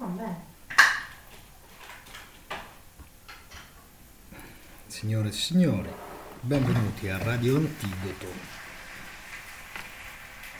Vabbè. 0.00 0.34
Signore 4.86 5.28
e 5.28 5.32
signori, 5.32 5.90
benvenuti 6.40 7.08
a 7.08 7.18
Radio 7.18 7.56
Antidoto 7.56 8.26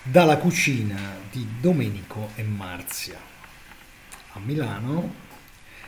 dalla 0.02 0.36
cucina 0.36 1.16
di 1.30 1.58
Domenico 1.58 2.32
e 2.34 2.42
Marzia 2.42 3.18
a 4.32 4.38
Milano. 4.40 5.10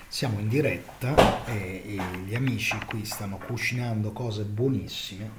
Siamo 0.09 0.39
in 0.39 0.49
diretta 0.49 1.45
e, 1.45 1.83
e 1.85 2.19
gli 2.25 2.35
amici 2.35 2.79
qui 2.87 3.05
stanno 3.05 3.37
cucinando 3.37 4.13
cose 4.13 4.45
buonissime. 4.45 5.31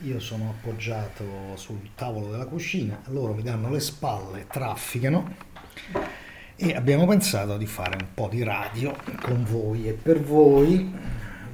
Io 0.00 0.18
sono 0.18 0.50
appoggiato 0.50 1.54
sul 1.54 1.90
tavolo 1.94 2.32
della 2.32 2.46
cucina, 2.46 3.00
loro 3.06 3.34
mi 3.34 3.42
danno 3.42 3.70
le 3.70 3.78
spalle, 3.78 4.48
trafficano 4.48 5.52
e 6.56 6.74
abbiamo 6.74 7.06
pensato 7.06 7.56
di 7.56 7.66
fare 7.66 7.96
un 8.00 8.06
po' 8.14 8.28
di 8.30 8.42
radio 8.42 8.96
con 9.20 9.44
voi 9.44 9.88
e 9.88 9.92
per 9.92 10.20
voi, 10.20 10.92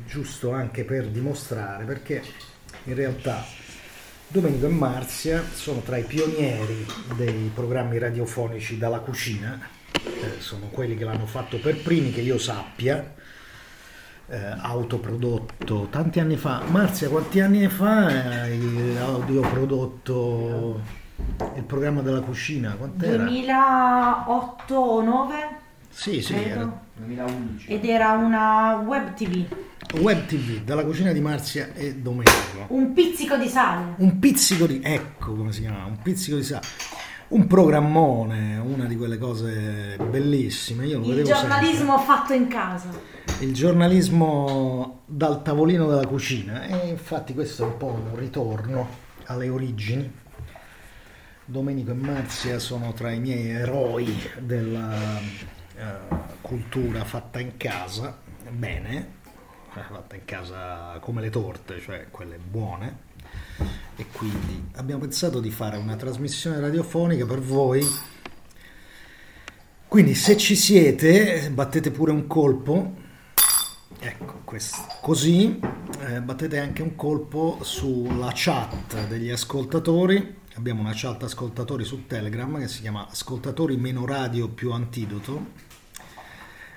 giusto 0.07 0.53
anche 0.53 0.85
per 0.85 1.09
dimostrare, 1.09 1.85
perché 1.85 2.23
in 2.85 2.95
realtà 2.95 3.45
Domenico 4.29 4.67
e 4.67 4.71
Marzia 4.71 5.43
sono 5.53 5.81
tra 5.81 5.97
i 5.97 6.05
pionieri 6.05 6.87
dei 7.17 7.51
programmi 7.55 7.99
radiofonici 7.99 8.77
dalla 8.77 9.01
cucina, 9.01 9.59
eh, 9.93 10.39
sono 10.39 10.67
quelli 10.67 10.97
che 10.97 11.05
l'hanno 11.05 11.27
fatto 11.27 11.59
per 11.59 11.83
primi, 11.83 12.13
che 12.13 12.21
io 12.21 12.39
sappia, 12.39 13.15
eh, 14.29 14.37
autoprodotto 14.37 15.89
tanti 15.91 16.21
anni 16.21 16.37
fa. 16.37 16.63
Marzia, 16.69 17.09
quanti 17.09 17.41
anni 17.41 17.67
fa 17.69 18.07
hai 18.07 18.97
audioprodotto 18.99 21.00
il 21.57 21.63
programma 21.63 22.01
della 22.03 22.21
cucina? 22.21 22.75
Quant'era? 22.77 23.25
2008 23.25 24.75
o 24.75 25.03
9? 25.03 25.35
Sì, 25.89 26.23
sì, 26.23 26.35
credo. 26.35 26.51
era 26.51 26.81
2011. 26.97 27.73
Ed 27.73 27.85
era 27.85 28.13
una 28.13 28.83
web 28.85 29.15
tv. 29.15 29.45
Web 29.99 30.27
TV 30.27 30.63
dalla 30.63 30.85
cucina 30.85 31.13
di 31.13 31.21
Marzia 31.21 31.73
e 31.75 31.97
Domenico. 31.97 32.67
Un 32.69 32.93
pizzico 32.93 33.37
di 33.37 33.49
sale. 33.49 33.95
Un 33.97 34.19
pizzico 34.21 34.67
di 34.67 34.81
ecco 34.83 35.35
come 35.35 35.53
si 35.53 35.63
chiama, 35.63 35.85
un 35.85 35.99
pizzico 36.01 36.37
di 36.37 36.45
sale. 36.45 36.65
Un 37.29 37.47
programmone, 37.47 38.59
una 38.59 38.85
di 38.87 38.97
quelle 38.97 39.19
cose 39.19 39.97
bellissime. 40.11 40.87
Io 40.87 40.99
lo 40.99 41.07
Il 41.07 41.25
giornalismo 41.25 41.99
fatto 41.99 42.33
in 42.33 42.49
casa. 42.49 42.91
sempre. 42.91 43.47
Il 43.47 43.55
giornalismo 43.55 45.01
dal 45.07 45.43
tavolino 45.43 45.87
della 45.87 46.07
cucina. 46.07 46.65
E 46.65 46.89
infatti 46.89 47.35
questo 47.35 47.65
è 47.65 47.67
un 47.67 47.77
po' 47.77 47.87
un 47.87 48.17
ritorno 48.17 48.89
alle 49.27 49.49
origini. 49.49 50.13
Domenico 51.51 51.91
e 51.91 51.95
Marzia 51.95 52.61
sono 52.61 52.93
tra 52.93 53.11
i 53.11 53.19
miei 53.19 53.51
eroi 53.51 54.17
della 54.39 55.19
eh, 55.19 55.83
cultura 56.41 57.05
fatta 57.05 57.41
in 57.41 57.57
casa. 57.57 58.21
Bene, 58.49 59.15
eh, 59.75 59.81
fatta 59.81 60.15
in 60.15 60.25
casa 60.25 60.97
come 61.01 61.21
le 61.21 61.29
torte, 61.29 61.81
cioè 61.81 62.07
quelle 62.09 62.39
buone. 62.39 63.09
E 63.97 64.07
quindi 64.13 64.69
abbiamo 64.77 65.01
pensato 65.01 65.41
di 65.41 65.51
fare 65.51 65.77
una 65.77 65.97
trasmissione 65.97 66.61
radiofonica 66.61 67.27
per 67.27 67.41
voi. 67.41 67.85
Quindi 69.89 70.15
se 70.15 70.37
ci 70.37 70.55
siete, 70.55 71.51
battete 71.51 71.91
pure 71.91 72.13
un 72.13 72.29
colpo. 72.29 72.95
Ecco, 73.99 74.43
questo. 74.45 74.87
Così 75.01 75.59
eh, 76.07 76.21
battete 76.21 76.61
anche 76.61 76.83
un 76.83 76.95
colpo 76.95 77.59
sulla 77.63 78.31
chat 78.33 79.09
degli 79.09 79.31
ascoltatori. 79.31 80.39
Abbiamo 80.61 80.83
una 80.83 80.93
chat 80.95 81.23
ascoltatori 81.23 81.85
su 81.85 82.07
Telegram 82.07 82.59
che 82.59 82.69
si 82.69 82.83
chiama 82.83 83.09
Ascoltatori 83.09 83.79
meno 83.79 84.05
radio 84.05 84.47
più 84.51 84.73
antidoto. 84.73 85.53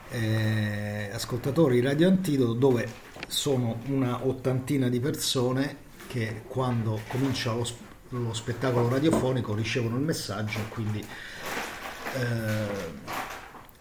Eh, 0.09 1.09
ascoltatori 1.12 1.81
Radio 1.81 2.08
Antidoto 2.08 2.53
dove 2.53 2.90
sono 3.28 3.81
una 3.88 4.25
ottantina 4.25 4.88
di 4.88 5.02
persone 5.02 5.75
che 6.08 6.44
quando 6.47 7.02
comincia 7.09 7.52
lo, 7.52 7.68
lo 8.08 8.34
spettacolo 8.34 8.88
radiofonico 8.88 9.53
ricevono 9.53 9.97
il 9.97 10.03
messaggio 10.03 10.59
e 10.59 10.69
quindi 10.69 11.06
eh, 12.19 12.68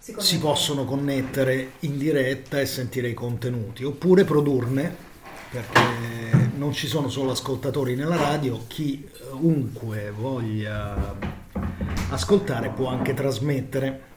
si 0.01 0.39
possono 0.41 0.85
connettere 0.85 1.75
in 1.81 1.97
diretta 1.97 2.59
e 2.59 2.67
sentire 2.67 3.07
i 3.07 3.15
contenuti 3.15 3.85
oppure 3.85 4.25
produrne 4.25 4.97
perché 5.49 5.81
non 6.55 6.73
ci 6.73 6.87
sono 6.87 7.09
solo 7.09 7.33
ascoltatori 7.33 7.95
nella 7.95 8.17
radio 8.17 8.65
chiunque 8.67 10.11
voglia 10.11 11.17
ascoltare 12.11 12.71
può 12.71 12.89
anche 12.89 13.15
trasmettere 13.15 14.11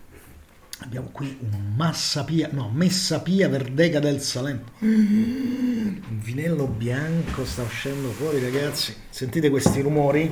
Abbiamo 0.80 1.08
qui 1.12 1.38
un 1.40 1.74
Massapia, 1.76 2.50
no, 2.52 2.70
Messapia 2.70 3.48
Verdega 3.48 4.00
del 4.00 4.20
Salento. 4.20 4.74
Un 4.82 6.20
vinello 6.22 6.68
bianco 6.68 7.46
sta 7.46 7.64
uscendo 7.64 8.10
fuori, 8.10 8.42
ragazzi. 8.42 8.94
Sentite 9.10 9.50
questi 9.50 9.80
rumori? 9.80 10.30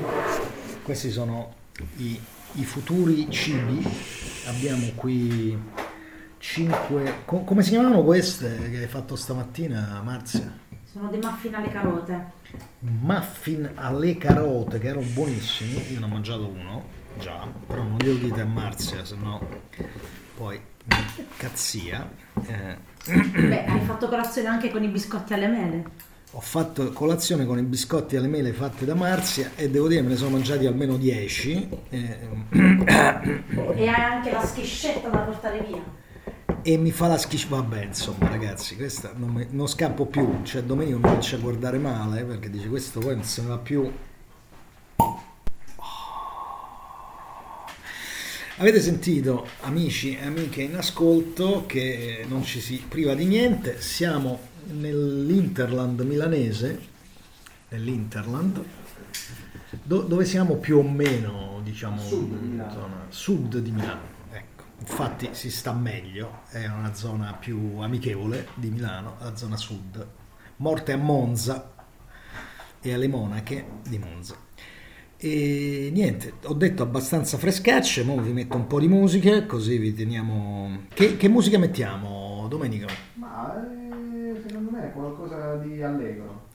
Questi 0.84 1.12
sono 1.12 1.56
i, 1.97 2.20
i 2.56 2.66
futuri 2.66 3.31
cibi. 3.31 3.88
Abbiamo 4.47 4.91
qui 4.96 5.58
5. 6.38 7.24
come 7.25 7.64
si 7.64 7.70
chiamano 7.70 8.03
queste 8.03 8.70
che 8.70 8.80
hai 8.80 8.88
fatto 8.88 9.16
stamattina, 9.16 10.02
Marzia? 10.03 10.62
Sono 10.93 11.09
dei 11.09 11.19
muffin 11.19 11.55
alle 11.55 11.69
carote. 11.69 12.31
Muffin 12.81 13.71
alle 13.73 14.15
carote 14.15 14.77
che 14.77 14.89
erano 14.89 15.07
buonissimi. 15.11 15.91
Io 15.91 15.97
ne 15.99 16.05
ho 16.05 16.07
mangiato 16.07 16.45
uno 16.47 16.83
già, 17.17 17.47
però 17.65 17.81
non 17.81 17.97
glielo 17.97 18.19
dite 18.19 18.41
a 18.41 18.45
Marzia, 18.45 19.03
se 19.03 19.15
no 19.15 19.41
poi 20.37 20.59
cazzia. 21.37 22.07
Eh, 22.45 22.77
Beh, 23.05 23.65
hai 23.65 23.79
fatto 23.81 24.07
colazione 24.07 24.47
anche 24.49 24.69
con 24.69 24.83
i 24.83 24.87
biscotti 24.87 25.33
alle 25.33 25.47
mele. 25.47 25.83
ho 26.31 26.39
fatto 26.39 26.91
colazione 26.91 27.45
con 27.47 27.57
i 27.57 27.63
biscotti 27.63 28.15
alle 28.15 28.27
mele 28.27 28.53
fatti 28.53 28.85
da 28.85 28.93
Marzia 28.95 29.51
e 29.55 29.69
devo 29.71 29.87
dire 29.87 30.01
me 30.01 30.09
ne 30.09 30.15
sono 30.15 30.29
mangiati 30.31 30.65
almeno 30.67 30.97
10 30.97 31.69
eh, 31.89 32.19
E 33.75 33.87
hai 33.87 34.01
anche 34.01 34.31
la 34.31 34.45
schiscetta 34.45 35.09
da 35.09 35.17
portare 35.19 35.59
via. 35.67 35.81
E 36.61 36.77
mi 36.77 36.91
fa 36.91 37.07
la 37.07 37.17
schifo. 37.17 37.55
Vabbè, 37.55 37.85
insomma, 37.85 38.27
ragazzi, 38.29 38.75
questa 38.75 39.11
non, 39.15 39.29
mi- 39.29 39.47
non 39.51 39.67
scappo 39.67 40.05
più. 40.05 40.39
Cioè, 40.43 40.63
Domenico 40.63 40.97
mi 40.97 41.03
comincia 41.03 41.35
a 41.35 41.39
guardare 41.39 41.77
male 41.77 42.23
perché 42.23 42.49
dice 42.49 42.67
questo 42.67 42.99
poi 42.99 43.15
non 43.15 43.23
se 43.23 43.41
ne 43.41 43.47
va 43.47 43.57
più. 43.57 43.91
Avete 48.57 48.79
sentito, 48.81 49.47
amici 49.61 50.15
e 50.15 50.25
amiche 50.25 50.61
in 50.61 50.75
ascolto, 50.75 51.65
che 51.65 52.23
non 52.27 52.43
ci 52.43 52.61
si 52.61 52.83
priva 52.87 53.15
di 53.15 53.25
niente. 53.25 53.81
Siamo 53.81 54.39
nell'Interland 54.71 55.99
milanese, 56.01 56.79
nell'Interland, 57.69 58.63
do- 59.81 60.01
dove 60.03 60.23
siamo 60.25 60.57
più 60.57 60.77
o 60.77 60.83
meno, 60.83 61.61
diciamo, 61.63 61.99
Sud 61.99 62.37
di 62.37 62.47
Milano. 62.47 62.71
zona 62.71 63.05
sud 63.09 63.57
di 63.57 63.71
Milano. 63.71 64.12
Infatti 64.85 65.29
si 65.31 65.49
sta 65.49 65.71
meglio, 65.71 66.41
è 66.49 66.67
una 66.67 66.94
zona 66.94 67.31
più 67.31 67.77
amichevole 67.77 68.49
di 68.55 68.69
Milano, 68.69 69.16
la 69.21 69.33
zona 69.33 69.55
sud. 69.55 70.05
Morte 70.57 70.91
a 70.91 70.97
Monza 70.97 71.71
e 72.81 72.93
alle 72.93 73.07
monache 73.07 73.66
di 73.88 73.97
Monza. 73.97 74.35
E 75.16 75.89
niente, 75.93 76.33
ho 76.43 76.53
detto 76.53 76.83
abbastanza 76.83 77.38
freschacce, 77.38 78.01
ora 78.05 78.22
vi 78.22 78.33
metto 78.33 78.57
un 78.57 78.67
po' 78.67 78.81
di 78.81 78.89
musica, 78.89 79.45
così 79.45 79.77
vi 79.77 79.93
teniamo... 79.93 80.88
Che, 80.93 81.16
che 81.16 81.29
musica 81.29 81.57
mettiamo, 81.57 82.47
Domenico? 82.49 82.88
Ma 83.13 83.55
eh, 83.55 84.41
secondo 84.45 84.69
me 84.69 84.89
è 84.89 84.91
qualcosa 84.91 85.55
di 85.55 85.81
allegro. 85.81 86.49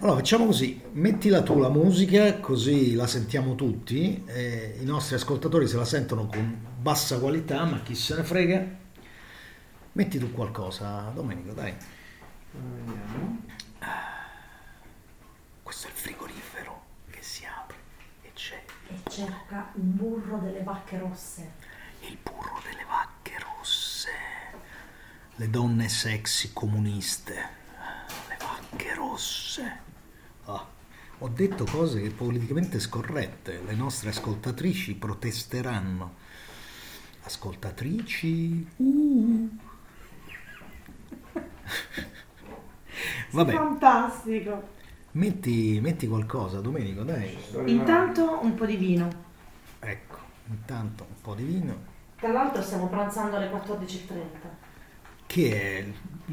Allora 0.00 0.16
facciamo 0.16 0.46
così, 0.46 0.80
mettila 0.92 1.42
tu 1.42 1.58
la 1.58 1.68
musica, 1.68 2.38
così 2.38 2.94
la 2.94 3.06
sentiamo 3.06 3.54
tutti, 3.54 4.24
e 4.26 4.78
i 4.80 4.84
nostri 4.84 5.14
ascoltatori 5.14 5.66
se 5.66 5.76
la 5.76 5.84
sentono 5.84 6.26
con 6.26 6.74
bassa 6.86 7.18
qualità, 7.18 7.64
ma 7.64 7.80
chi 7.80 7.96
se 7.96 8.14
ne 8.14 8.22
frega. 8.22 8.64
Metti 9.90 10.20
tu 10.20 10.30
qualcosa, 10.30 11.10
Domenico, 11.12 11.52
dai. 11.52 11.74
Vediamo. 12.52 13.42
Questo 15.64 15.88
è 15.88 15.90
il 15.90 15.96
frigorifero 15.96 16.84
che 17.10 17.22
si 17.22 17.44
apre 17.44 17.76
e 18.22 18.30
c'è 18.34 18.62
E 18.86 19.10
cerca 19.10 19.72
un 19.74 19.96
burro 19.96 20.38
delle 20.38 20.62
vacche 20.62 20.96
rosse. 20.98 21.54
il 22.02 22.16
burro 22.22 22.60
delle 22.62 22.84
vacche 22.84 23.36
rosse, 23.40 24.10
le 25.34 25.50
donne 25.50 25.88
sexy 25.88 26.52
comuniste, 26.52 27.34
le 28.28 28.36
vacche 28.38 28.94
rosse. 28.94 29.78
Ah, 30.44 30.64
ho 31.18 31.28
detto 31.28 31.64
cose 31.64 32.08
politicamente 32.10 32.78
scorrette, 32.78 33.60
le 33.66 33.74
nostre 33.74 34.10
ascoltatrici 34.10 34.94
protesteranno. 34.94 36.25
Ascoltatrici? 37.26 38.66
Uh. 38.76 39.50
Vabbè, 43.32 43.52
Fantastico. 43.52 44.68
metti, 45.12 45.80
metti 45.82 46.06
qualcosa, 46.06 46.60
Domenico, 46.60 47.02
dai. 47.02 47.36
Intanto 47.66 48.38
un 48.40 48.54
po' 48.54 48.64
di 48.64 48.76
vino. 48.76 49.08
Ecco, 49.80 50.18
intanto 50.48 51.04
un 51.08 51.20
po' 51.20 51.34
di 51.34 51.42
vino. 51.44 51.94
Tra 52.16 52.30
l'altro 52.32 52.62
stiamo 52.62 52.86
pranzando 52.88 53.36
alle 53.36 53.50
14.30. 53.50 54.14
che 55.26 55.78
è 55.78 55.86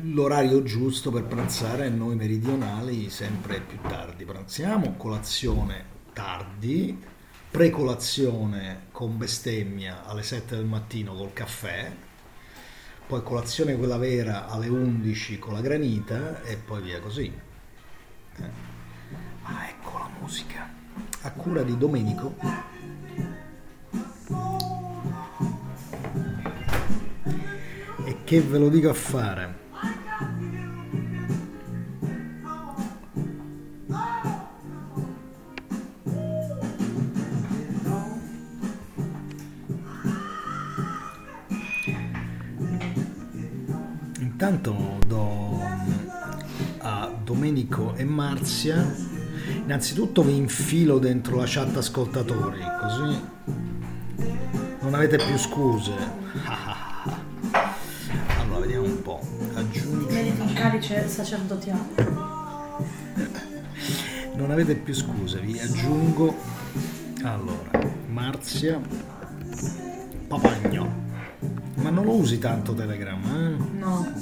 l'orario 0.03 0.61
giusto 0.63 1.11
per 1.11 1.23
pranzare 1.23 1.89
noi 1.89 2.15
meridionali 2.15 3.09
sempre 3.09 3.59
più 3.59 3.79
tardi. 3.81 4.23
Pranziamo, 4.23 4.93
colazione 4.95 5.85
tardi, 6.13 7.03
precolazione 7.53 8.87
con 8.91 9.15
bestemmia 9.15 10.05
alle 10.05 10.23
7 10.23 10.55
del 10.55 10.65
mattino 10.65 11.13
col 11.13 11.33
caffè, 11.33 11.91
poi 13.05 13.21
colazione 13.21 13.77
quella 13.77 13.97
vera 13.97 14.47
alle 14.47 14.69
11 14.69 15.37
con 15.37 15.53
la 15.53 15.61
granita 15.61 16.41
e 16.41 16.55
poi 16.55 16.81
via 16.81 16.99
così. 16.99 17.31
Eh. 18.37 18.49
Ah, 19.43 19.67
ecco 19.67 19.99
la 19.99 20.09
musica. 20.19 20.67
A 21.21 21.31
cura 21.33 21.61
di 21.61 21.77
Domenico. 21.77 22.35
E 28.05 28.17
che 28.23 28.41
ve 28.41 28.57
lo 28.57 28.69
dico 28.69 28.89
a 28.89 28.95
fare? 28.95 29.62
Intanto 44.43 44.99
do 45.07 45.61
a 46.79 47.09
Domenico 47.23 47.95
e 47.95 48.03
Marzia. 48.03 48.93
Innanzitutto 49.63 50.21
vi 50.21 50.35
infilo 50.35 50.99
dentro 50.99 51.37
la 51.37 51.45
chat 51.47 51.77
ascoltatori, 51.77 52.59
così 52.81 53.21
non 54.81 54.95
avete 54.95 55.15
più 55.15 55.37
scuse. 55.37 55.93
Allora, 58.41 58.59
vediamo 58.59 58.85
un 58.85 59.01
po'. 59.01 59.21
Aggiungi. 59.53 60.13
Meriti 60.13 60.41
un 60.41 60.51
calice 60.51 61.07
sacerdotiale. 61.07 61.79
Non 64.35 64.51
avete 64.51 64.75
più 64.75 64.93
scuse, 64.93 65.39
vi 65.39 65.57
aggiungo. 65.57 66.35
Allora, 67.23 67.79
Marzia 68.09 68.77
Papagno. 70.27 71.02
Ma 71.83 71.89
non 71.89 72.05
lo 72.05 72.13
usi 72.13 72.39
tanto 72.39 72.73
Telegram, 72.73 73.21
eh? 73.23 73.77
No. 73.77 74.13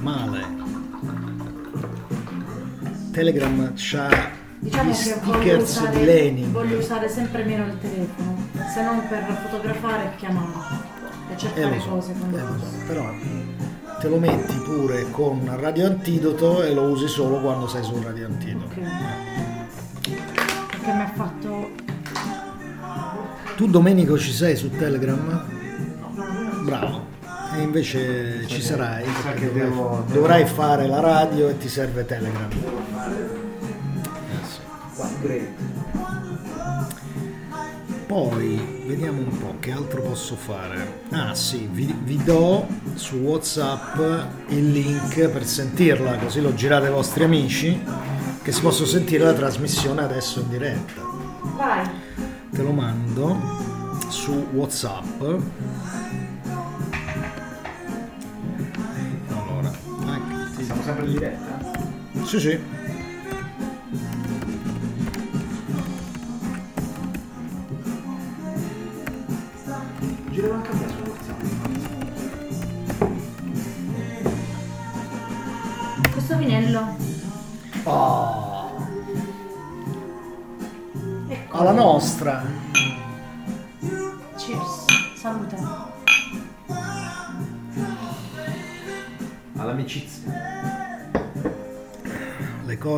Male. 0.00 0.46
Telegram 3.12 3.72
c'ha 3.74 4.08
Diciamo 4.60 4.90
gli 4.90 4.94
stickers 4.94 5.70
usare, 5.76 5.98
di 5.98 6.04
Lenin. 6.04 6.52
voglio 6.52 6.78
usare 6.78 7.08
sempre 7.08 7.44
meno 7.44 7.66
il 7.66 7.78
telefono, 7.78 8.36
se 8.72 8.82
non 8.82 9.02
per 9.08 9.24
fotografare 9.48 10.04
e 10.12 10.16
chiamare 10.16 10.46
e 11.28 11.32
Eh, 11.32 11.36
cercare 11.36 11.74
lo 11.76 11.80
so, 11.80 11.88
cose. 11.90 12.10
eh, 12.12 12.38
so, 12.38 12.86
però 12.86 13.10
te 14.00 14.08
lo 14.08 14.18
metti 14.18 14.54
pure 14.64 15.10
con 15.10 15.48
Radio 15.60 15.86
Antidoto 15.86 16.62
e 16.62 16.72
lo 16.74 16.82
usi 16.90 17.06
solo 17.08 17.40
quando 17.40 17.66
sei 17.68 17.82
sul 17.84 18.00
Radio 18.02 18.26
Antidoto. 18.26 18.66
Ok. 18.66 18.80
Perché 20.70 20.92
mi 20.92 21.00
ha 21.02 21.12
fatto... 21.14 21.70
Tu 23.56 23.66
Domenico 23.66 24.16
ci 24.18 24.32
sei 24.32 24.54
su 24.56 24.70
Telegram? 24.70 25.44
Bravo. 26.68 27.06
E 27.56 27.62
invece 27.62 28.46
ci 28.46 28.60
sarai 28.60 29.04
sa 29.04 29.30
perché 29.30 29.40
che 29.40 29.46
dovrai, 29.46 29.68
devo- 29.70 30.04
dovrai 30.12 30.44
fare 30.46 30.86
la 30.86 31.00
radio 31.00 31.48
e 31.48 31.56
ti 31.56 31.66
serve 31.68 32.04
Telegram. 32.04 32.48
Devo 32.48 32.82
fare. 32.92 33.36
Poi 38.06 38.82
vediamo 38.86 39.20
un 39.20 39.38
po' 39.38 39.54
che 39.60 39.70
altro 39.70 40.02
posso 40.02 40.34
fare. 40.34 41.04
Ah 41.10 41.34
sì, 41.34 41.68
vi, 41.70 41.94
vi 42.04 42.22
do 42.22 42.66
su 42.94 43.16
WhatsApp 43.16 43.98
il 44.48 44.70
link 44.70 45.28
per 45.28 45.44
sentirla, 45.46 46.16
così 46.16 46.40
lo 46.40 46.54
girate 46.54 46.86
ai 46.86 46.92
vostri 46.92 47.24
amici, 47.24 47.80
che 48.42 48.52
si 48.52 48.60
possono 48.60 48.86
sentire 48.86 49.24
la 49.24 49.32
trasmissione 49.34 50.02
adesso 50.02 50.40
in 50.40 50.48
diretta. 50.48 51.00
Vai, 51.56 51.86
Te 52.50 52.62
lo 52.62 52.72
mando 52.72 53.36
su 54.08 54.46
WhatsApp. 54.52 55.22
Sempre 60.88 61.04
in 61.04 61.12
diretta? 61.12 62.24
Sì, 62.24 62.40
sì. 62.40 62.58
Girano 70.30 70.54
anche 70.54 70.70
a 70.70 70.74
me 70.74 70.88
su 70.88 70.94
WhatsApp. 71.10 71.42
questo 76.12 76.36
vinello. 76.36 76.96
Oh, 77.84 78.70
Ecco. 81.28 81.56
alla 81.58 81.72
nostra. 81.72 82.42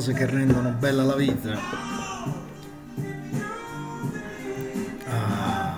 Cose 0.01 0.15
che 0.15 0.25
rendono 0.25 0.71
bella 0.71 1.03
la 1.03 1.15
vita. 1.15 1.59
Ah. 5.07 5.75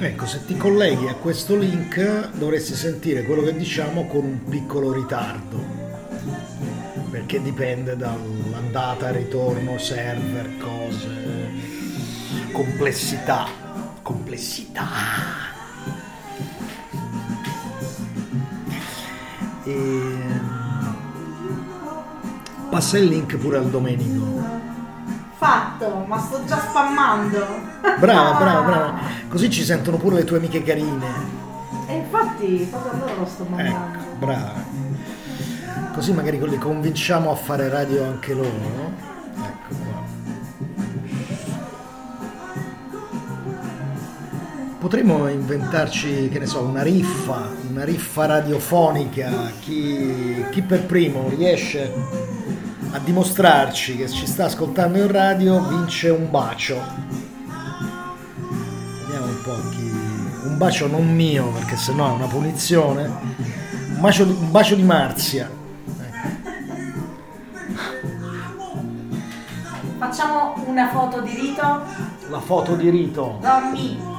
Ecco, 0.00 0.26
se 0.26 0.44
ti 0.44 0.54
colleghi 0.58 1.08
a 1.08 1.14
questo 1.14 1.56
link 1.56 2.32
dovresti 2.32 2.74
sentire 2.74 3.22
quello 3.22 3.40
che 3.40 3.56
diciamo 3.56 4.06
con 4.06 4.22
un 4.22 4.44
piccolo 4.44 4.92
ritardo, 4.92 5.64
perché 7.10 7.40
dipende 7.40 7.96
dall'andata, 7.96 9.12
ritorno, 9.12 9.78
server, 9.78 10.58
cose, 10.58 11.08
complessità, 12.52 13.46
complessità. 14.02 15.39
E... 19.70 20.48
Passa 22.70 22.98
il 22.98 23.06
link 23.06 23.36
pure 23.36 23.58
al 23.58 23.68
Domenico. 23.68 24.58
Fatto, 25.36 26.04
ma 26.06 26.18
sto 26.18 26.44
già 26.44 26.58
spammando. 26.58 27.46
Brava, 27.98 28.38
brava, 28.38 28.60
brava. 28.66 28.98
Così 29.28 29.50
ci 29.50 29.64
sentono 29.64 29.96
pure 29.96 30.16
le 30.16 30.24
tue 30.24 30.36
amiche 30.38 30.62
carine. 30.62 31.38
E 31.86 31.96
infatti, 31.96 32.68
proprio 32.70 32.92
a 32.92 32.96
loro 32.96 33.20
lo 33.20 33.26
sto 33.26 33.44
mandando. 33.48 33.98
Ecco, 33.98 34.16
brava. 34.18 34.64
Così 35.94 36.12
magari 36.12 36.38
li 36.48 36.58
convinciamo 36.58 37.30
a 37.30 37.34
fare 37.34 37.68
radio 37.68 38.04
anche 38.04 38.34
loro, 38.34 38.48
no? 38.48 39.18
Potremmo 44.80 45.28
inventarci, 45.28 46.30
che 46.32 46.38
ne 46.38 46.46
so, 46.46 46.62
una 46.62 46.82
riffa, 46.82 47.50
una 47.68 47.84
riffa 47.84 48.24
radiofonica. 48.24 49.30
Chi, 49.60 50.42
chi 50.50 50.62
per 50.62 50.86
primo 50.86 51.28
riesce 51.28 51.92
a 52.92 52.98
dimostrarci 52.98 53.98
che 53.98 54.08
ci 54.08 54.26
sta 54.26 54.46
ascoltando 54.46 54.96
in 54.96 55.12
radio 55.12 55.62
vince 55.68 56.08
un 56.08 56.30
bacio. 56.30 56.80
Vediamo 59.02 59.26
un 59.26 59.42
po' 59.44 59.68
chi. 59.68 60.48
Un 60.48 60.56
bacio 60.56 60.86
non 60.86 61.14
mio, 61.14 61.48
perché 61.50 61.76
sennò 61.76 62.08
è 62.08 62.12
una 62.12 62.26
punizione. 62.26 63.04
Un 63.04 64.00
bacio, 64.00 64.24
di- 64.24 64.32
un 64.32 64.50
bacio 64.50 64.74
di 64.76 64.82
Marzia. 64.82 65.50
Facciamo 69.98 70.54
una 70.66 70.88
foto 70.88 71.20
di 71.20 71.34
Rito. 71.34 71.82
La 72.30 72.40
foto 72.40 72.74
di 72.76 72.88
Rito. 72.88 73.36
Dammi. 73.42 74.18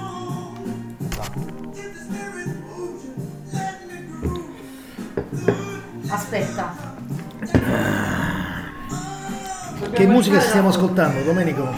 Aspetta. 6.11 6.73
Che 9.93 10.07
musica 10.07 10.41
stiamo 10.41 10.67
ascoltando, 10.67 11.23
Domenico? 11.23 11.69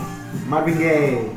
Marvin 0.48 0.78
Gaye. 0.78 1.32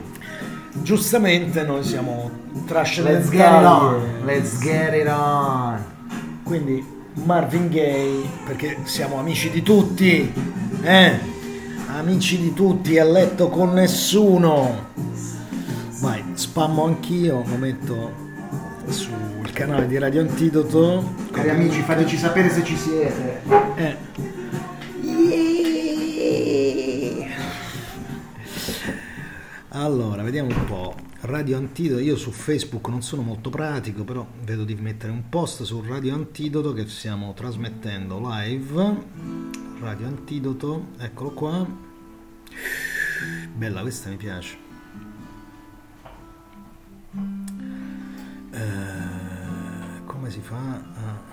Giustamente 0.83 1.63
noi 1.63 1.85
siamo 1.85 2.31
Let's 2.65 3.29
get 3.29 3.41
it 3.41 3.65
on. 3.65 4.25
Let's 4.25 4.59
get 4.61 4.95
it 4.95 5.09
on. 5.09 5.85
Quindi 6.43 6.85
Marvin 7.25 7.69
Gaye, 7.69 8.29
perché 8.47 8.79
siamo 8.85 9.19
amici 9.19 9.51
di 9.51 9.63
tutti, 9.63 10.33
eh? 10.83 11.19
Amici 11.89 12.41
di 12.41 12.55
tutti, 12.55 12.99
a 12.99 13.05
letto 13.05 13.49
con 13.49 13.75
nessuno. 13.75 14.87
Vai, 16.01 16.25
spammo 16.33 16.85
anch'io, 16.85 17.45
lo 17.47 17.57
metto 17.57 18.13
sul 18.89 19.36
canale 19.57 19.87
di 19.87 19.97
Radio 19.97 20.21
Antidoto. 20.21 21.15
Cari 21.31 21.49
amici, 21.49 21.81
fateci 21.81 22.19
sapere 22.19 22.51
se 22.51 22.63
ci 22.63 22.77
siete. 22.77 23.41
Eh. 23.77 23.97
Allora, 29.71 30.23
vediamo 30.23 30.51
un 30.55 30.65
po'. 30.67 30.95
Radio 31.21 31.57
Antidoto, 31.57 32.03
io 32.03 32.17
su 32.17 32.33
Facebook 32.33 32.87
non 32.89 33.01
sono 33.01 33.23
molto 33.23 33.49
pratico, 33.49 34.05
però 34.05 34.27
vedo 34.45 34.63
di 34.65 34.75
mettere 34.75 35.11
un 35.11 35.31
post 35.31 35.63
su 35.63 35.83
Radio 35.87 36.15
Antidoto 36.15 36.75
che 36.75 36.87
stiamo 36.87 37.33
trasmettendo 37.33 38.21
live. 38.23 38.97
Radio 39.81 40.07
Antidoto, 40.07 40.89
eccolo 40.99 41.31
qua. 41.31 41.67
Bella, 43.55 43.81
questa 43.81 44.11
mi 44.11 44.17
piace. 44.17 44.66
Come 50.27 50.31
si 50.31 50.41
fa 50.41 50.57
a... 50.57 51.25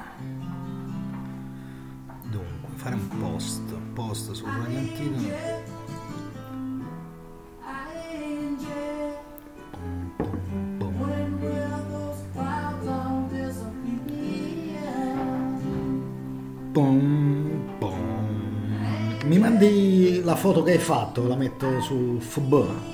Dunque, 2.30 2.70
fare 2.76 2.96
un 2.96 3.08
post, 3.20 3.62
post 3.94 4.32
su 4.34 4.46
Radio 4.46 4.78
Antidoto. 4.78 5.82
Pom, 16.72 17.76
pom. 17.78 19.22
Mi 19.26 19.38
mandi 19.38 20.22
la 20.24 20.36
foto 20.36 20.64
che 20.64 20.72
hai 20.72 20.80
fatto, 20.80 21.28
la 21.28 21.36
metto 21.36 21.82
su 21.82 22.20
FB. 22.20 22.93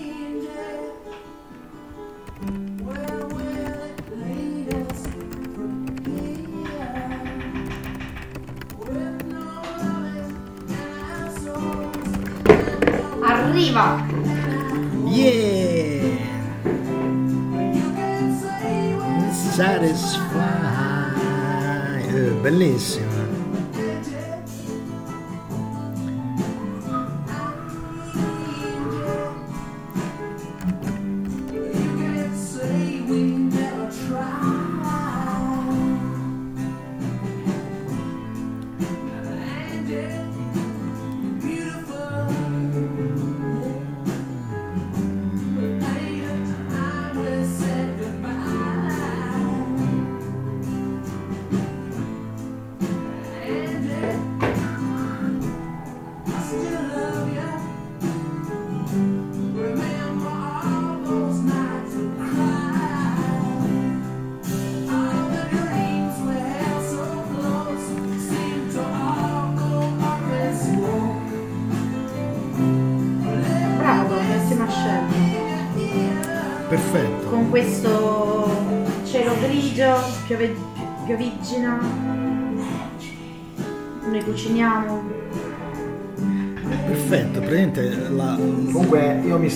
Eh, 22.42 23.09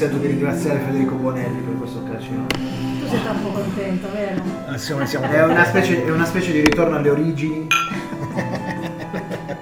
sento 0.03 0.17
di 0.17 0.27
ringraziare 0.27 0.79
Federico 0.79 1.15
Bonelli 1.15 1.59
per 1.59 1.77
questa 1.77 1.99
occasione. 1.99 2.45
Tu 2.47 3.07
sei 3.07 3.23
troppo 3.23 3.47
contento, 3.49 4.07
vero? 4.11 4.41
eh, 4.73 4.77
siamo, 4.77 5.05
siamo 5.05 5.25
È 5.27 5.43
una 5.45 5.63
specie, 5.63 6.05
è 6.05 6.11
una 6.11 6.25
specie 6.25 6.51
di 6.51 6.59
ritorno 6.61 6.97
alle 6.97 7.09
origini. 7.09 7.67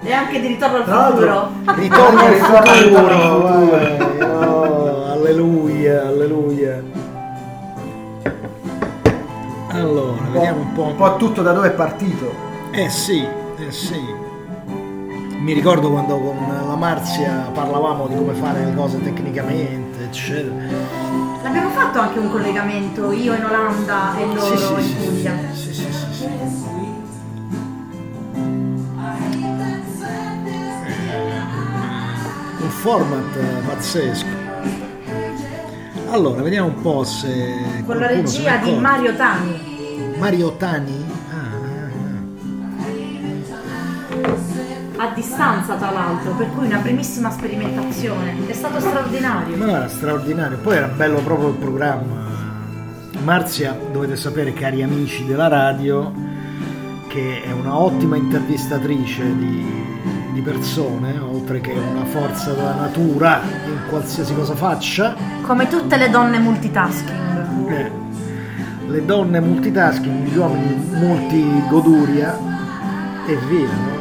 E 0.03 0.11
anche 0.11 0.39
di 0.39 0.47
ritorno 0.47 0.77
al 0.77 0.87
l'altro- 0.87 1.51
futuro. 1.63 1.75
Ritorno 1.75 2.19
al 2.21 2.31
Ritorno 2.33 2.57
al 2.57 2.77
futuro, 2.77 3.19
futuro. 3.19 3.69
vai. 3.69 4.21
Oh, 4.21 5.11
alleluia, 5.11 6.07
alleluia. 6.07 6.83
Allora, 9.73 10.21
vediamo 10.31 10.61
un 10.61 10.73
po'. 10.73 10.83
Un 10.85 10.95
po' 10.95 11.15
tutto 11.17 11.41
da 11.43 11.51
dove 11.53 11.67
è 11.67 11.71
partito. 11.71 12.33
Eh 12.71 12.89
sì, 12.89 13.23
eh 13.23 13.71
sì. 13.71 13.99
Mi 15.39 15.53
ricordo 15.53 15.89
quando 15.91 16.17
con 16.19 16.35
la 16.67 16.75
Marzia 16.75 17.49
parlavamo 17.53 18.07
di 18.07 18.15
come 18.15 18.33
fare 18.33 18.63
le 18.65 18.75
cose 18.75 19.01
tecnicamente, 19.01 19.90
eccetera. 20.03 20.55
L'abbiamo 21.43 21.69
fatto 21.69 21.99
anche 21.99 22.19
un 22.19 22.29
collegamento, 22.29 23.11
io 23.11 23.33
in 23.33 23.43
Olanda 23.43 24.15
e 24.17 24.25
loro 24.25 24.55
Sì, 24.57 24.83
sì, 24.83 24.91
in 24.91 24.97
Puglia. 24.97 25.33
sì, 25.53 25.73
sì, 25.73 25.91
sì, 25.91 26.13
sì. 26.13 26.29
Un 32.59 32.69
format 32.69 33.37
pazzesco. 33.65 34.25
Allora, 36.09 36.41
vediamo 36.41 36.67
un 36.67 36.81
po' 36.81 37.03
se. 37.03 37.57
Con 37.85 37.97
la 37.97 38.07
regia 38.07 38.57
di. 38.57 38.73
Mario 38.73 39.15
Tani. 39.15 40.13
Mario 40.17 40.51
Tani? 40.57 41.10
A 45.01 45.13
distanza 45.15 45.73
tra 45.77 45.89
l'altro, 45.89 46.33
per 46.33 46.51
cui 46.51 46.67
una 46.67 46.77
primissima 46.77 47.31
sperimentazione. 47.31 48.35
È 48.45 48.53
stato 48.53 48.79
straordinario. 48.79 49.57
Ma 49.57 49.77
era 49.77 49.87
straordinario, 49.87 50.59
poi 50.59 50.75
era 50.75 50.85
bello 50.85 51.21
proprio 51.21 51.49
il 51.49 51.55
programma. 51.55 52.29
Marzia, 53.23 53.75
dovete 53.91 54.15
sapere, 54.15 54.53
cari 54.53 54.83
amici 54.83 55.25
della 55.25 55.47
radio, 55.47 56.13
che 57.07 57.41
è 57.41 57.51
una 57.51 57.79
ottima 57.79 58.15
intervistatrice 58.15 59.23
di, 59.37 59.65
di 60.33 60.41
persone, 60.41 61.17
oltre 61.17 61.61
che 61.61 61.71
una 61.71 62.05
forza 62.05 62.53
della 62.53 62.75
natura 62.75 63.41
in 63.65 63.89
qualsiasi 63.89 64.35
cosa 64.35 64.53
faccia. 64.53 65.15
Come 65.41 65.67
tutte 65.67 65.97
le 65.97 66.11
donne 66.11 66.37
multitasking. 66.37 67.71
Eh, 67.71 67.91
le 68.85 69.05
donne 69.05 69.39
multitasking, 69.39 70.27
gli 70.27 70.37
uomini 70.37 70.75
multigoduria 70.91 72.37
e 73.25 73.35
via. 73.47 73.67
no? 73.67 74.00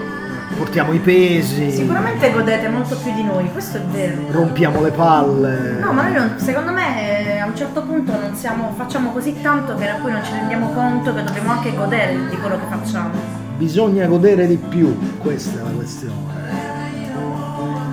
Portiamo 0.61 0.93
i 0.93 0.99
pesi, 0.99 1.71
Sicuramente 1.73 2.31
godete 2.31 2.69
molto 2.69 2.95
più 2.97 3.15
di 3.15 3.23
noi, 3.23 3.51
questo 3.51 3.79
è 3.79 3.81
vero. 3.81 4.21
rompiamo 4.29 4.83
le 4.83 4.91
palle. 4.91 5.79
No, 5.81 5.91
ma 5.93 6.03
noi 6.03 6.13
non- 6.13 6.35
secondo 6.37 6.71
me 6.71 7.25
eh, 7.25 7.39
a 7.39 7.47
un 7.47 7.57
certo 7.57 7.81
punto 7.83 8.13
non 8.13 8.35
siamo, 8.35 8.75
facciamo 8.77 9.11
così 9.11 9.41
tanto 9.41 9.75
che 9.77 9.87
poi 10.03 10.13
non 10.13 10.23
ci 10.23 10.33
rendiamo 10.33 10.69
conto 10.75 11.15
che 11.15 11.25
dobbiamo 11.25 11.53
anche 11.53 11.75
godere 11.75 12.15
di 12.29 12.37
quello 12.37 12.57
che 12.59 12.67
facciamo. 12.69 13.09
Bisogna 13.57 14.07
godere 14.07 14.47
di 14.47 14.59
più, 14.59 15.17
questa 15.17 15.61
è 15.61 15.63
la 15.63 15.71
questione. 15.71 16.15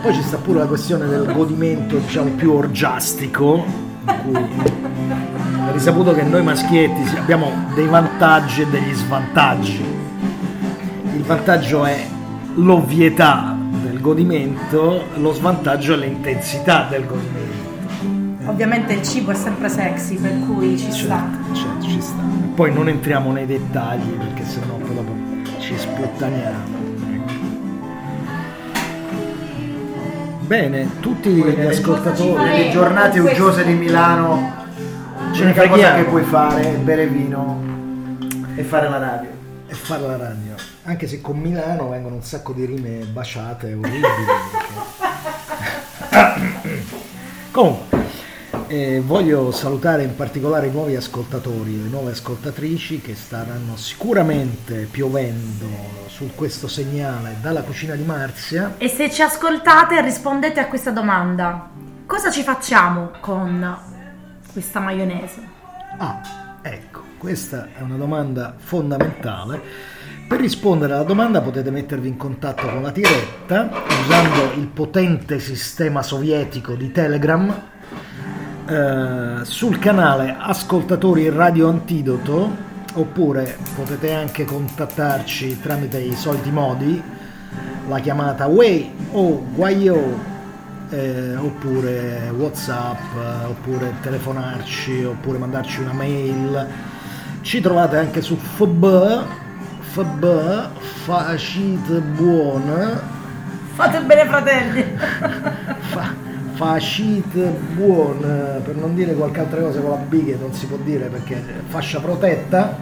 Poi 0.01 0.13
ci 0.13 0.21
sta 0.23 0.35
pure 0.35 0.59
la 0.59 0.65
questione 0.65 1.07
del 1.07 1.31
godimento, 1.33 1.95
diciamo, 1.95 2.31
più 2.31 2.51
orgiastico, 2.51 3.63
è 4.05 5.71
risaputo 5.71 6.13
che 6.13 6.23
noi 6.23 6.43
maschietti 6.43 7.15
abbiamo 7.15 7.49
dei 7.75 7.87
vantaggi 7.87 8.63
e 8.63 8.67
degli 8.67 8.93
svantaggi. 8.93 9.85
Il 11.13 11.23
vantaggio 11.23 11.85
è 11.85 12.15
l'ovvietà 12.57 13.55
del 13.83 13.99
godimento, 14.01 15.05
lo 15.15 15.33
svantaggio 15.33 15.93
è 15.93 15.97
l'intensità 15.97 16.87
del 16.89 17.05
godimento. 17.05 17.65
Ovviamente 18.45 18.93
il 18.93 19.03
cibo 19.03 19.31
è 19.31 19.35
sempre 19.35 19.69
sexy, 19.69 20.15
per 20.15 20.39
cui 20.45 20.77
ci 20.77 20.91
sta. 20.91 21.27
Certo, 21.53 21.53
certo, 21.53 21.85
ci 21.85 22.01
sta. 22.01 22.23
Poi 22.55 22.73
non 22.73 22.87
entriamo 22.87 23.31
nei 23.31 23.45
dettagli 23.45 24.09
perché 24.11 24.45
sennò 24.45 24.75
poi 24.75 24.95
dopo 24.95 25.13
ci 25.59 25.77
sputtaniamo. 25.77 26.85
Bene, 30.39 30.89
tutti 31.01 31.29
gli 31.29 31.65
ascoltatori. 31.65 32.41
Nelle 32.41 32.69
giornate 32.71 33.19
uggiose 33.19 33.65
di 33.65 33.73
Milano 33.73 34.53
ne 35.31 35.37
l'unica 35.37 35.67
cosa 35.67 35.95
che 35.95 36.03
puoi 36.03 36.23
fare 36.23 36.73
è 36.73 36.77
bere 36.77 37.05
vino 37.07 37.61
e 38.55 38.63
fare 38.63 38.89
la 38.89 38.97
radio. 38.97 39.29
e 39.67 39.73
fare 39.73 40.07
la 40.07 40.17
radio. 40.17 40.56
Anche 40.87 41.05
se 41.05 41.19
con 41.19 41.37
Milano 41.37 41.89
vengono 41.89 42.15
un 42.15 42.23
sacco 42.23 42.53
di 42.53 42.63
rime 42.63 43.03
baciate, 43.11 43.73
orribili. 43.73 44.01
perché- 46.09 46.85
Comunque, 47.51 48.05
eh, 48.67 49.01
voglio 49.01 49.51
salutare 49.51 50.03
in 50.03 50.15
particolare 50.15 50.67
i 50.67 50.71
nuovi 50.71 50.95
ascoltatori, 50.95 51.83
le 51.83 51.89
nuove 51.89 52.11
ascoltatrici 52.11 53.01
che 53.01 53.15
staranno 53.15 53.75
sicuramente 53.75 54.87
piovendo 54.89 55.65
su 56.07 56.31
questo 56.33 56.69
segnale 56.69 57.35
dalla 57.41 57.63
cucina 57.63 57.93
di 57.93 58.03
Marzia. 58.03 58.75
E 58.77 58.87
se 58.87 59.11
ci 59.11 59.21
ascoltate 59.21 60.01
rispondete 60.01 60.61
a 60.61 60.67
questa 60.67 60.91
domanda. 60.91 61.69
Cosa 62.05 62.31
ci 62.31 62.43
facciamo 62.43 63.11
con 63.19 63.77
questa 64.53 64.79
maionese? 64.79 65.41
Ah, 65.97 66.21
ecco, 66.61 67.01
questa 67.17 67.67
è 67.77 67.81
una 67.81 67.97
domanda 67.97 68.53
fondamentale. 68.57 69.95
Per 70.27 70.41
rispondere 70.41 70.91
alla 70.91 71.03
domanda 71.03 71.39
potete 71.39 71.71
mettervi 71.71 72.09
in 72.09 72.17
contatto 72.17 72.67
con 72.67 72.81
la 72.81 72.91
Tiretta 72.91 73.69
usando 74.01 74.59
il 74.59 74.67
potente 74.67 75.39
sistema 75.39 76.03
sovietico 76.03 76.73
di 76.73 76.91
Telegram 76.91 77.61
eh, 78.67 79.45
sul 79.45 79.79
canale 79.79 80.35
Ascoltatori 80.37 81.29
Radio 81.29 81.69
Antidoto 81.69 82.53
oppure 82.95 83.57
potete 83.73 84.13
anche 84.13 84.43
contattarci 84.43 85.61
tramite 85.61 85.99
i 85.99 86.13
soliti 86.13 86.51
modi 86.51 87.01
la 87.87 87.99
chiamata 87.99 88.47
Way 88.47 88.91
o 89.11 89.41
Guayo 89.53 90.19
eh, 90.89 91.37
oppure 91.37 92.33
Whatsapp 92.35 92.99
oppure 93.47 93.93
telefonarci 94.01 95.05
oppure 95.05 95.37
mandarci 95.37 95.79
una 95.79 95.93
mail. 95.93 96.67
Ci 97.39 97.61
trovate 97.61 97.95
anche 97.95 98.21
su 98.21 98.35
FB 98.35 99.45
FB 99.97 100.25
Facite 101.05 101.99
Buona 102.01 103.01
Fate 103.73 103.99
bene 104.01 104.25
fratelli! 104.27 104.85
fa, 105.89 106.13
Facite 106.53 107.57
Buona 107.73 108.59
per 108.63 108.75
non 108.75 108.93
dire 108.93 109.15
qualche 109.15 109.39
altra 109.39 109.59
cosa 109.61 109.79
con 109.79 109.89
la 109.89 109.95
B 109.95 110.23
che 110.23 110.37
non 110.39 110.53
si 110.53 110.67
può 110.67 110.77
dire 110.77 111.07
perché 111.07 111.41
fascia 111.67 111.99
protetta. 111.99 112.77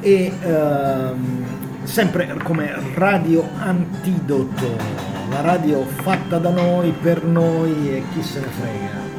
E 0.00 0.32
ehm, 0.40 1.44
sempre 1.84 2.36
come 2.42 2.74
radio 2.94 3.48
antidoto 3.58 4.76
la 5.30 5.40
radio 5.40 5.84
fatta 5.84 6.38
da 6.38 6.50
noi 6.50 6.90
per 6.90 7.24
noi 7.24 7.94
e 7.94 8.02
chi 8.12 8.22
se 8.22 8.40
ne 8.40 8.46
frega 8.46 9.11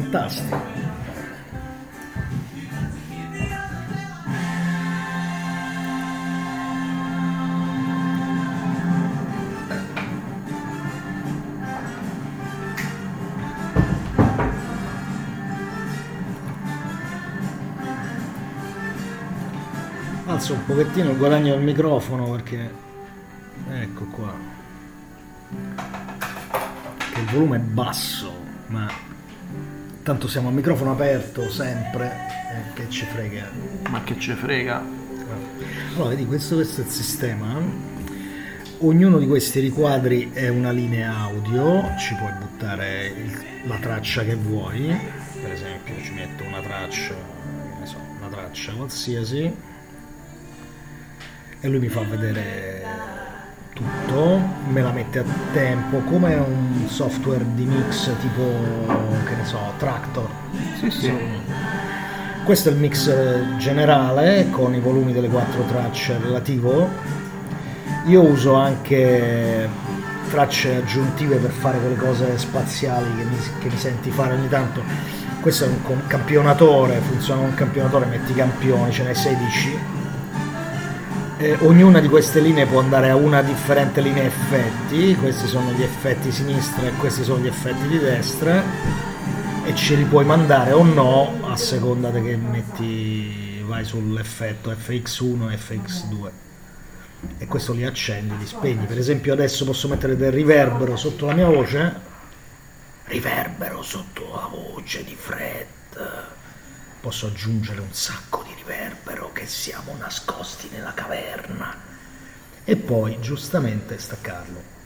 fantastico. 0.00 0.88
Alzo 20.26 20.54
un 20.54 20.64
pochettino 20.64 21.10
il 21.10 21.16
guadagno 21.16 21.54
del 21.54 21.62
microfono 21.62 22.30
perché 22.30 22.70
ecco 23.68 24.04
qua. 24.06 24.32
Che 27.12 27.20
il 27.20 27.26
volume 27.26 27.56
è 27.56 27.60
basso 27.60 28.32
ma 28.68 28.88
tanto 30.02 30.28
siamo 30.28 30.48
a 30.48 30.52
microfono 30.52 30.92
aperto 30.92 31.50
sempre. 31.50 32.06
Eh, 32.52 32.72
che 32.74 32.88
ci 32.88 33.04
frega? 33.04 33.48
Ma 33.88 34.02
che 34.02 34.18
ce 34.18 34.34
frega? 34.34 34.98
allora 35.94 36.08
vedi 36.10 36.26
questo, 36.26 36.56
questo 36.56 36.80
è 36.80 36.84
il 36.84 36.90
sistema. 36.90 37.58
Ognuno 38.82 39.18
di 39.18 39.26
questi 39.26 39.60
riquadri 39.60 40.30
è 40.32 40.48
una 40.48 40.70
linea 40.70 41.16
audio. 41.18 41.94
Ci 41.98 42.14
puoi 42.14 42.32
buttare 42.38 43.06
il- 43.06 43.68
la 43.68 43.76
traccia 43.76 44.24
che 44.24 44.34
vuoi. 44.34 44.96
Per 45.40 45.50
esempio 45.52 45.94
ci 46.02 46.12
metto 46.12 46.44
una 46.44 46.60
traccia 46.60 47.14
so, 47.84 47.96
una 48.18 48.28
traccia 48.28 48.72
qualsiasi. 48.72 49.54
E 51.62 51.68
lui 51.68 51.78
mi 51.78 51.88
fa 51.88 52.00
vedere 52.00 52.82
tutto, 53.72 54.40
me 54.68 54.82
la 54.82 54.90
mette 54.90 55.20
a 55.20 55.24
tempo 55.52 55.98
come 56.00 56.34
un 56.34 56.86
software 56.86 57.44
di 57.54 57.64
mix 57.64 58.10
tipo 58.20 58.42
che 59.24 59.34
ne 59.34 59.44
so, 59.44 59.58
Tractor. 59.78 60.28
Sì, 60.78 60.90
sì. 60.90 61.12
Questo 62.44 62.68
è 62.68 62.72
il 62.72 62.78
mix 62.78 63.06
eh, 63.06 63.56
generale 63.58 64.48
con 64.50 64.74
i 64.74 64.80
volumi 64.80 65.12
delle 65.12 65.28
quattro 65.28 65.62
tracce 65.64 66.18
relativo. 66.18 66.88
Io 68.06 68.22
uso 68.22 68.54
anche 68.54 69.68
tracce 70.30 70.76
aggiuntive 70.76 71.36
per 71.36 71.50
fare 71.50 71.78
quelle 71.78 71.96
cose 71.96 72.38
spaziali 72.38 73.06
che 73.16 73.24
mi, 73.24 73.36
che 73.60 73.68
mi 73.68 73.76
senti 73.76 74.10
fare 74.10 74.34
ogni 74.34 74.48
tanto. 74.48 74.82
Questo 75.40 75.64
è 75.64 75.68
un 75.68 76.06
campionatore, 76.06 77.00
funziona 77.00 77.40
con 77.40 77.50
un 77.50 77.54
campionatore, 77.54 78.06
metti 78.06 78.32
i 78.32 78.34
campioni, 78.34 78.92
ce 78.92 79.04
n'è 79.04 79.14
16 79.14 79.99
eh, 81.40 81.56
ognuna 81.60 82.00
di 82.00 82.08
queste 82.08 82.40
linee 82.40 82.66
può 82.66 82.80
andare 82.80 83.08
a 83.08 83.16
una 83.16 83.40
differente 83.40 84.02
linea 84.02 84.24
effetti, 84.24 85.16
questi 85.16 85.46
sono 85.46 85.72
gli 85.72 85.82
effetti 85.82 86.30
sinistra 86.30 86.86
e 86.86 86.92
questi 86.92 87.24
sono 87.24 87.42
gli 87.42 87.46
effetti 87.46 87.88
di 87.88 87.98
destra 87.98 88.62
e 89.64 89.74
ce 89.74 89.94
li 89.94 90.04
puoi 90.04 90.26
mandare 90.26 90.72
o 90.72 90.82
no 90.82 91.46
a 91.46 91.56
seconda 91.56 92.10
che 92.10 92.36
metti 92.36 93.62
vai 93.64 93.84
sull'effetto 93.84 94.70
FX1 94.70 95.50
e 95.50 95.56
FX2 95.56 96.30
e 97.38 97.46
questo 97.46 97.72
li 97.72 97.84
accendi, 97.84 98.36
li 98.36 98.46
spegni. 98.46 98.84
Per 98.84 98.98
esempio 98.98 99.32
adesso 99.32 99.64
posso 99.64 99.88
mettere 99.88 100.16
del 100.16 100.32
riverbero 100.32 100.96
sotto 100.96 101.24
la 101.26 101.34
mia 101.34 101.46
voce. 101.46 102.08
Riverbero 103.04 103.82
sotto 103.82 104.30
la 104.34 104.48
voce 104.50 105.04
di 105.04 105.16
Fred. 105.18 105.66
Posso 107.00 107.26
aggiungere 107.26 107.80
un 107.80 107.92
sacco 107.92 108.42
di 108.46 108.49
riverbero 108.70 109.32
che 109.32 109.46
siamo 109.46 109.96
nascosti 109.98 110.68
nella 110.70 110.94
caverna. 110.94 111.76
E 112.62 112.76
poi 112.76 113.18
giustamente 113.20 113.98
staccarlo. 113.98 114.78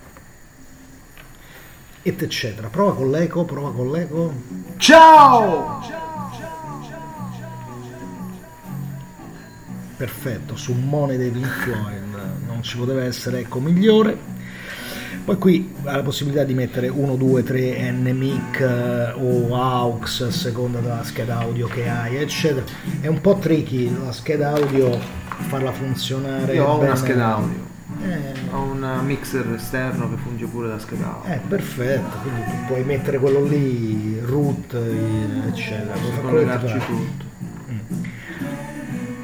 Et 2.02 2.22
eccetera. 2.22 2.68
Prova 2.68 2.94
con 2.94 3.10
l'eco, 3.10 3.44
prova 3.44 3.72
con 3.72 3.90
l'eco. 3.90 4.32
Ciao! 4.78 6.12
perfetto, 9.96 10.56
su 10.56 10.74
Mone 10.74 11.16
dei 11.16 11.30
Pink 11.30 11.46
Floyd, 11.46 12.44
non 12.46 12.62
ci 12.62 12.76
poteva 12.76 13.04
essere 13.04 13.40
eco 13.40 13.60
migliore. 13.60 14.18
Poi 15.24 15.38
qui 15.38 15.74
ha 15.84 15.96
la 15.96 16.02
possibilità 16.02 16.44
di 16.44 16.52
mettere 16.52 16.88
1, 16.88 17.16
2, 17.16 17.42
3 17.42 17.90
NMIC 17.92 19.14
o 19.16 19.54
AUX 19.56 20.20
a 20.20 20.30
seconda 20.30 20.80
della 20.80 21.02
scheda 21.02 21.38
audio 21.38 21.66
che 21.66 21.88
hai, 21.88 22.16
eccetera. 22.16 22.64
È 23.00 23.06
un 23.06 23.20
po' 23.22 23.38
tricky 23.38 23.90
la 24.04 24.12
scheda 24.12 24.50
audio 24.50 24.98
farla 25.48 25.72
funzionare. 25.72 26.54
Io 26.54 26.66
ho 26.66 26.74
bene. 26.74 26.88
una 26.90 26.96
scheda 26.96 27.34
audio. 27.36 27.72
Eh, 28.02 28.32
Ho 28.52 28.62
un 28.62 29.00
mixer 29.04 29.50
esterno 29.54 30.10
che 30.10 30.16
funge 30.16 30.44
pure 30.46 30.68
da 30.68 30.78
scheda 30.78 31.14
audio. 31.16 31.32
eh, 31.32 31.40
perfetto, 31.48 32.16
quindi 32.22 32.40
tu 32.44 32.52
puoi 32.66 32.84
mettere 32.84 33.18
quello 33.18 33.44
lì, 33.44 34.18
root, 34.22 34.76
eccetera. 35.46 35.94
Puoi 35.94 36.20
collegarci 36.20 36.78
tutto. 36.86 37.24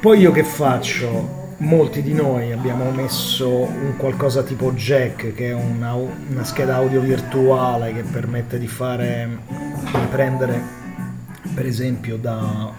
Poi 0.00 0.18
io 0.18 0.32
che 0.32 0.44
faccio? 0.44 1.39
Molti 1.60 2.00
di 2.02 2.14
noi 2.14 2.52
abbiamo 2.52 2.90
messo 2.90 3.50
un 3.50 3.94
qualcosa 3.98 4.42
tipo 4.42 4.72
jack, 4.72 5.34
che 5.34 5.50
è 5.50 5.52
una, 5.52 5.92
una 5.92 6.42
scheda 6.42 6.76
audio 6.76 7.02
virtuale 7.02 7.92
che 7.92 8.02
permette 8.02 8.58
di 8.58 8.66
fare, 8.66 9.28
di 9.46 10.06
prendere 10.10 10.62
per 11.54 11.66
esempio 11.66 12.16
da 12.16 12.72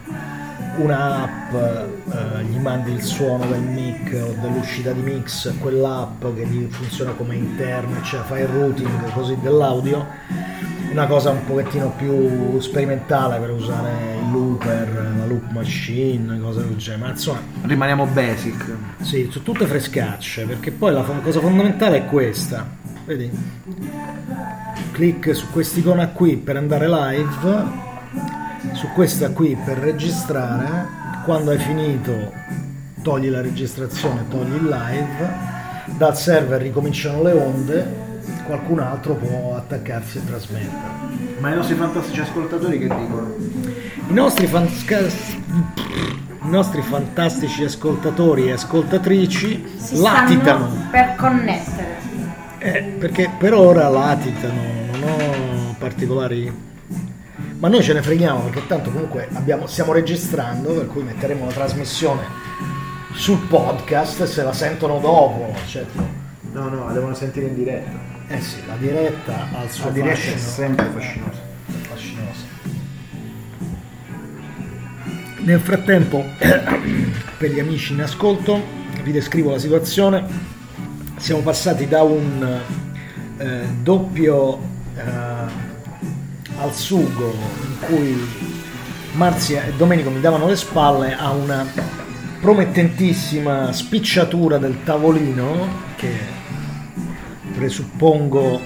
un'app, 0.78 1.54
eh, 1.54 2.44
gli 2.46 2.58
mandi 2.58 2.94
il 2.94 3.04
suono 3.04 3.46
del 3.46 3.62
mic 3.62 4.18
o 4.20 4.34
dell'uscita 4.42 4.92
di 4.94 5.02
mix, 5.02 5.54
quell'app 5.60 6.26
che 6.36 6.46
funziona 6.72 7.12
come 7.12 7.36
interno, 7.36 8.02
cioè 8.02 8.22
fa 8.22 8.40
il 8.40 8.48
routing 8.48 9.12
così 9.14 9.38
dell'audio 9.42 10.08
una 10.92 11.08
cosa 11.08 11.30
un 11.30 11.46
pochettino 11.46 11.94
più 11.98 12.60
sperimentale 12.60 13.40
per 13.40 13.52
usare 13.52 14.18
il 14.22 14.32
looper, 14.32 15.16
la 15.18 15.26
loop 15.26 15.50
machine, 15.52 16.40
cose 16.40 16.60
del 16.60 16.76
genere, 16.76 17.04
ma 17.04 17.10
insomma, 17.12 17.40
Rimaniamo 17.64 18.06
basic. 18.08 18.76
sì, 19.02 19.28
sono 19.32 19.44
tutte 19.44 19.66
frescacce, 19.66 20.46
perché 20.46 20.72
poi 20.72 20.92
la 20.94 21.02
cosa 21.02 21.40
fondamentale 21.40 21.98
è 21.98 22.06
questa, 22.06 22.68
vedi? 23.06 23.30
Clic 24.92 25.34
su 25.34 25.50
quest'icona 25.52 26.10
qui 26.10 26.36
per 26.36 26.58
andare 26.58 26.88
live, 26.90 27.64
su 28.74 28.88
questa 28.94 29.30
qui 29.32 29.58
per 29.64 29.78
registrare, 29.78 30.88
quando 31.24 31.52
hai 31.52 31.60
finito 31.60 32.34
togli 33.02 33.30
la 33.30 33.42
registrazione, 33.42 34.26
togli 34.30 34.56
il 34.56 34.66
live, 34.66 35.30
dal 35.98 36.18
server 36.18 36.62
ricominciano 36.62 37.24
le 37.24 37.32
onde, 37.32 38.10
qualcun 38.46 38.80
altro 38.80 39.14
può 39.16 39.56
attaccarsi 39.56 40.18
e 40.18 40.26
trasmettere. 40.26 41.40
Ma 41.40 41.52
i 41.52 41.56
nostri 41.56 41.76
fantastici 41.76 42.20
ascoltatori 42.20 42.78
che 42.80 42.88
dicono? 42.88 43.36
I 44.10 44.14
nostri, 44.14 44.48
fansca- 44.48 45.00
i 45.00 46.50
nostri 46.50 46.82
fantastici 46.82 47.64
ascoltatori 47.64 48.48
e 48.48 48.52
ascoltatrici 48.52 49.66
Si 49.78 50.00
latitano, 50.00 50.88
per 50.92 51.16
connettere. 51.16 51.98
Eh, 52.60 52.82
perché 53.00 53.30
per 53.38 53.54
ora 53.54 53.88
latitano, 53.90 54.62
non 55.00 55.04
ho 55.04 55.76
particolari... 55.80 56.70
Ma 57.58 57.68
noi 57.68 57.84
ce 57.84 57.94
ne 57.94 58.02
freghiamo 58.02 58.40
perché 58.42 58.66
tanto 58.66 58.90
comunque 58.90 59.28
abbiamo- 59.34 59.68
stiamo 59.68 59.92
registrando, 59.94 60.74
per 60.74 60.88
cui 60.88 61.04
metteremo 61.04 61.46
la 61.46 61.52
trasmissione 61.52 62.24
sul 63.14 63.38
podcast 63.48 64.24
se 64.24 64.44
la 64.44 64.54
sentono 64.54 65.00
dopo. 65.00 65.54
Certo. 65.68 66.04
No, 66.54 66.70
no, 66.70 66.86
la 66.86 66.92
devono 66.92 67.14
sentire 67.14 67.48
in 67.48 67.56
diretta. 67.56 68.11
Eh 68.34 68.40
sì, 68.40 68.66
la 68.66 68.76
diretta 68.78 69.50
al 69.52 69.70
suo 69.70 69.86
La 69.88 69.92
diretta 69.92 70.14
è 70.14 70.16
fascino. 70.16 70.40
sempre 70.40 70.90
fascinosa. 70.94 71.40
fascinosa. 71.82 72.46
Nel 75.40 75.60
frattempo, 75.60 76.24
per 77.38 77.52
gli 77.52 77.60
amici 77.60 77.92
in 77.92 78.02
ascolto, 78.02 78.64
vi 79.04 79.12
descrivo 79.12 79.52
la 79.52 79.60
situazione. 79.60 80.24
Siamo 81.18 81.42
passati 81.42 81.90
da 81.90 82.04
un 82.04 82.62
eh, 83.38 83.68
doppio 83.82 84.60
eh, 84.96 85.02
al 86.58 86.74
sugo 86.74 87.34
in 87.34 87.80
cui 87.82 88.28
Marzia 89.12 89.66
e 89.66 89.74
Domenico 89.74 90.10
mi 90.10 90.22
davano 90.22 90.48
le 90.48 90.56
spalle 90.56 91.14
a 91.18 91.32
una 91.32 91.66
promettentissima 92.40 93.74
spicciatura 93.74 94.58
del 94.58 94.84
tavolino 94.86 95.90
che 95.98 96.40
presuppongo 97.62 98.60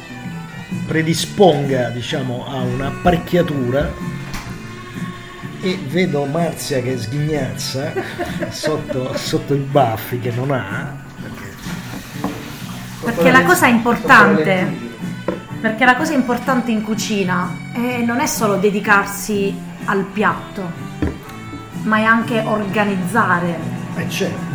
predisponga 0.88 1.90
diciamo 1.90 2.46
a 2.48 2.62
un'apparecchiatura 2.62 3.92
e 5.60 5.78
vedo 5.90 6.24
Marzia 6.24 6.82
che 6.82 6.98
sghignazza 6.98 7.92
sotto, 8.52 9.18
sotto 9.18 9.54
i 9.54 9.58
baffi 9.58 10.20
che 10.20 10.32
non 10.32 10.52
ha 10.52 11.04
Perché 13.04 13.32
la 13.32 13.44
cosa 13.44 13.68
importante, 13.68 14.74
perché 15.60 15.86
la 15.86 15.96
cosa 15.96 16.14
importante 16.14 16.72
in 16.72 16.82
cucina 16.82 17.56
eh, 17.76 18.02
non 18.04 18.20
è 18.20 18.26
solo 18.26 18.56
dedicarsi 18.56 19.54
al 19.84 20.06
piatto, 20.06 20.72
ma 21.84 21.98
è 21.98 22.04
anche 22.04 22.40
organizzare. 22.40 23.60
e 23.96 24.10
certo, 24.10 24.10
certo. 24.10 24.55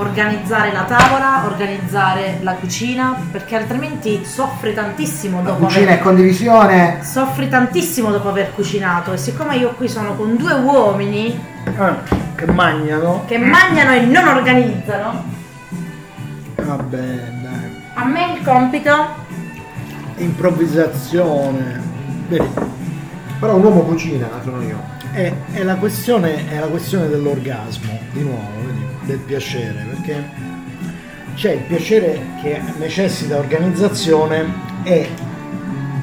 Organizzare 0.00 0.72
la 0.72 0.84
tavola, 0.84 1.42
organizzare 1.44 2.38
la 2.40 2.54
cucina, 2.54 3.14
perché 3.30 3.56
altrimenti 3.56 4.24
soffri 4.24 4.72
tantissimo 4.72 5.42
La 5.42 5.50
dopo 5.50 5.64
cucina 5.66 5.84
aver 5.88 5.98
è 5.98 6.02
condivisione. 6.02 6.98
soffri 7.02 7.48
tantissimo 7.48 8.10
dopo 8.10 8.28
aver 8.30 8.52
cucinato. 8.54 9.12
E 9.12 9.18
siccome 9.18 9.56
io 9.56 9.74
qui 9.76 9.88
sono 9.88 10.14
con 10.14 10.36
due 10.36 10.54
uomini 10.54 11.38
Ah, 11.76 11.96
che 12.34 12.46
mangiano 12.46 13.24
che 13.26 13.36
mangiano 13.36 13.92
e 13.92 14.00
non 14.06 14.26
organizzano, 14.26 15.22
vabbè 16.56 16.96
dai. 16.96 17.82
a 17.94 18.04
me 18.06 18.32
il 18.38 18.42
compito? 18.42 19.06
Improvvisazione. 20.16 21.80
Vedi 22.28 22.48
Però 23.38 23.54
un 23.56 23.64
uomo 23.64 23.80
cucina, 23.82 24.26
sono 24.42 24.62
io. 24.62 24.78
È, 25.12 25.32
è 25.52 25.62
la 25.62 25.76
questione 25.76 26.48
è 26.48 26.58
la 26.58 26.66
questione 26.66 27.08
dell'orgasmo 27.08 27.98
di 28.12 28.22
nuovo 28.22 28.64
vedi, 28.64 28.84
del 29.02 29.18
piacere 29.18 29.86
perché 29.90 30.24
c'è 31.34 31.52
il 31.52 31.62
piacere 31.62 32.20
che 32.42 32.60
necessita 32.78 33.38
organizzazione 33.38 34.44
è 34.82 35.08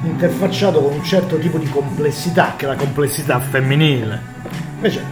interfacciato 0.04 0.80
con 0.80 0.92
un 0.92 1.04
certo 1.04 1.38
tipo 1.38 1.58
di 1.58 1.68
complessità 1.68 2.54
che 2.56 2.64
è 2.64 2.68
la 2.68 2.76
complessità 2.76 3.38
femminile 3.40 4.20
invece 4.74 5.02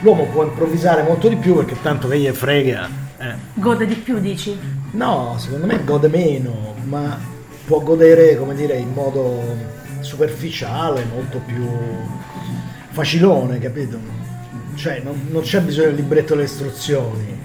l'uomo 0.00 0.24
può 0.26 0.44
improvvisare 0.44 1.02
molto 1.02 1.28
di 1.28 1.36
più 1.36 1.56
perché 1.56 1.76
tanto 1.80 2.08
che 2.08 2.18
gli 2.18 2.28
frega 2.28 3.04
eh. 3.18 3.34
gode 3.54 3.86
di 3.86 3.94
più, 3.94 4.18
dici? 4.18 4.56
No, 4.92 5.36
secondo 5.38 5.66
me 5.66 5.82
gode 5.84 6.08
meno, 6.08 6.74
ma 6.84 7.18
può 7.64 7.80
godere, 7.80 8.36
come 8.36 8.54
dire, 8.54 8.76
in 8.76 8.92
modo 8.92 9.42
superficiale, 10.00 11.04
molto 11.04 11.40
più 11.44 11.66
facilone, 12.96 13.58
capito? 13.58 13.98
Cioè, 14.74 15.02
non, 15.04 15.26
non 15.30 15.42
c'è 15.42 15.60
bisogno 15.60 15.88
del 15.88 15.96
libretto 15.96 16.32
delle 16.34 16.46
istruzioni. 16.46 17.38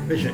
Invece, 0.00 0.32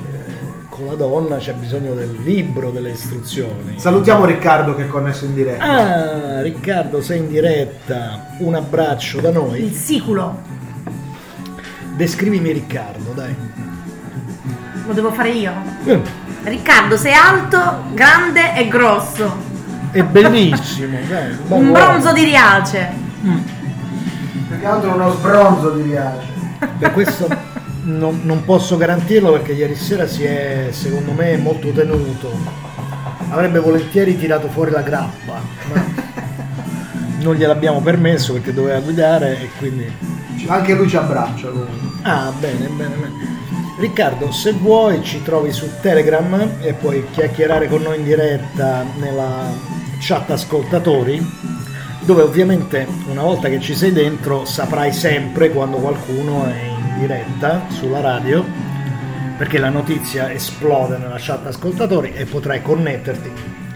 con 0.71 0.87
la 0.87 0.95
donna 0.95 1.37
c'è 1.37 1.53
bisogno 1.53 1.93
del 1.93 2.17
libro 2.25 2.71
delle 2.71 2.91
istruzioni. 2.93 3.75
Salutiamo 3.77 4.25
Riccardo 4.25 4.75
che 4.75 4.85
è 4.85 4.87
connesso 4.89 5.27
in 5.27 5.35
diretta. 5.35 5.63
Ah, 5.65 6.41
Riccardo, 6.41 7.03
sei 7.03 7.19
in 7.19 7.29
diretta. 7.29 8.29
Un 8.39 8.55
abbraccio 8.55 9.21
da 9.21 9.29
Il 9.29 9.35
noi. 9.35 9.73
siculo, 9.75 10.41
Descrivimi 11.95 12.51
Riccardo, 12.53 13.13
dai. 13.15 13.35
lo 14.87 14.93
devo 14.95 15.13
fare 15.13 15.31
io. 15.33 15.53
Eh, 15.85 16.01
Riccardo, 16.45 16.97
sei 16.97 17.13
alto, 17.13 17.85
grande 17.93 18.57
e 18.57 18.69
grosso. 18.69 19.51
È 19.91 20.03
bellissimo, 20.03 20.97
dai. 21.11 21.37
Un 21.49 21.73
bronzo 21.73 22.11
di 22.15 22.25
Riace. 22.25 22.89
Più 24.63 24.71
altro 24.71 24.95
uno 24.95 25.11
sbronzo 25.11 25.71
di 25.71 25.83
Riace. 25.83 26.29
Per 26.79 26.93
questo 26.93 27.27
non, 27.83 28.21
non 28.23 28.45
posso 28.45 28.77
garantirlo 28.77 29.33
perché 29.33 29.55
ieri 29.55 29.75
sera 29.75 30.07
si 30.07 30.23
è, 30.23 30.69
secondo 30.71 31.11
me, 31.11 31.37
molto 31.37 31.73
tenuto. 31.73 32.31
Avrebbe 33.31 33.59
volentieri 33.59 34.17
tirato 34.17 34.47
fuori 34.47 34.71
la 34.71 34.83
grappa, 34.83 35.41
ma 35.73 35.85
non 37.23 37.35
gliel'abbiamo 37.35 37.81
permesso 37.81 38.35
perché 38.35 38.55
doveva 38.55 38.79
guidare 38.79 39.41
e 39.41 39.51
quindi... 39.59 39.93
Anche 40.47 40.75
lui 40.75 40.89
ci 40.89 40.97
abbraccia 40.97 41.49
comunque. 41.49 41.99
Ah, 42.03 42.31
bene, 42.39 42.69
bene, 42.69 42.95
bene. 42.95 43.13
Riccardo, 43.81 44.31
se 44.31 44.53
vuoi 44.53 45.03
ci 45.03 45.25
trovi 45.25 45.51
su 45.51 45.69
Telegram 45.81 46.59
e 46.61 46.73
puoi 46.75 47.05
chiacchierare 47.11 47.67
con 47.67 47.83
noi 47.83 47.99
in 47.99 48.05
diretta 48.05 48.85
nella 49.01 49.53
chat 49.99 50.31
ascoltatori, 50.31 51.61
dove 52.05 52.23
ovviamente 52.23 52.87
una 53.09 53.23
volta 53.23 53.49
che 53.49 53.61
ci 53.61 53.75
sei 53.75 53.93
dentro 53.93 54.45
saprai 54.45 54.93
sempre 54.93 55.51
quando 55.51 55.79
qualcuno 55.79 56.47
è 56.47 56.61
in 56.61 56.99
diretta 56.99 57.63
sulla 57.69 58.01
radio, 58.01 58.45
perché 59.37 59.59
la 59.59 59.69
notizia 59.69 60.33
esplode 60.33 60.99
nella 60.99 61.17
chat 61.19 61.47
ascoltatori 61.47 62.13
e 62.13 62.25
potrai 62.25 62.61
connetterti 62.61 63.31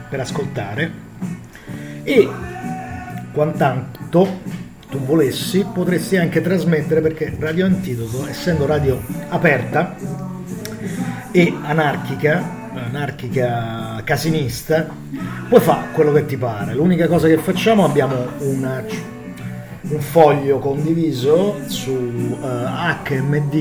per 0.09 0.21
ascoltare. 0.21 1.05
E 2.03 2.29
quantanto 3.33 4.41
tu 4.89 4.99
volessi 5.01 5.65
potresti 5.73 6.17
anche 6.17 6.41
trasmettere 6.41 7.01
perché 7.01 7.35
Radio 7.39 7.67
Antidoto 7.67 8.27
essendo 8.27 8.67
radio 8.67 9.01
aperta 9.29 9.97
e 11.31 11.55
anarchica 11.63 12.66
anarchica 12.85 14.01
casinista 14.05 14.87
puoi 15.49 15.61
fare 15.61 15.87
quello 15.93 16.13
che 16.13 16.27
ti 16.27 16.37
pare 16.37 16.75
l'unica 16.75 17.07
cosa 17.07 17.29
che 17.29 17.39
facciamo 17.39 17.85
abbiamo 17.85 18.15
una- 18.39 18.83
un 19.89 20.01
foglio 20.01 20.59
condiviso 20.59 21.57
su 21.67 22.37
eh, 22.43 22.47
HMD 23.09 23.55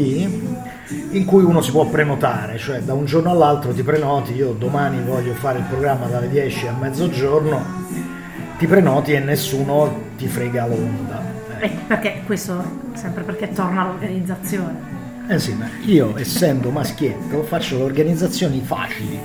in 1.12 1.25
cui 1.25 1.43
uno 1.43 1.62
si 1.62 1.71
può 1.71 1.86
prenotare, 1.86 2.58
cioè 2.58 2.80
da 2.82 2.93
un 2.93 3.06
giorno 3.06 3.30
all'altro 3.32 3.73
ti 3.73 3.84
prenoti, 3.84 4.34
io 4.34 4.51
domani 4.54 5.04
voglio 5.04 5.34
fare 5.34 5.60
il 5.60 5.65
programma 5.65 6.06
dalle 6.08 6.30
10 6.30 6.67
a 6.67 6.73
mezzogiorno, 6.80 7.63
ti 8.58 8.65
prenoti 8.67 9.13
e 9.13 9.19
nessuno 9.19 9.91
ti 10.17 10.28
frega 10.28 10.65
l'onda. 10.67 11.21
Eh, 11.60 11.69
perché 11.88 12.21
questo 12.25 12.63
sempre 12.93 13.23
perché 13.23 13.51
torna 13.51 13.82
all'organizzazione. 13.82 14.94
Eh 15.28 15.40
sì, 15.40 15.54
ma 15.54 15.68
io 15.82 16.16
essendo 16.20 16.70
maschietto 16.70 17.42
faccio 17.42 17.78
le 17.78 17.84
organizzazioni 17.84 18.62
facili, 18.62 19.20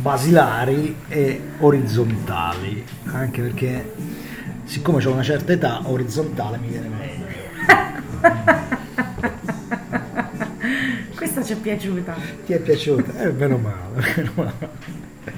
basilari 0.00 0.94
e 1.08 1.40
orizzontali, 1.58 2.84
anche 3.06 3.42
perché 3.42 3.92
siccome 4.62 5.04
ho 5.04 5.10
una 5.10 5.24
certa 5.24 5.52
età, 5.52 5.80
orizzontale 5.82 6.58
mi 6.58 6.68
viene 6.68 6.88
meglio. 6.88 7.26
Questa 11.16 11.42
ci 11.42 11.54
è 11.54 11.56
piaciuta. 11.56 12.14
Ti 12.46 12.52
è 12.52 12.60
piaciuta? 12.60 13.22
Eh, 13.22 13.32
meno 13.32 13.56
male, 13.56 14.14
meno 14.16 14.30
male. 14.36 14.68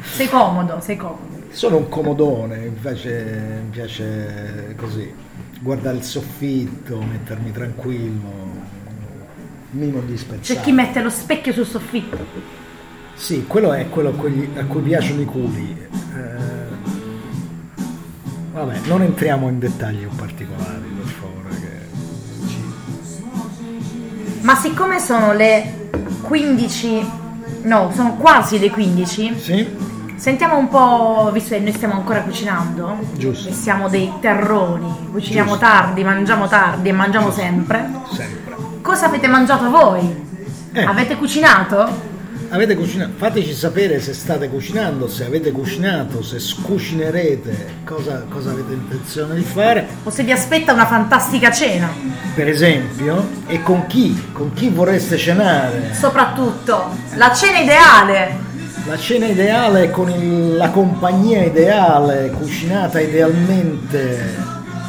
Sei 0.02 0.28
comodo, 0.28 0.78
sei 0.80 0.96
comodo. 0.96 1.40
Sono 1.48 1.78
un 1.78 1.88
comodone, 1.88 2.58
mi 2.58 2.76
piace, 2.78 3.62
mi 3.64 3.70
piace 3.70 4.74
così, 4.76 5.10
guardare 5.58 5.96
il 5.96 6.02
soffitto, 6.02 7.00
mettermi 7.00 7.50
tranquillo, 7.50 8.81
minimo 9.72 9.98
C'è 9.98 10.04
indispensabile. 10.04 10.64
chi 10.64 10.72
mette 10.72 11.00
lo 11.02 11.10
specchio 11.10 11.52
sul 11.52 11.66
soffitto. 11.66 12.18
Sì, 13.14 13.44
quello 13.46 13.72
è 13.72 13.88
quello 13.88 14.08
a 14.08 14.12
cui, 14.12 14.48
a 14.56 14.64
cui 14.64 14.80
piacciono 14.82 15.20
i 15.20 15.24
culi. 15.24 15.76
Eh, 16.14 16.90
vabbè, 18.52 18.80
non 18.86 19.02
entriamo 19.02 19.48
in 19.48 19.58
dettagli 19.58 20.06
particolari, 20.16 20.80
per 20.96 21.06
favore. 21.06 21.48
Che 21.60 22.48
ci- 22.48 24.40
Ma 24.40 24.54
siccome 24.56 24.98
sono 24.98 25.32
le 25.32 25.88
15, 26.22 27.06
no, 27.62 27.90
sono 27.94 28.14
quasi 28.16 28.58
le 28.58 28.70
15, 28.70 29.38
Sì? 29.38 29.68
sentiamo 30.16 30.56
un 30.56 30.68
po', 30.68 31.30
visto 31.32 31.54
che 31.54 31.60
noi 31.60 31.72
stiamo 31.72 31.94
ancora 31.94 32.20
cucinando, 32.22 32.98
Giusto. 33.16 33.48
e 33.48 33.52
siamo 33.52 33.88
dei 33.88 34.10
terroni, 34.20 35.08
cuciniamo 35.12 35.50
Giusto. 35.50 35.64
tardi, 35.64 36.02
mangiamo 36.04 36.48
tardi 36.48 36.88
e 36.88 36.92
mangiamo 36.92 37.30
sempre. 37.30 37.88
Sempre. 38.12 38.51
Cosa 38.82 39.06
avete 39.06 39.26
mangiato 39.28 39.70
voi? 39.70 40.00
Eh. 40.72 40.82
Avete 40.84 41.16
cucinato? 41.16 42.10
avete 42.52 42.74
cucinato, 42.76 43.12
fateci 43.16 43.54
sapere 43.54 43.98
se 43.98 44.12
state 44.12 44.46
cucinando, 44.50 45.08
se 45.08 45.24
avete 45.24 45.52
cucinato, 45.52 46.22
se 46.22 46.38
scucinerete, 46.38 47.76
cosa, 47.86 48.26
cosa 48.28 48.50
avete 48.50 48.74
intenzione 48.74 49.36
di 49.36 49.42
fare, 49.42 49.86
O 50.02 50.10
se 50.10 50.22
vi 50.22 50.32
aspetta 50.32 50.74
una 50.74 50.84
fantastica 50.84 51.50
cena. 51.50 51.88
per 52.34 52.48
esempio, 52.48 53.26
e 53.46 53.62
con 53.62 53.86
chi, 53.86 54.22
con 54.34 54.52
chi 54.52 54.68
vorreste 54.68 55.16
cenare. 55.16 55.94
Soprattutto, 55.94 56.90
la 57.14 57.32
cena 57.32 57.58
ideale. 57.60 58.36
La 58.86 58.98
cena 58.98 59.26
ideale 59.28 59.90
con 59.90 60.10
il- 60.10 60.54
la 60.54 60.68
compagnia 60.68 61.42
ideale, 61.44 62.30
cucinata 62.36 63.00
idealmente 63.00 64.34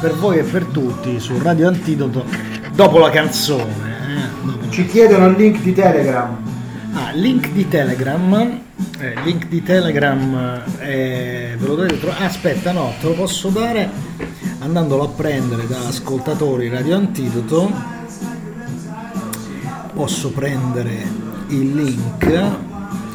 per 0.00 0.12
voi 0.16 0.36
e 0.38 0.42
per 0.42 0.64
tutti 0.66 1.18
su 1.18 1.38
Radio 1.40 1.68
Antidoto 1.68 2.26
dopo 2.74 2.98
la 2.98 3.10
canzone. 3.10 3.62
eh, 3.62 4.46
dopo- 4.46 4.68
Ci 4.70 4.86
chiedono 4.86 5.26
il 5.28 5.36
link 5.36 5.60
di 5.60 5.72
Telegram. 5.72 6.36
Ah, 6.94 7.10
link 7.12 7.50
di 7.50 7.68
Telegram. 7.68 8.60
eh, 8.98 9.14
link 9.24 9.46
di 9.48 9.62
Telegram 9.62 10.62
eh, 10.78 11.54
ve 11.58 11.66
lo 11.66 11.74
dovete 11.74 11.98
trovare. 11.98 12.24
Aspetta, 12.24 12.72
no, 12.72 12.92
te 13.00 13.06
lo 13.08 13.14
posso 13.14 13.48
dare 13.48 13.88
andandolo 14.60 15.04
a 15.04 15.08
prendere 15.08 15.66
da 15.66 15.78
ascoltatori 15.88 16.68
Radio 16.68 16.96
Antidoto. 16.96 17.70
Posso 19.92 20.30
prendere 20.30 21.06
il 21.48 21.74
link 21.74 22.18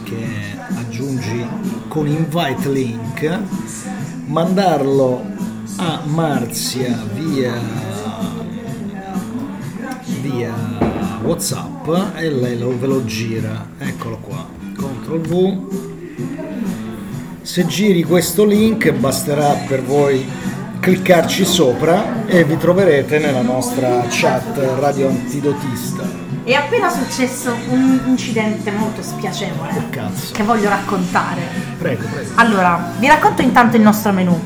che 0.04 0.28
aggiungi 0.76 1.46
con 1.90 2.08
invite 2.08 2.70
link, 2.70 3.40
mandarlo 4.28 5.24
a 5.78 6.02
Marzia 6.06 6.98
via 7.14 7.54
via 10.22 10.54
whatsapp 11.22 11.88
e 12.16 12.30
lei 12.30 12.58
lo, 12.58 12.78
ve 12.78 12.88
lo 12.88 13.04
gira 13.06 13.70
eccolo 13.78 14.18
qua 14.18 14.48
CTRL 14.74 15.22
V 15.22 15.88
se 17.42 17.66
giri 17.66 18.04
questo 18.04 18.46
link 18.46 18.92
basterà 18.92 19.54
per 19.68 19.84
voi 19.84 20.26
cliccarci 20.80 21.46
sopra 21.46 22.26
e 22.26 22.44
vi 22.44 22.58
troverete 22.58 23.20
nella 23.20 23.42
nostra 23.42 24.06
chat 24.08 24.58
radio 24.80 25.10
antidotista 25.10 26.28
È 26.44 26.54
appena 26.54 26.90
successo 26.90 27.54
un 27.70 28.00
incidente 28.06 28.72
molto 28.72 29.02
spiacevole 29.02 29.88
che 29.90 30.02
che 30.32 30.44
voglio 30.44 30.70
raccontare. 30.70 31.42
prego 31.78 32.06
prego 32.12 32.32
Allora, 32.36 32.94
vi 32.98 33.08
racconto 33.08 33.42
intanto 33.42 33.76
il 33.76 33.84
nostro 33.84 34.12
menù. 34.14 34.40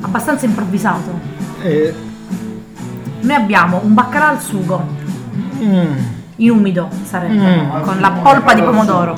Abbastanza 0.00 0.46
improvvisato. 0.46 1.20
Eh, 1.62 1.94
Noi 3.22 3.34
abbiamo 3.34 3.80
un 3.82 3.94
baccalà 3.94 4.28
al 4.28 4.40
sugo, 4.40 4.84
mm, 5.62 5.92
in 6.36 6.50
umido 6.50 6.88
sarebbe, 7.04 7.34
Mm. 7.66 7.82
con 7.82 8.00
la 8.00 8.10
polpa 8.10 8.54
di 8.54 8.62
pomodoro. 8.62 9.16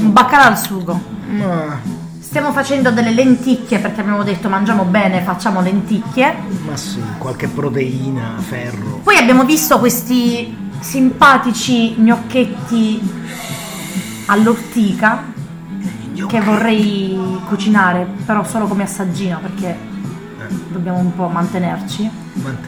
Un 0.00 0.12
baccalà 0.12 0.46
al 0.46 0.58
sugo. 0.58 1.00
ma, 1.28 2.04
Stiamo 2.18 2.52
facendo 2.52 2.90
delle 2.90 3.12
lenticchie 3.12 3.78
perché 3.78 4.00
abbiamo 4.00 4.22
detto 4.22 4.48
mangiamo 4.48 4.82
bene, 4.84 5.22
facciamo 5.22 5.60
lenticchie. 5.62 6.34
ma 6.68 6.76
sì 6.76 7.00
qualche 7.18 7.46
proteina 7.48 8.34
ferro 8.38 9.00
Poi 9.02 9.16
abbiamo 9.16 9.44
visto 9.44 9.78
questi 9.78 10.54
simpatici 10.80 11.94
gnocchetti 11.98 13.00
all'ortica 14.26 15.22
che 16.26 16.40
vorrei 16.40 17.16
cucinare, 17.48 18.06
però 18.26 18.44
solo 18.44 18.66
come 18.66 18.82
assaggino 18.82 19.38
perché 19.40 19.76
dobbiamo 20.68 20.98
un 20.98 21.14
po' 21.14 21.28
mantenerci. 21.28 22.10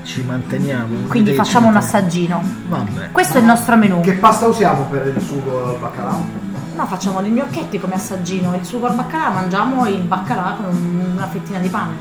Ci 0.03 0.23
manteniamo 0.23 1.07
Quindi 1.09 1.35
facciamo 1.35 1.69
un 1.69 1.77
assaggino. 1.77 2.43
vabbè 2.69 3.11
Questo 3.13 3.37
è 3.37 3.41
il 3.41 3.47
nostro 3.47 3.77
menù. 3.77 4.01
Che 4.01 4.15
pasta 4.15 4.47
usiamo 4.47 4.85
per 4.85 5.13
il 5.15 5.23
sugo 5.23 5.69
al 5.69 5.79
baccalà? 5.79 6.17
No, 6.75 6.87
facciamo 6.87 7.23
gli 7.23 7.29
gnocchetti 7.29 7.79
come 7.79 7.95
assaggino. 7.95 8.55
Il 8.55 8.65
sugo 8.65 8.87
al 8.87 8.95
baccalà 8.95 9.31
mangiamo 9.31 9.87
il 9.87 10.01
baccalà 10.03 10.57
con 10.61 11.11
una 11.15 11.27
fettina 11.29 11.59
di 11.59 11.69
pane. 11.69 11.95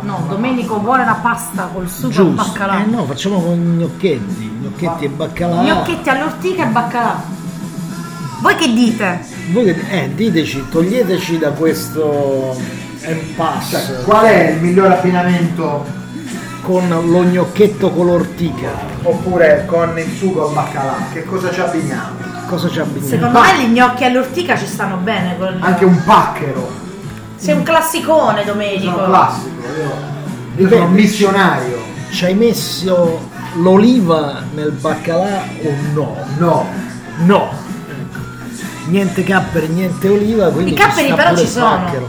No, 0.00 0.24
Domenico 0.28 0.80
vuole 0.80 1.04
la 1.04 1.18
pasta 1.22 1.68
col 1.72 1.88
sugo 1.88 2.06
al 2.08 2.12
giusto 2.12 2.42
baccalà. 2.50 2.82
eh 2.82 2.86
no 2.86 3.04
facciamo 3.04 3.40
con 3.40 3.52
i 3.54 3.56
gnocchetti 3.56 4.58
gnocchetti 4.62 5.04
e 5.04 5.08
baccalà 5.08 5.62
Gnocchetti 5.62 6.08
all'ortica 6.08 6.64
e 6.64 6.66
baccalà. 6.66 7.22
Voi 8.40 8.54
che 8.56 8.72
dite? 8.72 9.20
Voi 9.52 9.64
che- 9.64 9.84
eh, 10.02 10.14
diteci, 10.14 10.64
toglieteci 10.68 11.38
da 11.38 11.50
questo 11.52 12.56
impasse 13.06 13.76
Cioè, 13.86 14.02
qual 14.04 14.24
è 14.24 14.50
il 14.50 14.60
miglior 14.62 14.90
abbinamento 14.90 15.84
con 16.62 16.88
lo 16.88 17.22
gnocchetto 17.24 17.90
color 17.90 18.26
tica. 18.36 18.70
oppure 19.02 19.64
con 19.66 19.98
il 19.98 20.10
sugo 20.16 20.48
al 20.48 20.54
baccalà? 20.54 20.94
Che 21.12 21.24
cosa 21.24 21.50
ci 21.52 21.60
abbiniamo? 21.60 22.30
Cosa 22.46 22.70
ci 22.70 22.78
abbiniamo? 22.78 23.08
Secondo 23.08 23.40
me 23.40 23.58
gli 23.58 23.72
gnocchi 23.72 24.04
all'ortica 24.04 24.56
ci 24.56 24.66
stanno 24.66 24.96
bene. 24.96 25.36
Col... 25.36 25.56
Anche 25.60 25.84
un 25.84 26.02
pacchero. 26.04 26.70
Sei 27.36 27.54
un 27.54 27.62
classicone, 27.64 28.44
Domenico. 28.44 28.92
Sono 28.92 29.06
classico. 29.06 29.48
Io, 29.76 30.62
io 30.62 30.68
sono 30.68 30.84
un 30.84 30.92
missionario. 30.92 31.78
Ci 32.10 32.24
hai 32.26 32.34
messo 32.34 33.28
l'oliva 33.54 34.42
nel 34.54 34.70
baccalà 34.70 35.42
o 35.64 35.74
no? 35.92 36.16
No. 36.38 36.66
No. 37.24 37.50
Niente 38.86 39.24
capperi, 39.24 39.68
niente 39.68 40.08
oliva, 40.08 40.50
quindi 40.50 40.72
I 40.72 40.76
ci 40.76 40.82
capperi 40.82 41.06
sta 41.06 41.14
però 41.16 41.36
ci 41.36 41.46
sono. 41.46 41.66
pacchero. 41.66 42.08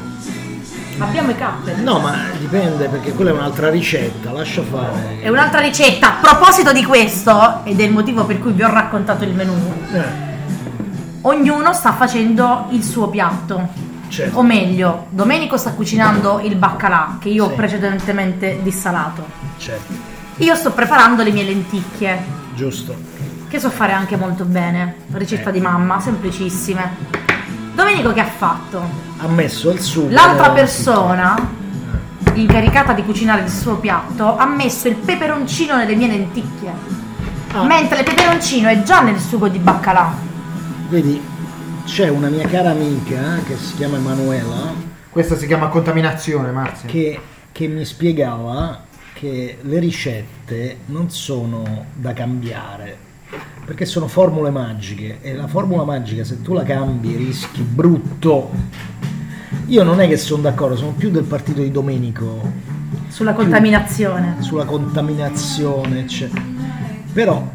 Abbiamo 1.00 1.32
i 1.32 1.36
capperi. 1.36 1.82
No, 1.84 2.00
ma 2.00 2.16
dipende 2.40 2.88
perché 2.88 3.14
quella 3.14 3.32
è 3.32 3.34
un'altra 3.34 3.70
ricetta, 3.70 4.32
lascia 4.32 4.62
fare. 4.64 5.20
È 5.22 5.30
un'altra 5.30 5.60
ricetta. 5.60 6.20
A 6.20 6.22
proposito 6.22 6.72
di 6.72 6.84
questo, 6.84 7.62
ed 7.64 7.80
è 7.80 7.84
il 7.84 7.92
motivo 7.92 8.26
per 8.26 8.40
cui 8.40 8.52
vi 8.54 8.64
ho 8.64 8.70
raccontato 8.72 9.24
il 9.24 9.34
menù, 9.34 9.54
Eh, 9.92 10.04
ognuno 11.22 11.74
sta 11.74 11.94
facendo 11.94 12.68
il 12.72 12.84
suo 12.84 13.08
piatto. 13.10 13.70
certo. 14.08 14.38
O 14.38 14.44
meglio, 14.44 15.08
Domenico 15.10 15.58
sta 15.58 15.72
cucinando 15.72 16.40
il 16.44 16.56
baccalà 16.56 17.18
che 17.20 17.30
io 17.30 17.46
ho 17.46 17.50
Sì. 17.50 17.56
precedentemente 17.56 18.60
dissalato. 18.62 19.26
certo, 19.58 20.12
Io 20.38 20.56
sto 20.56 20.72
preparando 20.72 21.24
le 21.24 21.32
mie 21.32 21.44
lenticchie, 21.44 22.22
giusto. 22.56 22.96
che 23.48 23.60
so 23.60 23.70
fare 23.70 23.92
anche 23.94 24.16
molto 24.16 24.46
bene. 24.46 24.96
Ricetta 25.12 25.50
Eh. 25.50 25.54
di 25.54 25.60
mamma, 25.62 26.00
semplicissime. 26.00 27.33
Domenico 27.74 28.14
che 28.14 28.20
ha 28.20 28.26
fatto? 28.26 28.82
Ha 29.18 29.28
messo 29.28 29.72
il 29.72 29.80
sugo. 29.80 30.14
L'altra 30.14 30.52
persona, 30.52 31.36
incaricata 32.34 32.94
di 32.94 33.04
cucinare 33.04 33.42
il 33.42 33.50
suo 33.50 33.78
piatto, 33.78 34.38
ha 34.38 34.46
messo 34.46 34.88
il 34.88 34.96
peperoncino 34.96 35.76
nelle 35.76 35.96
mie 35.96 36.08
lenticchie. 36.08 36.72
Ah. 37.52 37.64
Mentre 37.64 38.00
il 38.00 38.06
peperoncino 38.06 38.70
è 38.70 38.84
già 38.84 39.02
nel 39.02 39.20
sugo 39.20 39.48
di 39.48 39.58
baccalà. 39.58 40.14
Vedi, 40.90 41.22
c'è 41.86 42.10
una 42.10 42.30
mia 42.30 42.48
cara 42.48 42.70
amica 42.70 43.38
eh, 43.38 43.44
che 43.44 43.58
si 43.58 43.76
chiama 43.76 43.98
Emanuela 43.98 44.74
Questa 45.10 45.36
si 45.36 45.48
chiama 45.48 45.68
contaminazione, 45.68 46.52
Marzia. 46.52 46.88
che, 46.88 47.20
che 47.52 47.68
mi 47.68 47.86
spiegava 47.86 48.84
che 49.14 49.58
le 49.62 49.80
ricette 49.80 50.78
non 50.88 51.10
sono 51.10 51.86
da 51.94 52.14
cambiare 52.14 53.12
perché 53.66 53.86
sono 53.86 54.08
formule 54.08 54.50
magiche 54.50 55.20
e 55.22 55.34
la 55.36 55.48
formula 55.48 55.84
magica 55.84 56.24
se 56.24 56.42
tu 56.42 56.54
la 56.54 56.64
cambi 56.64 57.16
rischi 57.16 57.62
brutto. 57.62 58.52
Io 59.68 59.84
non 59.84 60.02
è 60.02 60.08
che 60.08 60.18
sono 60.18 60.42
d'accordo, 60.42 60.76
sono 60.76 60.92
più 60.92 61.10
del 61.10 61.24
partito 61.24 61.62
di 61.62 61.72
Domenico 61.72 62.42
Sulla 63.08 63.34
contaminazione. 63.34 64.36
sulla 64.40 64.66
contaminazione, 64.66 66.00
eccetera. 66.00 66.44
Però 67.14 67.48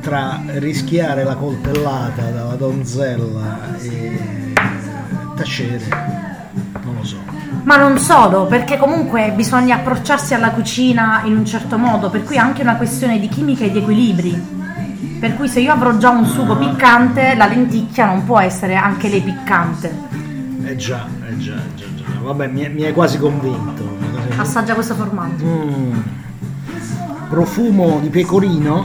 tra 0.00 0.42
rischiare 0.58 1.24
la 1.24 1.34
coltellata 1.34 2.30
dalla 2.30 2.54
donzella 2.54 3.76
e 3.80 4.52
tacere, 5.34 5.84
non 6.84 6.96
lo 6.96 7.04
so. 7.04 7.16
Ma 7.64 7.76
non 7.76 7.98
solo, 7.98 8.46
perché 8.46 8.76
comunque 8.76 9.32
bisogna 9.34 9.76
approcciarsi 9.76 10.34
alla 10.34 10.50
cucina 10.50 11.22
in 11.24 11.36
un 11.36 11.44
certo 11.44 11.78
modo, 11.78 12.10
per 12.10 12.22
cui 12.22 12.36
è 12.36 12.38
anche 12.38 12.62
una 12.62 12.76
questione 12.76 13.18
di 13.18 13.28
chimica 13.28 13.64
e 13.64 13.70
di 13.70 13.78
equilibri. 13.78 14.55
Per 15.18 15.34
cui 15.36 15.48
se 15.48 15.60
io 15.60 15.72
avrò 15.72 15.96
già 15.96 16.10
un 16.10 16.24
sugo 16.26 16.56
piccante, 16.56 17.34
la 17.34 17.46
lenticchia 17.46 18.06
non 18.06 18.24
può 18.24 18.38
essere 18.38 18.74
anche 18.74 19.08
lei 19.08 19.20
piccante. 19.20 19.94
Eh 20.64 20.76
già, 20.76 21.06
eh 21.28 21.36
già, 21.36 21.54
eh 21.54 21.74
già, 21.74 21.84
già. 21.94 22.04
Vabbè, 22.22 22.48
mi, 22.48 22.68
mi 22.70 22.84
hai 22.84 22.92
quasi 22.92 23.18
convinto. 23.18 23.96
Assaggia 24.36 24.74
questo 24.74 24.94
formaggio. 24.94 25.44
Mm. 25.44 25.98
Profumo 27.28 28.00
di 28.00 28.08
pecorino. 28.08 28.84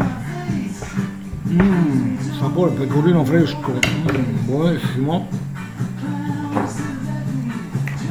Mm, 1.49 2.17
sapore 2.37 2.71
pecorino 2.71 3.23
fresco. 3.23 3.79
Mm, 4.11 4.45
buonissimo. 4.45 5.27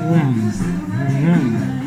Mm, 0.02 0.50
mm. 1.22 1.79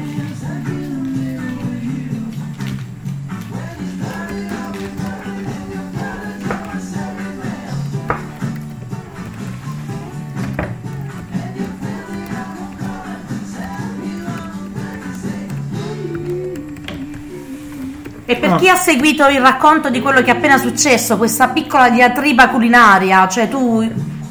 Per 18.54 18.62
chi 18.62 18.70
ha 18.70 18.76
seguito 18.76 19.28
il 19.28 19.40
racconto 19.40 19.90
di 19.90 20.02
quello 20.02 20.22
che 20.22 20.32
è 20.32 20.36
appena 20.36 20.58
successo, 20.58 21.18
questa 21.18 21.50
piccola 21.50 21.90
diatriba 21.90 22.50
culinaria, 22.50 23.28
cioè 23.28 23.48
tu 23.48 23.88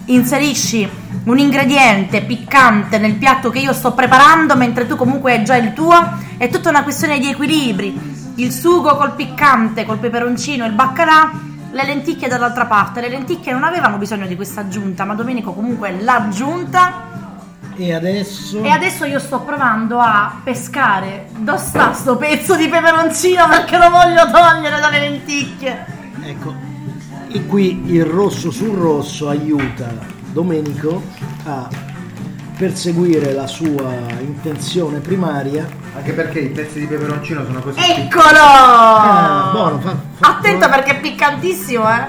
inserisci 0.07 0.89
un 1.25 1.39
ingrediente 1.39 2.23
piccante 2.23 2.99
nel 2.99 3.15
piatto 3.15 3.51
che 3.51 3.59
io 3.59 3.73
sto 3.73 3.93
preparando, 3.93 4.57
mentre 4.57 4.87
tu 4.87 4.97
comunque 4.97 5.33
hai 5.33 5.45
già 5.45 5.57
il 5.57 5.73
tuo, 5.73 5.95
è 6.37 6.49
tutta 6.49 6.69
una 6.69 6.83
questione 6.83 7.19
di 7.19 7.31
equilibri. 7.31 8.11
Il 8.37 8.51
sugo 8.51 8.97
col 8.97 9.15
piccante, 9.15 9.85
col 9.85 9.99
peperoncino, 9.99 10.65
il 10.65 10.73
baccalà, 10.73 11.31
le 11.71 11.85
lenticchie 11.85 12.29
dall'altra 12.29 12.67
parte. 12.67 13.01
Le 13.01 13.09
lenticchie 13.09 13.53
non 13.53 13.63
avevano 13.63 13.99
bisogno 13.99 14.27
di 14.27 14.37
questa 14.37 14.63
aggiunta, 14.63 15.05
ma 15.05 15.15
Domenico 15.15 15.53
comunque 15.53 15.95
l'ha 16.01 16.17
aggiunta. 16.17 17.12
E 17.85 17.93
adesso... 17.93 18.63
E 18.63 18.69
adesso 18.71 19.05
io 19.07 19.19
sto 19.19 19.41
provando 19.41 19.99
a 19.99 20.41
pescare. 20.45 21.27
Dove 21.37 21.59
sta 21.59 21.93
sto 21.93 22.17
pezzo 22.17 22.55
di 22.55 22.69
peperoncino 22.69 23.49
perché 23.49 23.77
lo 23.77 23.91
voglio 23.91 24.31
togliere 24.31 24.79
dalle 24.79 25.01
lenticchie? 25.01 25.85
Ecco, 26.23 26.55
e 27.29 27.45
qui 27.47 27.83
il 27.93 28.05
rosso 28.05 28.53
sul 28.53 28.77
rosso 28.77 29.29
aiuta 29.29 29.89
Domenico 30.31 31.03
a 31.45 31.69
perseguire 32.57 33.33
la 33.33 33.49
sua 33.49 33.93
intenzione 34.21 35.01
primaria. 35.01 35.67
Anche 35.97 36.13
perché 36.13 36.39
i 36.39 36.51
pezzi 36.51 36.79
di 36.79 36.87
peperoncino 36.87 37.45
sono 37.45 37.59
così 37.63 37.81
Ecco. 37.81 38.01
piccoli. 38.01 38.25
Ah, 38.39 39.39
Eccolo! 39.49 39.51
buono, 39.51 39.81
fa- 39.81 39.97
fa- 40.21 40.29
Attento 40.37 40.69
perché 40.69 40.91
è 40.93 41.01
piccantissimo, 41.01 41.91
eh! 41.91 42.07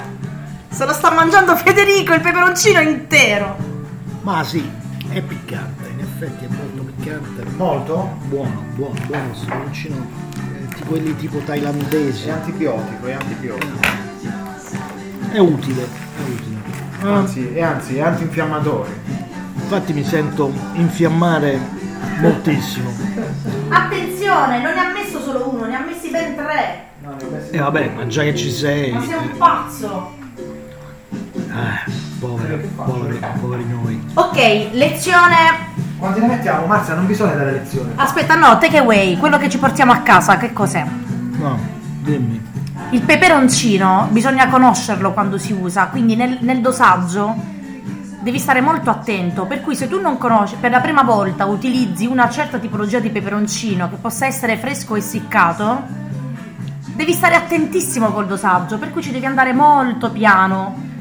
Se 0.69 0.85
lo 0.85 0.93
sta 0.93 1.09
mangiando 1.09 1.55
Federico 1.55 2.13
il 2.13 2.21
peperoncino 2.21 2.79
intero! 2.79 3.57
Ma 4.21 4.43
sì, 4.43 4.69
è 5.13 5.21
piccante, 5.21 5.89
in 5.89 5.99
effetti 5.99 6.45
è 6.45 6.47
molto 6.47 6.91
piccante. 6.91 7.43
Molto? 7.55 8.17
Buono, 8.23 8.65
buono, 8.73 8.99
buono, 9.05 9.27
questo 9.27 9.45
peperoncino, 9.45 9.95
eh, 9.95 10.75
di 10.75 10.81
quelli 10.87 11.15
tipo 11.15 11.37
thailandesi. 11.39 12.29
È 12.29 12.31
antibiotico, 12.31 13.05
è 13.05 13.13
antibiotico. 13.13 13.79
È 15.31 15.37
utile, 15.37 15.83
è 15.83 16.21
utile. 16.27 16.61
Anzi, 17.01 17.53
e 17.53 17.61
anzi, 17.61 17.97
è 17.97 18.01
antinfiammatorio. 18.01 18.93
infatti 19.53 19.93
mi 19.93 20.03
sento 20.03 20.51
infiammare 20.73 21.59
moltissimo. 22.19 22.91
Attenzione, 23.69 24.61
non 24.61 24.73
ne 24.73 24.79
ha 24.79 24.91
messo 24.91 25.21
solo 25.21 25.49
uno, 25.49 25.65
ne 25.65 25.75
ha 25.75 25.83
messi 25.85 26.09
ben 26.09 26.35
tre! 26.35 26.91
E 27.51 27.57
vabbè, 27.59 27.91
ma 27.95 28.07
già 28.07 28.23
che 28.23 28.35
ci 28.35 28.49
sei. 28.49 28.91
Ma 28.91 29.01
sei 29.03 29.13
un 29.13 29.29
eh, 29.31 29.37
pazzo! 29.37 30.11
ah, 31.51 31.83
poveri, 32.57 33.19
poveri, 33.39 33.65
noi. 33.67 34.03
Ok, 34.13 34.69
lezione. 34.71 35.35
Quanti 35.97 36.19
ne 36.19 36.27
mettiamo? 36.27 36.65
Marzia, 36.65 36.95
non 36.95 37.05
bisogna 37.05 37.33
dare 37.33 37.51
lezione. 37.51 37.93
Aspetta, 37.95 38.35
no, 38.35 38.57
take 38.57 38.77
away, 38.77 39.17
quello 39.17 39.37
che 39.37 39.49
ci 39.49 39.57
portiamo 39.57 39.91
a 39.91 39.97
casa, 39.97 40.37
che 40.37 40.53
cos'è? 40.53 40.85
No, 41.37 41.57
dimmi. 42.01 42.51
Il 42.89 43.01
peperoncino 43.01 44.07
bisogna 44.11 44.47
conoscerlo 44.49 45.13
quando 45.13 45.37
si 45.37 45.53
usa, 45.53 45.87
quindi 45.87 46.15
nel, 46.15 46.37
nel 46.41 46.61
dosaggio 46.61 47.35
devi 48.19 48.39
stare 48.39 48.61
molto 48.61 48.89
attento. 48.89 49.45
Per 49.45 49.61
cui 49.61 49.75
se 49.75 49.87
tu 49.87 49.99
non 49.99 50.17
conosci, 50.17 50.55
per 50.59 50.71
la 50.71 50.79
prima 50.79 51.03
volta 51.03 51.45
utilizzi 51.45 52.05
una 52.05 52.29
certa 52.29 52.57
tipologia 52.57 52.99
di 52.99 53.09
peperoncino 53.09 53.89
che 53.89 53.95
possa 53.95 54.25
essere 54.25 54.57
fresco 54.57 54.95
e 54.95 54.99
essiccato, 54.99 55.83
devi 56.95 57.13
stare 57.13 57.35
attentissimo 57.35 58.11
col 58.11 58.27
dosaggio, 58.27 58.77
per 58.77 58.91
cui 58.91 59.01
ci 59.01 59.11
devi 59.11 59.25
andare 59.25 59.53
molto 59.53 60.11
piano. 60.11 60.91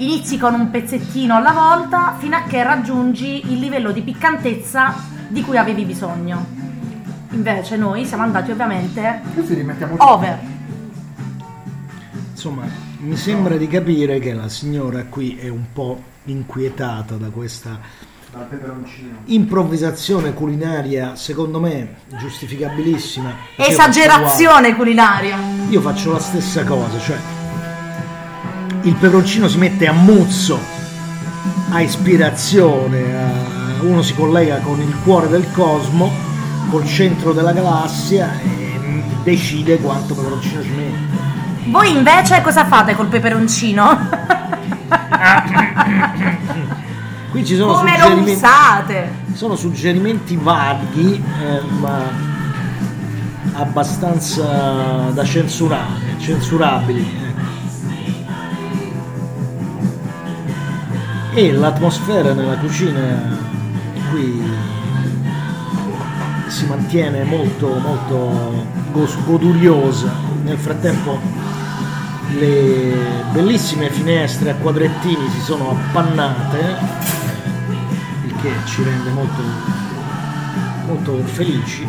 Inizi 0.00 0.38
con 0.38 0.54
un 0.54 0.70
pezzettino 0.70 1.36
alla 1.36 1.52
volta 1.52 2.16
fino 2.18 2.34
a 2.34 2.44
che 2.44 2.62
raggiungi 2.62 3.52
il 3.52 3.58
livello 3.58 3.92
di 3.92 4.00
piccantezza 4.00 4.94
di 5.28 5.42
cui 5.42 5.58
avevi 5.58 5.84
bisogno. 5.84 6.42
Invece 7.32 7.76
noi 7.76 8.06
siamo 8.06 8.22
andati 8.22 8.50
ovviamente 8.50 9.20
over. 9.98 10.38
Insomma, 12.30 12.62
mi 13.00 13.14
sembra 13.14 13.58
di 13.58 13.68
capire 13.68 14.18
che 14.20 14.32
la 14.32 14.48
signora 14.48 15.04
qui 15.04 15.36
è 15.36 15.48
un 15.48 15.64
po' 15.70 16.02
inquietata 16.24 17.16
da 17.16 17.28
questa 17.28 17.78
improvvisazione 19.26 20.32
culinaria, 20.32 21.14
secondo 21.14 21.60
me 21.60 21.96
giustificabilissima. 22.18 23.34
Esagerazione 23.56 24.74
culinaria. 24.74 25.36
Io 25.68 25.82
faccio 25.82 26.12
la 26.12 26.20
stessa 26.20 26.64
cosa, 26.64 26.98
cioè 27.00 27.18
il 28.82 28.94
peperoncino 28.94 29.48
si 29.48 29.58
mette 29.58 29.86
a 29.86 29.92
muzzo, 29.92 30.58
a 31.70 31.80
ispirazione, 31.80 33.16
a- 33.16 33.82
uno 33.82 34.02
si 34.02 34.14
collega 34.14 34.56
con 34.58 34.80
il 34.80 34.94
cuore 35.02 35.28
del 35.28 35.50
cosmo, 35.52 36.10
col 36.70 36.86
centro 36.86 37.32
della 37.32 37.52
galassia 37.52 38.38
e 38.40 39.02
decide 39.22 39.78
quanto 39.78 40.14
peperoncino 40.14 40.62
ci 40.62 40.70
mette. 40.70 41.18
Voi 41.70 41.90
invece 41.96 42.40
cosa 42.42 42.64
fate 42.66 42.94
col 42.94 43.06
peperoncino? 43.08 44.08
Qui 47.30 47.44
ci 47.44 47.56
sono 47.56 47.74
Come 47.74 47.96
lo 47.98 48.14
usate? 48.22 49.12
Sono 49.34 49.54
suggerimenti 49.56 50.36
vaghi, 50.36 51.14
eh, 51.14 51.60
ma 51.78 52.28
abbastanza 53.54 55.10
da 55.12 55.24
censurare, 55.24 56.16
censurabili. 56.18 57.19
E 61.32 61.52
l'atmosfera 61.52 62.32
nella 62.32 62.56
cucina 62.56 63.38
qui 64.10 64.42
si 66.48 66.66
mantiene 66.66 67.22
molto, 67.22 67.68
molto 67.78 68.66
goduriosa. 69.24 70.12
Nel 70.42 70.58
frattempo 70.58 71.18
le 72.38 72.96
bellissime 73.32 73.90
finestre 73.90 74.50
a 74.50 74.54
quadrettini 74.56 75.30
si 75.30 75.40
sono 75.40 75.70
appannate, 75.70 76.76
il 78.26 78.34
che 78.42 78.50
ci 78.64 78.82
rende 78.82 79.10
molto, 79.10 79.42
molto 80.86 81.16
felici. 81.24 81.86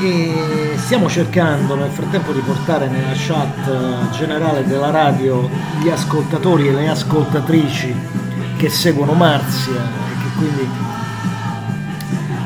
E 0.00 0.74
stiamo 0.76 1.08
cercando 1.08 1.74
nel 1.74 1.90
frattempo 1.90 2.32
di 2.32 2.40
portare 2.40 2.88
nella 2.88 3.14
chat 3.14 3.66
eh, 3.66 4.10
generale 4.16 4.64
della 4.64 4.90
radio 4.90 5.50
gli 5.80 5.88
ascoltatori 5.88 6.68
e 6.68 6.72
le 6.72 6.88
ascoltatrici 6.88 7.94
che 8.56 8.68
seguono 8.68 9.14
Marzia 9.14 9.74
e 9.74 10.22
che 10.22 10.36
quindi 10.36 10.68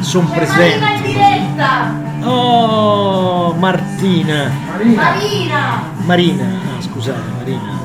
sono 0.00 0.28
presenti. 0.28 1.02
diretta! 1.02 1.94
Oh, 2.22 3.52
Martina! 3.54 4.50
Marina, 4.70 5.02
Marina! 5.02 5.82
Marina, 6.04 6.44
ah, 6.44 6.80
scusate, 6.80 7.30
Marina. 7.36 7.80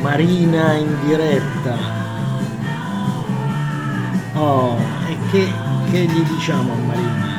Marina 0.00 0.72
in 0.74 0.96
diretta. 1.06 1.76
Oh, 4.34 4.76
e 5.08 5.16
che, 5.30 5.52
che 5.90 5.98
gli 5.98 6.20
diciamo 6.20 6.72
a 6.72 6.76
Marina? 6.76 7.29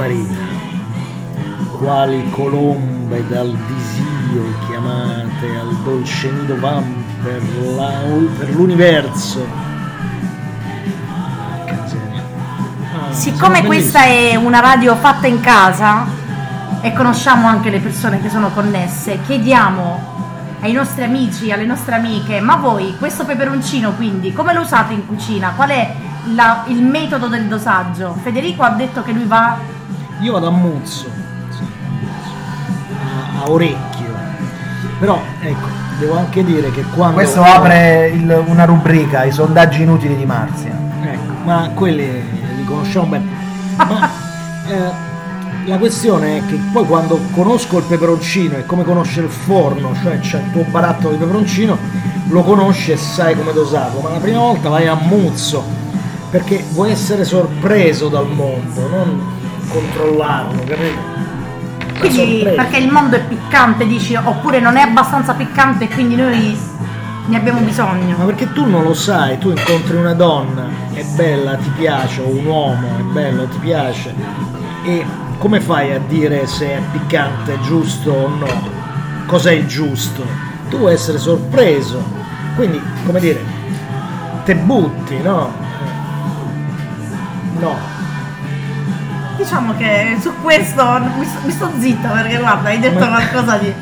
Marina, 0.00 0.34
quali 1.76 2.30
colombe 2.30 3.22
dal 3.28 3.54
disio 3.66 4.44
chiamate 4.66 5.46
al 5.60 5.76
dolce 5.84 6.30
nido 6.30 6.58
van 6.58 7.04
per, 7.22 7.42
la- 7.76 8.00
per 8.38 8.48
l'universo. 8.54 9.46
Ah, 12.94 13.12
Siccome 13.12 13.62
questa 13.66 14.04
è 14.04 14.36
una 14.36 14.60
radio 14.60 14.96
fatta 14.96 15.26
in 15.26 15.40
casa 15.40 16.06
e 16.80 16.94
conosciamo 16.94 17.46
anche 17.46 17.68
le 17.68 17.80
persone 17.80 18.22
che 18.22 18.30
sono 18.30 18.48
connesse, 18.52 19.18
chiediamo 19.26 20.08
ai 20.62 20.72
nostri 20.72 21.04
amici, 21.04 21.52
alle 21.52 21.66
nostre 21.66 21.96
amiche, 21.96 22.40
ma 22.40 22.56
voi 22.56 22.96
questo 22.98 23.26
peperoncino 23.26 23.90
quindi 23.92 24.32
come 24.32 24.54
lo 24.54 24.62
usate 24.62 24.94
in 24.94 25.06
cucina? 25.06 25.52
Qual 25.54 25.68
è 25.68 25.94
la- 26.34 26.64
il 26.68 26.82
metodo 26.82 27.26
del 27.26 27.44
dosaggio? 27.48 28.16
Federico 28.22 28.62
ha 28.62 28.70
detto 28.70 29.02
che 29.02 29.12
lui 29.12 29.24
va 29.26 29.76
Io 30.20 30.32
vado 30.32 30.48
a 30.48 30.50
muzzo, 30.50 31.08
sì, 31.50 31.64
a, 32.98 33.42
a 33.44 33.50
orecchio. 33.50 34.08
Però 34.98 35.20
ecco, 35.40 35.66
devo 35.98 36.18
anche 36.18 36.44
dire 36.44 36.70
che 36.70 36.82
quando. 36.94 37.14
questo 37.14 37.42
apre 37.42 38.08
il- 38.08 38.42
una 38.46 38.64
rubrica, 38.64 39.24
i 39.24 39.32
sondaggi 39.32 39.82
inutili 39.82 40.16
di 40.16 40.26
Marzia. 40.26 40.76
Ecco, 41.02 41.32
ma 41.44 41.70
quelli 41.74 42.04
li 42.56 42.64
conosciamo 42.64 43.06
bene. 43.06 43.24
Ma 43.76 44.10
eh, 44.68 45.08
la 45.64 45.78
questione 45.78 46.38
è 46.38 46.46
che 46.46 46.60
poi 46.70 46.84
quando 46.84 47.18
conosco 47.32 47.78
il 47.78 47.84
peperoncino 47.84 48.56
è 48.56 48.66
come 48.66 48.84
conoscere 48.84 49.26
il 49.26 49.32
forno, 49.32 49.94
cioè 50.02 50.18
c'è 50.20 50.38
il 50.40 50.50
tuo 50.52 50.64
barattolo 50.64 51.12
di 51.14 51.18
peperoncino, 51.18 51.78
lo 52.28 52.42
conosci 52.42 52.92
e 52.92 52.96
sai 52.98 53.34
come 53.36 53.52
dosarlo, 53.54 54.00
ma 54.00 54.10
la 54.10 54.18
prima 54.18 54.40
volta 54.40 54.68
vai 54.68 54.86
a 54.86 54.94
muzzo 54.94 55.64
perché 56.30 56.62
vuoi 56.72 56.90
essere 56.90 57.24
sorpreso 57.24 58.08
dal 58.08 58.28
mondo, 58.28 58.88
non 58.88 59.38
controllarlo, 59.70 60.62
capito? 60.64 61.18
Quindi 61.98 62.42
perché 62.42 62.78
il 62.78 62.90
mondo 62.90 63.16
è 63.16 63.20
piccante, 63.20 63.86
dici, 63.86 64.14
oppure 64.14 64.58
non 64.60 64.76
è 64.76 64.82
abbastanza 64.82 65.34
piccante 65.34 65.84
e 65.84 65.88
quindi 65.88 66.16
noi 66.16 66.56
Ne 67.26 67.36
abbiamo 67.36 67.60
Ma 67.60 67.66
bisogno. 67.66 68.16
perché 68.24 68.52
tu 68.52 68.68
non 68.68 68.82
lo 68.82 68.94
sai, 68.94 69.38
tu 69.38 69.50
incontri 69.50 69.96
una 69.96 70.14
donna, 70.14 70.64
è 70.92 71.04
bella, 71.04 71.54
ti 71.54 71.70
piace, 71.76 72.22
o 72.22 72.28
un 72.28 72.44
uomo, 72.44 72.88
è 72.98 73.02
bello, 73.02 73.44
ti 73.46 73.58
piace, 73.58 74.12
e 74.84 75.04
come 75.38 75.60
fai 75.60 75.92
a 75.92 76.00
dire 76.08 76.46
se 76.46 76.66
è 76.66 76.82
piccante, 76.90 77.60
giusto 77.60 78.10
o 78.10 78.28
no? 78.28 78.68
Cos'è 79.26 79.52
il 79.52 79.66
giusto? 79.66 80.24
Tu 80.70 80.78
vuoi 80.78 80.94
essere 80.94 81.18
sorpreso, 81.18 82.02
quindi, 82.56 82.82
come 83.06 83.20
dire, 83.20 83.40
te 84.44 84.56
butti, 84.56 85.16
no? 85.22 85.52
No, 87.60 87.76
Diciamo 89.40 89.74
che 89.78 90.18
su 90.20 90.30
questo 90.42 90.84
mi 91.16 91.24
sto, 91.24 91.38
mi 91.46 91.50
sto 91.50 91.70
zitta 91.78 92.08
perché 92.10 92.36
guarda, 92.36 92.68
hai 92.68 92.78
detto 92.78 92.98
Ma- 92.98 93.06
qualcosa 93.06 93.56
di 93.56 93.72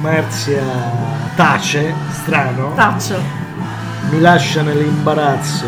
Marzia 0.00 0.62
tace, 1.34 1.92
strano, 2.12 2.72
taccio. 2.76 3.20
mi 4.10 4.20
lascia 4.20 4.62
nell'imbarazzo 4.62 5.64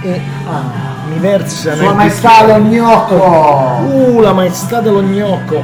e 0.00 0.20
ah, 0.48 0.62
mi 1.10 1.18
versa 1.18 1.74
Sua 1.74 1.88
nel 1.88 1.94
maestà 1.94 2.46
lo 2.46 2.56
gnocco! 2.64 3.14
Uh, 3.84 4.20
la 4.20 4.32
maestà 4.32 4.80
dello 4.80 5.02
gnocco. 5.02 5.62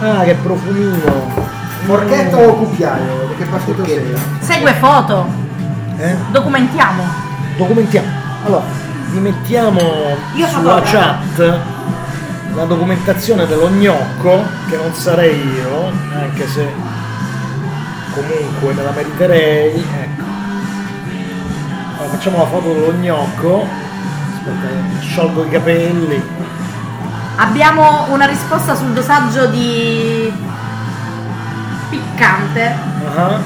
Ah, 0.00 0.24
che 0.24 0.34
profumino. 0.34 1.32
Forchetta 1.84 2.36
o 2.36 2.54
cucchiaio? 2.56 3.34
Che 3.38 3.44
partito 3.44 3.84
sei? 3.84 4.12
Segue 4.40 4.72
foto, 4.72 5.24
Eh? 5.98 6.16
documentiamo. 6.32 7.04
Documentiamo. 7.56 8.08
Allora, 8.44 8.64
vi 9.14 9.20
mettiamo 9.20 9.80
Io 10.34 10.48
sulla 10.48 10.82
chat 10.82 11.58
la 12.54 12.64
documentazione 12.64 13.46
dello 13.46 13.68
gnocco, 13.68 14.44
che 14.68 14.76
non 14.76 14.92
sarei 14.94 15.36
io, 15.36 15.90
anche 16.12 16.46
se 16.48 16.72
comunque 18.12 18.72
me 18.74 18.82
la 18.82 18.90
meriterei. 18.92 19.74
Ecco. 19.74 20.22
Allora, 21.96 22.08
facciamo 22.10 22.38
la 22.38 22.46
foto 22.46 22.72
dello 22.72 22.92
gnocco. 22.92 23.66
Aspetta, 24.36 25.00
sciolgo 25.00 25.44
i 25.44 25.50
capelli. 25.50 26.22
Abbiamo 27.36 28.06
una 28.10 28.26
risposta 28.26 28.76
sul 28.76 28.92
dosaggio 28.92 29.46
di 29.46 30.32
piccante 31.90 32.92
Ah. 33.16 33.38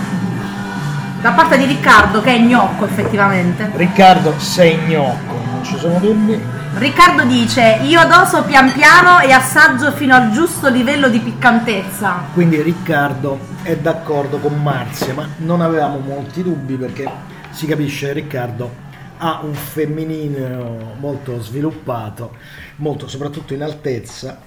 da 1.21 1.31
parte 1.33 1.57
di 1.59 1.65
Riccardo 1.65 2.21
che 2.21 2.35
è 2.35 2.39
gnocco 2.39 2.85
effettivamente. 2.85 3.71
Riccardo, 3.75 4.35
sei 4.39 4.77
gnocco, 4.87 5.28
non 5.59 5.65
ci 5.65 5.77
sono 5.77 5.99
dubbi. 5.99 6.41
Riccardo 6.75 7.25
dice 7.25 7.81
io 7.83 8.07
doso 8.07 8.45
pian 8.45 8.73
piano 8.73 9.21
e 9.21 9.33
assaggio 9.33 9.91
fino 9.93 10.15
al 10.15 10.31
giusto 10.31 10.69
livello 10.69 11.09
di 11.09 11.19
piccantezza. 11.19 12.23
Quindi 12.33 12.63
Riccardo 12.63 13.39
è 13.63 13.77
d'accordo 13.77 14.39
con 14.39 14.61
Marzia, 14.63 15.15
ma 15.15 15.27
non 15.39 15.61
avevamo 15.61 15.99
molti 15.99 16.43
dubbi 16.43 16.75
perché 16.77 17.11
si 17.51 17.67
capisce 17.67 18.07
che 18.09 18.13
Riccardo 18.13 18.87
ha 19.19 19.41
un 19.43 19.53
femminile 19.55 20.95
molto 21.01 21.41
sviluppato, 21.43 22.37
molto 22.77 23.09
soprattutto 23.09 23.53
in 23.55 23.63
altezza 23.63 24.39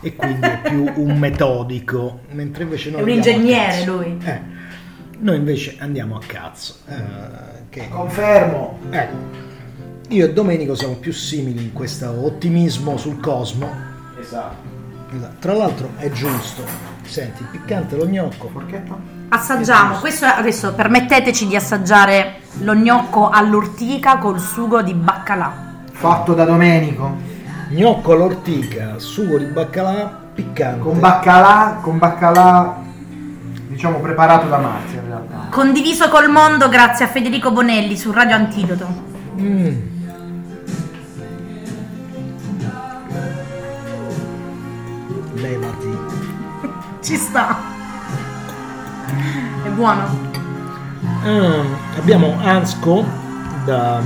e 0.00 0.14
quindi 0.14 0.46
è 0.46 0.60
più 0.62 0.84
un 0.96 1.16
metodico, 1.18 2.20
mentre 2.32 2.64
invece 2.64 2.90
noi 2.90 3.00
È 3.00 3.02
un 3.04 3.08
ingegnere 3.08 3.84
lui. 3.86 4.18
Eh, 4.22 4.40
noi 5.20 5.36
invece 5.36 5.76
andiamo 5.78 6.16
a 6.16 6.20
cazzo. 6.24 6.74
eh, 6.88 6.94
che- 7.70 7.88
Confermo! 7.88 8.78
ecco. 8.90 9.46
Io 10.08 10.24
e 10.24 10.32
Domenico 10.32 10.74
siamo 10.74 10.94
più 10.94 11.12
simili 11.12 11.64
in 11.64 11.72
questo 11.74 12.08
ottimismo 12.24 12.96
sul 12.96 13.20
cosmo. 13.20 13.70
Esatto. 14.18 14.76
Esatto. 15.14 15.34
Tra 15.38 15.52
l'altro 15.54 15.90
è 15.96 16.10
giusto. 16.10 16.62
Senti, 17.02 17.44
piccante 17.50 17.96
lo 17.96 18.06
gnocco. 18.06 18.48
Forchetta? 18.48 18.96
Assaggiamo, 19.28 19.98
questo 19.98 20.24
è- 20.24 20.34
adesso 20.36 20.72
permetteteci 20.72 21.46
di 21.46 21.56
assaggiare 21.56 22.40
lo 22.60 22.74
gnocco 22.74 23.28
all'ortica 23.28 24.16
col 24.16 24.40
sugo 24.40 24.80
di 24.80 24.94
baccalà. 24.94 25.82
Fatto 25.92 26.32
da 26.32 26.44
Domenico. 26.44 27.16
Gnocco 27.70 28.12
all'ortica, 28.12 28.98
sugo 28.98 29.36
di 29.36 29.44
baccalà, 29.44 30.20
piccante. 30.34 30.80
Con 30.80 31.00
baccalà, 31.00 31.80
con 31.82 31.98
baccalà 31.98 32.82
diciamo 33.68 33.98
preparato 33.98 34.48
da 34.48 34.56
Marzia 34.56 35.00
in 35.00 35.06
realtà. 35.06 35.48
Condiviso 35.50 36.08
col 36.08 36.30
mondo 36.30 36.70
grazie 36.70 37.04
a 37.04 37.08
Federico 37.08 37.50
Bonelli 37.50 37.96
su 37.96 38.10
Radio 38.10 38.36
Antidoto. 38.36 38.86
Mm. 39.38 39.96
Levati. 45.40 45.98
Ci 47.02 47.16
sta. 47.16 47.56
È 49.64 49.68
buono. 49.70 50.26
Ah, 51.24 51.64
abbiamo 51.96 52.36
Ansco 52.42 53.04
da- 53.64 54.00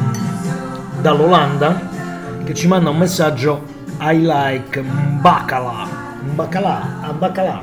dall'Olanda 1.00 1.80
che 2.44 2.54
ci 2.54 2.66
manda 2.66 2.90
un 2.90 2.96
messaggio 2.98 3.64
I 4.00 4.20
like 4.22 4.80
bacala 5.20 5.86
bacala 6.34 7.00
a 7.02 7.12
bacala 7.12 7.60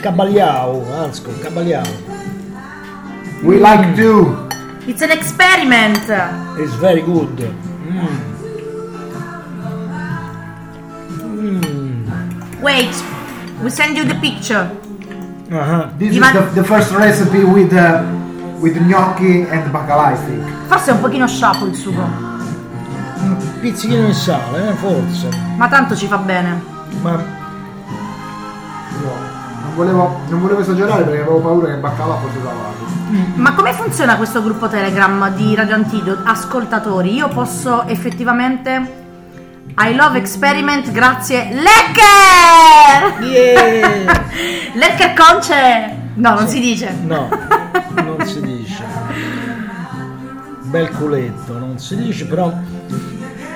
cabaliao 0.00 0.84
Ansco 1.00 1.30
cabaliao 1.40 1.84
We 3.42 3.58
like 3.58 3.94
to! 3.96 4.46
It's 4.86 5.02
an 5.02 5.10
experiment. 5.10 5.98
It's 6.58 6.74
very 6.80 7.02
good. 7.02 7.38
Mm. 7.88 7.98
Mm. 7.98 8.35
Wait, 12.66 12.90
we 13.62 13.70
send 13.70 13.96
you 13.96 14.04
the 14.04 14.14
picture. 14.16 14.68
Ah, 15.52 15.88
This 15.98 16.16
Ivan- 16.16 16.36
is 16.36 16.42
the, 16.54 16.60
the 16.62 16.66
first 16.66 16.90
recipe 16.92 17.44
with 17.44 17.72
uh, 17.72 18.02
with 18.58 18.74
gnocchi 18.88 19.46
and 19.48 19.70
baccalà 19.70 20.10
I 20.12 20.16
think. 20.26 20.42
Forse 20.66 20.90
è 20.90 20.94
un 20.94 21.00
pochino 21.00 21.28
sciapo 21.28 21.64
il 21.66 21.74
sugo, 21.76 22.00
un 22.02 23.36
pizzichino 23.60 24.06
di 24.06 24.12
sale, 24.14 24.70
eh, 24.70 24.72
forse. 24.74 25.28
ma 25.56 25.68
tanto 25.68 25.94
ci 25.94 26.08
fa 26.08 26.16
bene. 26.16 26.60
Ma 27.02 27.12
Io 27.12 27.18
non 29.62 29.74
volevo, 29.76 30.18
non 30.28 30.40
volevo 30.40 30.58
esagerare 30.60 31.04
perché 31.04 31.20
avevo 31.20 31.38
paura 31.38 31.66
che 31.68 31.74
il 31.74 31.78
baccalà 31.80 32.16
fosse 32.16 32.38
salato. 32.42 32.84
Ma 33.36 33.54
come 33.54 33.72
funziona 33.74 34.16
questo 34.16 34.42
gruppo 34.42 34.66
Telegram 34.66 35.32
di 35.36 35.54
Radio 35.54 35.76
Antidoto? 35.76 36.22
Ascoltatori, 36.24 37.14
io 37.14 37.28
posso 37.28 37.86
effettivamente... 37.86 39.04
I 39.78 39.94
love 39.94 40.16
experiment 40.16 40.90
grazie 40.90 41.48
Lecker! 41.52 43.22
yeah! 43.22 44.24
Lecker 44.74 45.12
Conce! 45.14 46.04
No, 46.14 46.34
non 46.34 46.48
si 46.48 46.60
dice. 46.60 46.94
No, 47.04 47.28
non 48.02 48.24
si 48.26 48.40
dice. 48.40 48.82
Bel 50.62 50.90
culetto, 50.90 51.58
non 51.58 51.78
si 51.78 51.94
dice, 51.96 52.24
però 52.26 52.52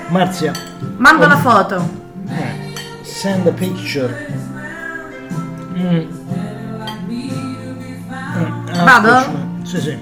Marzia, 0.09 0.51
Mando 0.97 1.25
la 1.27 1.37
foto. 1.37 1.89
eh, 2.29 2.73
send 3.01 3.47
a 3.47 3.51
picture. 3.51 4.27
Mm. 5.75 6.09
Vado? 8.83 9.25
Sì, 9.63 9.79
sì. 9.81 9.97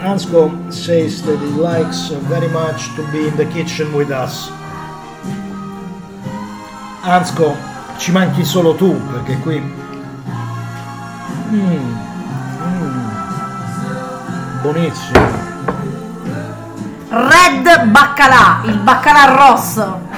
Mm, 0.00 0.06
Ansco 0.06 0.72
says 0.72 1.22
that 1.22 1.38
he 1.38 1.46
likes 1.46 2.08
very 2.28 2.48
much 2.48 2.94
to 2.96 3.02
be 3.12 3.28
in 3.28 3.36
the 3.36 3.44
kitchen 3.46 3.92
with 3.92 4.10
us. 4.10 4.50
Ansco, 7.02 7.56
ci 7.98 8.10
manchi 8.12 8.44
solo 8.44 8.74
tu 8.74 8.98
perché 9.12 9.38
qui. 9.38 9.60
Mm, 11.50 11.94
mm, 12.62 13.08
buonissimo. 14.62 15.48
Red 17.08 17.84
baccalà, 17.86 18.62
il 18.64 18.78
baccalà 18.78 19.34
rosso. 19.34 20.08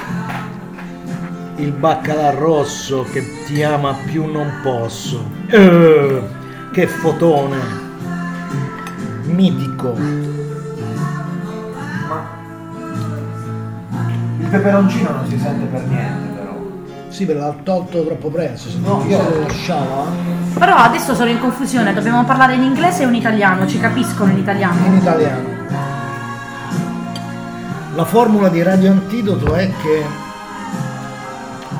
Il 1.55 1.71
baccalà 1.71 2.31
rosso 2.31 3.05
che 3.11 3.45
ti 3.45 3.63
ama 3.63 3.93
più 4.05 4.25
non 4.31 4.59
posso. 4.61 5.23
Eh, 5.47 6.21
che 6.71 6.87
fotone. 6.87 7.82
Mitico. 9.33 9.93
Ma 12.07 12.21
il 14.39 14.47
peperoncino 14.47 15.09
non 15.09 15.27
si 15.27 15.39
sente 15.39 15.65
per 15.65 15.81
niente 15.87 16.27
però. 16.35 16.51
Sì, 17.09 17.25
ve 17.25 17.33
l'ha 17.33 17.53
tolto 17.63 18.03
troppo 18.05 18.29
presto. 18.29 18.69
Se 18.69 18.77
No, 18.83 19.03
io- 19.07 19.17
lo 19.21 19.41
lasciava 19.41 20.05
Però 20.57 20.75
adesso 20.75 21.15
sono 21.15 21.29
in 21.29 21.39
confusione, 21.39 21.93
dobbiamo 21.93 22.23
parlare 22.25 22.55
in 22.55 22.61
inglese 22.63 23.05
o 23.05 23.09
in 23.09 23.15
italiano? 23.15 23.67
Ci 23.67 23.79
capiscono 23.79 24.29
in 24.31 24.37
in 24.37 24.43
italiano? 24.43 24.95
italiano. 24.95 25.51
La 27.95 28.05
formula 28.05 28.49
di 28.49 28.61
Radio 28.63 28.89
Antidoto 28.91 29.53
è 29.53 29.71
che 29.81 30.03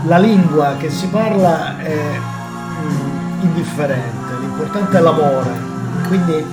la 0.05 0.17
lingua 0.17 0.75
che 0.77 0.89
si 0.91 1.07
parla 1.07 1.79
è 1.79 1.97
mm, 2.85 3.41
indifferente, 3.43 4.33
l'importante 4.39 4.97
è 4.97 5.01
l'amore. 5.01 5.49
Quindi 6.07 6.45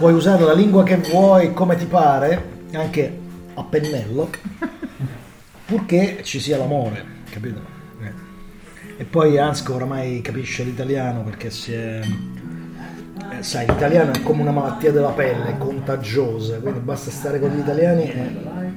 puoi 0.00 0.14
usare 0.14 0.44
la 0.44 0.54
lingua 0.54 0.82
che 0.82 0.96
vuoi 0.96 1.52
come 1.52 1.76
ti 1.76 1.84
pare, 1.84 2.62
anche 2.72 3.18
a 3.52 3.62
pennello, 3.62 4.30
purché 5.66 6.20
ci 6.22 6.40
sia 6.40 6.56
l'amore, 6.56 7.04
capito? 7.30 7.60
Eh. 8.02 8.12
E 8.96 9.04
poi 9.04 9.36
Ansco 9.38 9.74
oramai 9.74 10.22
capisce 10.22 10.62
l'italiano 10.64 11.20
perché 11.20 11.50
si 11.50 11.74
è... 11.74 12.00
eh, 12.00 13.42
sai, 13.42 13.66
l'italiano 13.66 14.12
è 14.12 14.22
come 14.22 14.40
una 14.40 14.52
malattia 14.52 14.90
della 14.90 15.10
pelle, 15.10 15.50
è 15.50 15.58
contagiosa, 15.58 16.56
quindi 16.60 16.78
basta 16.80 17.10
stare 17.10 17.38
con 17.38 17.50
gli 17.50 17.58
italiani 17.58 18.02
e... 18.04 18.34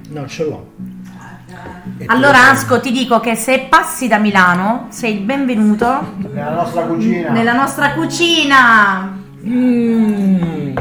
No, 0.10 0.28
ce 0.28 0.44
l'ho. 0.44 0.72
E 2.00 2.06
Allora 2.10 2.50
Asco 2.50 2.82
ti 2.82 2.92
dico 2.92 3.22
che 3.22 3.36
se 3.36 3.68
passi 3.70 4.10
da 4.10 4.18
Milano 4.18 4.88
sei 4.90 5.20
il 5.20 5.22
benvenuto 5.22 6.16
Nella 6.18 6.52
nostra 6.52 6.82
cucina. 6.84 7.32
nella 7.32 7.54
nostra 7.54 7.94
cucina. 7.94 9.18
Mm. 9.46 10.76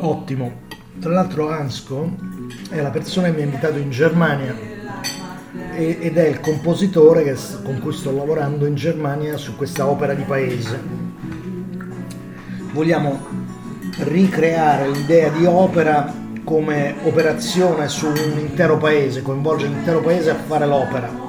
Ottimo. 0.00 0.66
Tra 1.00 1.12
l'altro 1.12 1.50
Ansco 1.50 2.10
è 2.70 2.80
la 2.80 2.90
persona 2.90 3.28
che 3.28 3.34
mi 3.34 3.42
ha 3.42 3.44
invitato 3.44 3.78
in 3.78 3.90
Germania 3.90 4.54
ed 5.74 6.16
è 6.16 6.26
il 6.26 6.40
compositore 6.40 7.36
con 7.62 7.80
cui 7.80 7.92
sto 7.92 8.12
lavorando 8.12 8.66
in 8.66 8.74
Germania 8.74 9.36
su 9.36 9.56
questa 9.56 9.86
opera 9.86 10.14
di 10.14 10.22
paese. 10.22 10.80
Vogliamo 12.72 13.26
ricreare 14.00 14.90
l'idea 14.90 15.30
di 15.30 15.44
opera 15.44 16.12
come 16.44 16.94
operazione 17.02 17.88
su 17.88 18.06
un 18.06 18.38
intero 18.38 18.76
paese, 18.78 19.22
coinvolgere 19.22 19.72
l'intero 19.72 20.00
paese 20.00 20.30
a 20.30 20.34
fare 20.36 20.66
l'opera 20.66 21.26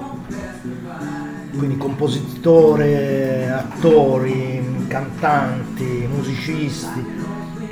quindi 1.59 1.78
compositore, 1.78 3.49
attori, 3.51 4.86
cantanti, 4.88 6.07
musicisti, 6.09 7.05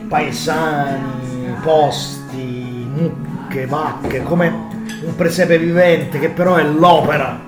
paesani, 0.08 1.56
posti, 1.62 2.88
mucche, 2.94 3.66
vacche, 3.66 4.24
come 4.24 4.48
un 5.04 5.16
presepe 5.16 5.58
vivente 5.60 6.20
che 6.20 6.30
però 6.30 6.56
è 6.56 6.64
l'opera 6.64 7.40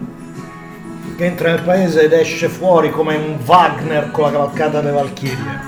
che 1.19 1.25
entra 1.25 1.49
nel 1.49 1.63
paese 1.63 2.03
ed 2.03 2.13
esce 2.13 2.47
fuori 2.47 2.91
come 2.91 3.17
un 3.17 3.37
Wagner 3.45 4.09
con 4.09 4.23
la 4.23 4.31
cavalcata 4.31 4.79
delle 4.79 4.93
Valchirie. 4.93 5.59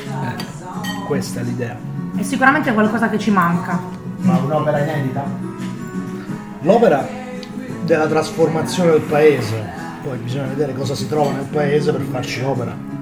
Eh, 0.00 1.04
questa 1.06 1.38
è 1.38 1.42
l'idea. 1.44 1.76
È 2.16 2.22
sicuramente 2.22 2.72
qualcosa 2.72 3.08
che 3.08 3.20
ci 3.20 3.30
manca. 3.30 3.80
Ma 4.16 4.36
un'opera 4.38 4.80
inedita? 4.80 5.24
L'opera 6.62 7.06
della 7.82 8.08
trasformazione 8.08 8.90
del 8.90 9.02
paese, 9.02 9.64
poi 10.02 10.18
bisogna 10.18 10.46
vedere 10.46 10.74
cosa 10.74 10.96
si 10.96 11.06
trova 11.06 11.30
nel 11.30 11.46
paese 11.46 11.92
per 11.92 12.00
farci 12.00 12.42
opera. 12.42 12.93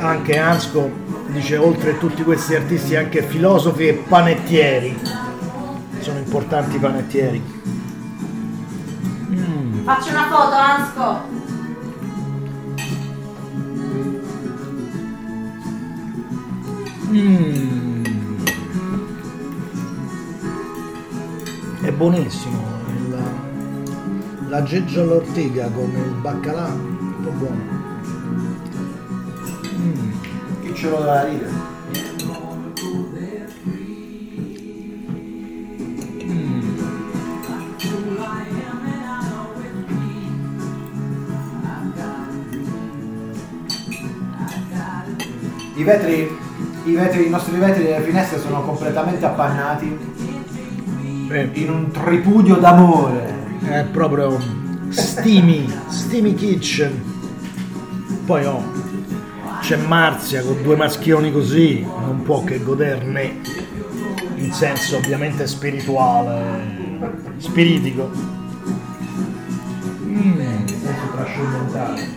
Anche 0.00 0.38
Ansco 0.38 0.90
dice 1.28 1.56
oltre 1.56 1.92
a 1.92 1.94
tutti 1.94 2.22
questi 2.22 2.54
artisti 2.54 2.96
anche 2.96 3.22
filosofi 3.22 3.86
e 3.88 3.94
panettieri. 3.94 4.98
Sono 6.00 6.18
importanti 6.18 6.76
i 6.76 6.78
panettieri. 6.78 7.42
Mm. 9.30 9.84
Faccio 9.84 10.10
una 10.10 10.26
foto, 10.28 10.54
Ansco. 10.54 11.38
Mm. 17.10 18.04
È 21.82 21.90
buonissimo. 21.92 22.62
Il- 22.88 24.48
la 24.48 24.62
geggia 24.62 25.02
all'ortiga 25.02 25.68
con 25.70 25.90
il 25.90 26.14
baccalà, 26.20 26.66
un 26.66 27.16
po' 27.22 27.30
buono. 27.30 27.79
Ce 30.80 30.88
lo 30.88 31.00
da 31.02 31.24
ridere? 31.24 31.68
I 45.74 45.82
vetri, 45.82 46.30
i 46.84 46.94
vetri, 46.94 47.26
i 47.26 47.28
nostri 47.28 47.58
vetri 47.58 47.82
delle 47.84 48.00
finestre 48.00 48.38
sono 48.38 48.62
completamente 48.62 49.26
appannati 49.26 49.98
in 51.52 51.70
un 51.70 51.90
tripudio 51.90 52.56
d'amore. 52.56 53.58
È 53.66 53.84
proprio 53.84 54.38
steamy, 54.88 55.70
steamy 55.88 56.34
kitchen. 56.34 57.02
Poi 58.24 58.44
oh, 58.46 58.79
c'è 59.70 59.76
Marzia 59.76 60.42
con 60.42 60.60
due 60.64 60.74
maschioni 60.74 61.30
così, 61.30 61.80
non 61.82 62.22
può 62.24 62.42
che 62.42 62.60
goderne 62.60 63.38
in 64.34 64.52
senso 64.52 64.96
ovviamente 64.96 65.46
spirituale, 65.46 67.36
spiritico. 67.36 68.10
Mm. 70.06 70.66
Senso 70.66 71.10
trascendentale. 71.14 72.08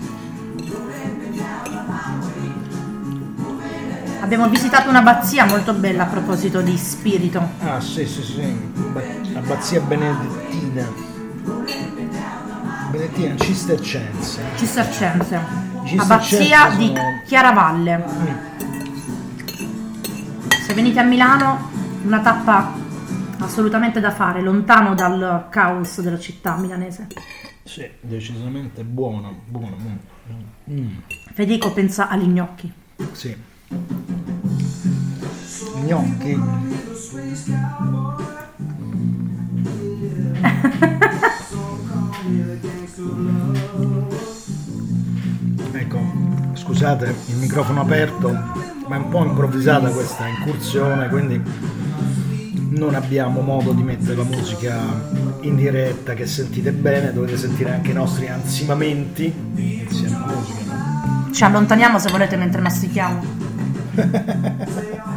Abbiamo 4.21 4.49
visitato 4.49 4.89
un'abbazia 4.89 5.45
molto 5.45 5.75
bella 5.75 6.05
a 6.05 6.07
proposito 6.07 6.59
di 6.61 6.75
spirito. 6.75 7.49
Ah 7.59 7.79
sì 7.79 8.07
sì 8.07 8.23
sì, 8.23 8.41
Ba- 8.93 9.37
abbazia 9.37 9.79
benedettina. 9.79 10.91
Benedettina 12.89 13.35
cistercense. 13.37 14.41
Cistercense. 14.55 15.72
Abbazia 15.97 16.69
di 16.75 16.93
Chiaravalle. 17.25 18.03
Se 20.65 20.73
venite 20.73 20.99
a 20.99 21.03
Milano, 21.03 21.69
una 22.03 22.21
tappa 22.21 22.73
assolutamente 23.39 23.99
da 23.99 24.11
fare, 24.11 24.41
lontano 24.41 24.95
dal 24.95 25.47
caos 25.49 26.01
della 26.01 26.19
città 26.19 26.55
milanese. 26.55 27.07
Sì, 27.63 27.89
decisamente 27.99 28.83
buono, 28.83 29.41
buono. 29.45 29.75
mm, 29.77 30.73
mm, 30.73 30.97
Federico 31.33 31.71
pensa 31.71 32.07
agli 32.07 32.25
gnocchi. 32.27 32.71
sì. 33.11 33.35
Gnocchi. 35.85 36.41
Scusate, 46.63 47.13
il 47.27 47.35
microfono 47.35 47.81
aperto, 47.81 48.31
ma 48.87 48.95
è 48.95 48.97
un 48.97 49.09
po' 49.09 49.25
improvvisata 49.25 49.89
questa 49.89 50.25
incursione, 50.27 51.09
quindi 51.09 51.41
non 52.69 52.95
abbiamo 52.95 53.41
modo 53.41 53.73
di 53.73 53.83
mettere 53.83 54.15
la 54.15 54.23
musica 54.23 54.79
in 55.41 55.57
diretta 55.57 56.13
che 56.13 56.25
sentite 56.25 56.71
bene, 56.71 57.11
dovete 57.11 57.35
sentire 57.35 57.73
anche 57.73 57.91
i 57.91 57.93
nostri 57.93 58.29
ansimamenti 58.29 59.25
insieme 59.55 60.15
alla 60.15 60.25
musica. 60.25 61.31
Ci 61.33 61.43
allontaniamo 61.43 61.99
se 61.99 62.09
volete 62.09 62.37
mentre 62.37 62.61
mastichiamo. 62.61 63.21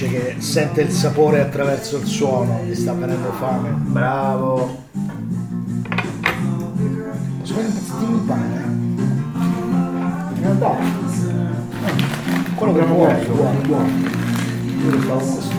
dice 0.00 0.08
che 0.08 0.40
sente 0.40 0.80
il 0.80 0.90
sapore 0.90 1.40
attraverso 1.40 1.98
il 1.98 2.06
suono, 2.06 2.62
gli 2.64 2.74
sta 2.74 2.94
venendo 2.94 3.32
fame. 3.32 3.68
Bravo. 3.70 4.78
Posso 7.40 7.54
fare 7.54 7.66
un 7.66 7.72
pezzettino 7.74 8.18
di 8.18 8.24
pane? 8.26 8.62
In 10.34 10.42
realtà, 10.42 10.76
Quello 12.54 12.72
che 12.74 12.84
buono, 12.84 12.94
vuoi. 12.94 13.26
buono, 13.26 13.60
buono. 13.66 13.88
Io 14.82 14.90
lo 14.90 15.00
stavo 15.00 15.20
questo. 15.20 15.58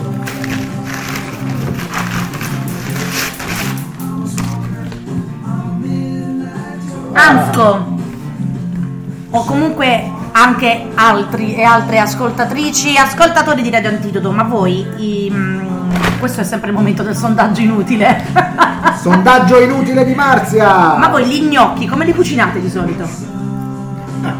Ansco 7.14 8.00
o 9.30 9.44
comunque 9.44 10.11
anche 10.32 10.88
altri 10.94 11.54
e 11.54 11.62
altre 11.62 11.98
ascoltatrici, 11.98 12.96
ascoltatori 12.96 13.62
di 13.62 13.70
Radio 13.70 13.90
Antidoto, 13.90 14.30
ma 14.32 14.42
voi, 14.44 14.86
i- 14.96 15.30
mm, 15.30 15.60
questo 16.18 16.40
è 16.40 16.44
sempre 16.44 16.70
il 16.70 16.74
momento 16.74 17.02
del 17.02 17.16
sondaggio 17.16 17.60
inutile, 17.60 18.24
Sondaggio 19.00 19.60
inutile 19.60 20.04
di 20.04 20.14
Marzia! 20.14 20.94
ma 20.96 21.08
voi 21.08 21.24
gli 21.26 21.48
gnocchi 21.48 21.86
come 21.86 22.04
li 22.04 22.14
cucinate 22.14 22.60
di 22.60 22.70
solito? 22.70 23.02
Ah, 24.22 24.34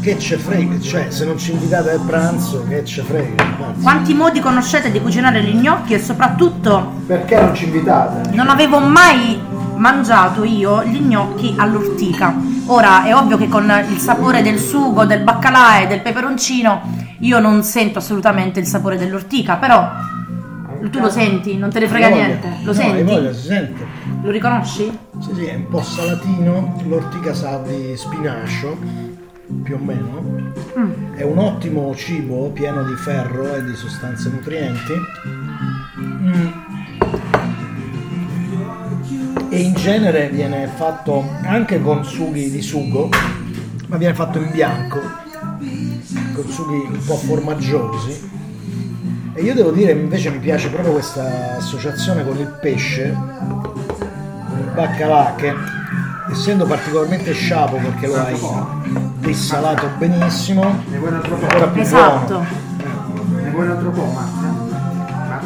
che 0.00 0.18
ce 0.18 0.36
frega, 0.38 0.78
cioè 0.80 1.06
se 1.10 1.24
non 1.24 1.36
ci 1.38 1.52
invitate 1.52 1.90
al 1.90 2.00
pranzo, 2.00 2.64
che 2.68 2.84
ce 2.84 3.02
frega. 3.02 3.44
Quanti 3.82 4.14
modi 4.14 4.40
conoscete 4.40 4.90
di 4.92 5.00
cucinare 5.02 5.42
gli 5.42 5.54
gnocchi 5.60 5.94
e 5.94 6.00
soprattutto 6.02 6.92
Perché 7.06 7.40
non 7.40 7.54
ci 7.54 7.64
invitate? 7.64 8.30
non 8.34 8.48
avevo 8.48 8.78
mai 8.78 9.38
mangiato 9.78 10.44
io 10.44 10.84
gli 10.84 11.00
gnocchi 11.00 11.54
all'ortica. 11.56 12.34
Ora 12.66 13.04
è 13.04 13.14
ovvio 13.14 13.36
che 13.38 13.48
con 13.48 13.64
il 13.88 13.98
sapore 13.98 14.42
del 14.42 14.58
sugo, 14.58 15.06
del 15.06 15.22
baccalà 15.22 15.80
e 15.80 15.86
del 15.86 16.02
peperoncino 16.02 17.06
io 17.20 17.40
non 17.40 17.62
sento 17.64 17.98
assolutamente 17.98 18.60
il 18.60 18.66
sapore 18.66 18.96
dell'ortica, 18.96 19.56
però 19.56 19.90
Tu 20.90 21.00
lo 21.00 21.10
senti, 21.10 21.56
non 21.56 21.70
te 21.70 21.80
ne 21.80 21.88
frega 21.88 22.08
niente. 22.08 22.48
Lo 22.62 22.66
no, 22.66 22.72
senti? 22.72 23.02
voglia, 23.02 23.32
si 23.32 23.46
sente. 23.46 23.84
Lo 24.22 24.30
riconosci? 24.30 24.96
Sì, 25.18 25.34
sì, 25.34 25.44
è 25.46 25.54
un 25.56 25.68
po' 25.68 25.82
salatino, 25.82 26.80
l'ortica 26.86 27.34
sa 27.34 27.58
di 27.58 27.96
spinacio, 27.96 28.78
più 29.64 29.74
o 29.74 29.78
meno. 29.78 30.52
Mm. 30.78 31.14
È 31.14 31.24
un 31.24 31.38
ottimo 31.38 31.92
cibo 31.96 32.50
pieno 32.50 32.84
di 32.84 32.94
ferro 32.94 33.54
e 33.56 33.64
di 33.64 33.74
sostanze 33.74 34.30
nutrienti. 34.30 34.92
Mm. 35.98 36.46
E 39.50 39.60
in 39.60 39.72
genere 39.74 40.28
viene 40.28 40.66
fatto 40.66 41.24
anche 41.44 41.80
con 41.80 42.04
sughi 42.04 42.50
di 42.50 42.60
sugo, 42.60 43.08
ma 43.86 43.96
viene 43.96 44.14
fatto 44.14 44.38
in 44.38 44.50
bianco, 44.50 44.98
con 46.34 46.48
sughi 46.48 46.86
un 46.90 46.98
po' 47.04 47.16
formaggiosi. 47.16 48.30
E 49.32 49.42
io 49.42 49.54
devo 49.54 49.70
dire 49.70 49.92
invece 49.92 50.30
mi 50.30 50.38
piace 50.38 50.68
proprio 50.68 50.92
questa 50.92 51.56
associazione 51.56 52.26
con 52.26 52.36
il 52.38 52.58
pesce, 52.60 53.16
con 53.48 54.58
il 54.58 54.70
baccalà 54.74 55.34
che 55.36 55.54
essendo 56.30 56.66
particolarmente 56.66 57.32
sciapo 57.32 57.76
perché 57.76 58.06
lo 58.06 58.16
hai 58.16 58.38
dissalato 59.20 59.88
benissimo, 59.96 60.82
Ne 60.90 60.98
vuoi 60.98 61.10
un 61.10 61.16
altro 61.16 61.38
è 61.38 61.42
ancora 61.42 61.66
più 61.68 61.80
Esatto. 61.80 62.26
buono. 62.26 62.46
Ne 63.42 63.50
vuoi 63.50 63.64
un 63.64 63.70
altro 63.70 63.90
po', 63.90 64.04
Marzia? 64.04 64.37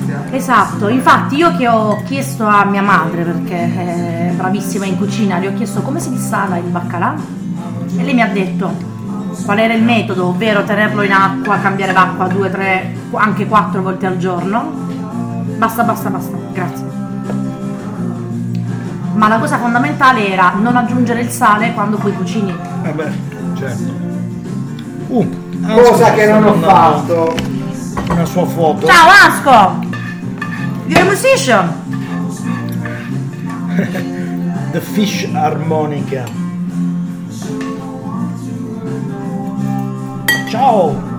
Marzia? 0.02 0.22
Esatto, 0.30 0.88
infatti 0.88 1.36
io 1.36 1.56
che 1.56 1.68
ho 1.68 2.02
chiesto 2.04 2.46
a 2.46 2.64
mia 2.64 2.82
madre, 2.82 3.22
perché 3.22 3.56
è 3.56 4.32
bravissima 4.34 4.84
in 4.84 4.96
cucina, 4.96 5.38
le 5.38 5.48
ho 5.48 5.54
chiesto 5.54 5.82
come 5.82 6.00
si 6.00 6.10
dissala 6.10 6.56
il 6.56 6.64
baccalà 6.64 7.14
e 7.96 8.02
lei 8.02 8.14
mi 8.14 8.22
ha 8.22 8.28
detto 8.28 8.90
qual 9.44 9.58
era 9.58 9.74
il 9.74 9.82
metodo, 9.82 10.28
ovvero 10.28 10.64
tenerlo 10.64 11.02
in 11.02 11.12
acqua, 11.12 11.58
cambiare 11.58 11.92
l'acqua 11.92 12.26
due, 12.26 12.50
tre, 12.50 12.94
anche 13.12 13.46
quattro 13.46 13.82
volte 13.82 14.06
al 14.06 14.16
giorno. 14.18 14.90
Basta, 15.56 15.82
basta, 15.84 16.10
basta, 16.10 16.36
grazie. 16.52 16.90
Ma 19.14 19.28
la 19.28 19.38
cosa 19.38 19.58
fondamentale 19.58 20.28
era 20.28 20.54
non 20.56 20.76
aggiungere 20.76 21.20
il 21.20 21.28
sale 21.28 21.72
quando 21.72 21.96
poi 21.96 22.12
cucini. 22.12 22.54
Vabbè, 22.82 23.10
certo. 23.58 24.00
Uh, 25.08 25.28
Cosa 25.74 26.06
Asco 26.06 26.14
che 26.14 26.26
non 26.26 26.44
ho 26.44 26.54
fatto. 26.54 27.34
Una 28.10 28.24
sua 28.24 28.46
foto. 28.46 28.86
Ciao 28.86 29.08
Asco! 29.08 29.81
You're 30.86 31.00
a 31.00 31.04
musician! 31.04 31.68
The 34.72 34.80
Fish 34.80 35.24
Harmonica. 35.32 36.24
Ciao! 40.48 41.10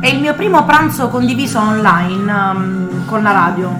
È 0.00 0.06
il 0.06 0.20
mio 0.20 0.34
primo 0.34 0.64
pranzo 0.64 1.08
condiviso 1.08 1.60
online 1.60 2.32
um, 2.32 2.89
con 3.10 3.22
la 3.24 3.32
radio. 3.32 3.76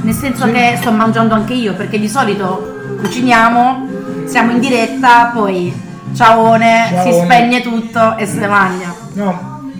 Nel 0.00 0.14
senso 0.14 0.50
che 0.50 0.76
sto 0.80 0.90
mangiando 0.90 1.34
anche 1.34 1.52
io, 1.52 1.74
perché 1.74 2.00
di 2.00 2.08
solito 2.08 2.96
cuciniamo, 3.00 3.86
siamo 4.24 4.52
in 4.52 4.58
diretta, 4.58 5.26
poi 5.34 5.72
ciaone, 6.14 6.86
si 6.88 6.94
Ciaone. 7.10 7.24
spegne 7.24 7.60
tutto 7.60 8.16
e 8.16 8.26
se 8.26 8.38
ne 8.40 8.46
mangia. 8.48 8.94
No, 9.12 9.70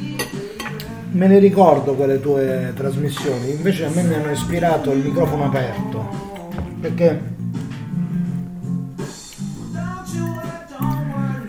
me 1.13 1.27
ne 1.27 1.39
ricordo 1.39 1.95
quelle 1.95 2.21
tue 2.21 2.73
trasmissioni, 2.77 3.51
invece 3.51 3.87
a 3.87 3.91
me 3.95 4.03
mi 4.03 4.15
hanno 4.15 4.31
ispirato 4.31 4.93
il 4.93 4.99
microfono 5.03 5.47
aperto. 5.47 6.09
Perché 6.81 7.31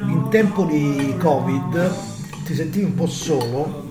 in 0.08 0.28
tempo 0.30 0.64
di 0.64 1.16
Covid 1.20 1.92
ti 2.46 2.56
sentivi 2.56 2.86
un 2.86 2.96
po' 2.96 3.08
solo 3.08 3.84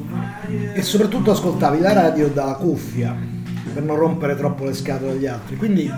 e 0.74 0.82
soprattutto 0.82 1.32
ascoltavi 1.32 1.80
la 1.80 1.92
radio 1.92 2.28
da 2.28 2.54
cuffia 2.54 3.31
per 3.72 3.82
non 3.82 3.96
rompere 3.96 4.36
troppo 4.36 4.64
le 4.64 4.74
scatole 4.74 5.12
agli 5.12 5.26
altri. 5.26 5.56
Quindi 5.56 5.90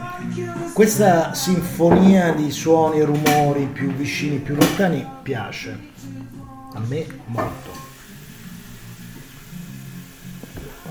questa 0.73 1.35
sinfonia 1.35 2.33
di 2.33 2.51
suoni 2.51 3.01
e 3.01 3.05
rumori 3.05 3.67
più 3.67 3.93
vicini, 3.93 4.39
più 4.39 4.55
lontani 4.55 5.07
piace. 5.23 5.93
A 6.75 6.81
me 6.89 7.07
molto. 7.27 7.83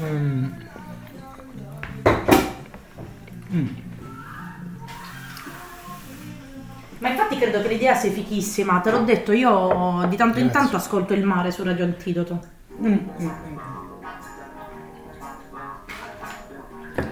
Mm. 0.01 0.45
Ma 6.99 7.09
infatti 7.09 7.37
credo 7.37 7.61
che 7.61 7.67
l'idea 7.67 7.95
sia 7.95 8.11
fichissima, 8.11 8.79
te 8.79 8.89
l'ho 8.89 9.03
detto, 9.03 9.33
io 9.33 10.05
di 10.07 10.15
tanto 10.15 10.39
in 10.39 10.45
Grazie. 10.45 10.51
tanto 10.51 10.75
ascolto 10.77 11.13
il 11.13 11.25
mare 11.25 11.51
su 11.51 11.61
Radio 11.63 11.83
Antidoto. 11.83 12.39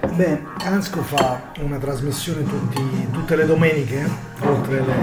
Beh, 0.09 0.41
Ansco 0.65 1.01
fa 1.03 1.41
una 1.59 1.77
trasmissione 1.77 2.43
tutti- 2.43 3.07
tutte 3.11 3.35
le 3.35 3.45
domeniche, 3.45 4.09
oltre 4.41 4.81
le 4.81 4.93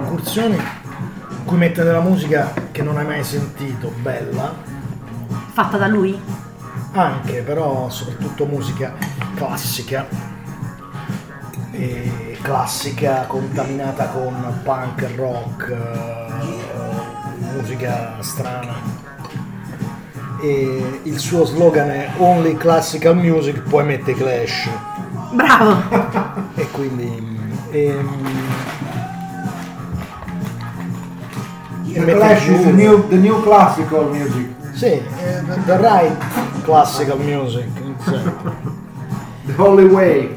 incursioni, 0.00 0.54
in 0.56 1.44
cui 1.44 1.56
mette 1.56 1.82
della 1.82 2.00
musica 2.00 2.52
che 2.70 2.82
non 2.82 2.96
hai 2.96 3.04
mai 3.04 3.24
sentito, 3.24 3.92
bella, 4.00 4.54
Fatta 5.52 5.76
da 5.76 5.86
lui? 5.86 6.18
anche 6.92 7.42
però 7.42 7.88
soprattutto 7.90 8.46
musica 8.46 8.94
classica, 9.34 10.06
e 11.72 12.38
classica 12.40 13.24
contaminata 13.26 14.06
con 14.08 14.60
punk, 14.62 15.08
rock, 15.16 15.68
eh, 15.70 17.52
musica 17.52 18.16
strana. 18.20 19.03
E 20.46 21.00
il 21.04 21.18
suo 21.18 21.46
slogan 21.46 21.88
è 21.88 22.10
Only 22.18 22.54
Classical 22.58 23.16
Music, 23.16 23.60
poi 23.62 23.82
mette 23.82 24.12
Clash. 24.12 24.68
Bravo! 25.32 26.42
E 26.56 26.70
quindi. 26.70 27.10
ehm, 27.70 28.08
e 31.94 32.04
The 32.04 32.12
Clash 32.14 32.46
is 32.48 32.62
the 32.62 32.72
new, 32.72 33.08
the 33.08 33.16
new 33.16 33.42
classical 33.42 34.10
music. 34.10 34.48
Sì, 34.74 34.84
eh, 34.84 35.02
the 35.64 35.76
right 35.78 36.14
classical 36.62 37.18
music. 37.18 37.66
sì. 38.04 38.18
The 39.46 39.54
only 39.62 39.86
way. 39.86 40.34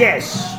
Yes! 0.00 0.56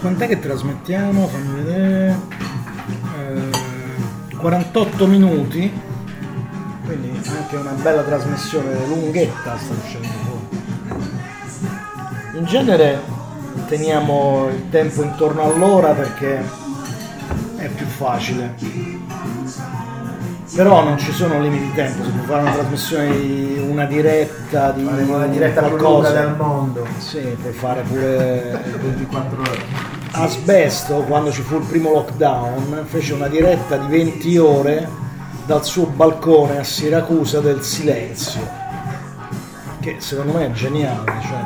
Quant'è 0.00 0.28
che 0.28 0.38
trasmettiamo? 0.38 1.26
Fammi 1.26 1.54
vedere. 1.64 2.16
Eh, 3.18 4.36
48 4.36 5.06
minuti. 5.08 5.72
Quindi 6.84 7.20
anche 7.36 7.56
una 7.56 7.72
bella 7.72 8.04
trasmissione 8.04 8.86
lunghetta 8.86 9.58
sta 9.58 9.72
uscendo 9.72 10.06
fuori. 10.06 10.44
In 12.38 12.44
genere 12.44 13.15
teniamo 13.66 14.48
il 14.48 14.68
tempo 14.70 15.02
intorno 15.02 15.42
all'ora 15.42 15.92
perché 15.92 16.42
è 17.56 17.68
più 17.68 17.86
facile. 17.86 18.54
Però 20.54 20.82
non 20.82 20.96
ci 20.96 21.12
sono 21.12 21.40
limiti 21.40 21.64
di 21.64 21.72
tempo, 21.74 22.02
si 22.04 22.10
può 22.10 22.24
fare 22.24 22.42
una 22.42 22.52
trasmissione 22.52 23.10
di 23.10 23.66
una 23.68 23.84
diretta 23.84 24.70
di 24.70 24.84
Faremo 24.84 25.18
la 25.18 25.26
diretta 25.26 25.60
più 25.62 25.70
lunga 25.76 25.84
qualcosa. 25.84 26.12
del 26.20 26.34
mondo. 26.36 26.86
Sì, 26.98 27.18
puoi 27.18 27.52
fare 27.52 27.82
pure 27.82 28.62
24 28.80 29.40
ore. 29.40 29.58
Asbesto, 30.12 30.94
quando 31.02 31.30
ci 31.30 31.42
fu 31.42 31.56
il 31.56 31.64
primo 31.64 31.90
lockdown, 31.90 32.84
fece 32.86 33.12
una 33.12 33.28
diretta 33.28 33.76
di 33.76 33.86
20 33.88 34.38
ore 34.38 34.88
dal 35.44 35.62
suo 35.64 35.86
balcone 35.86 36.58
a 36.58 36.64
Siracusa 36.64 37.40
del 37.40 37.62
silenzio. 37.62 38.40
Che 39.80 39.96
secondo 39.98 40.32
me 40.38 40.46
è 40.46 40.50
geniale, 40.52 41.12
cioè 41.20 41.45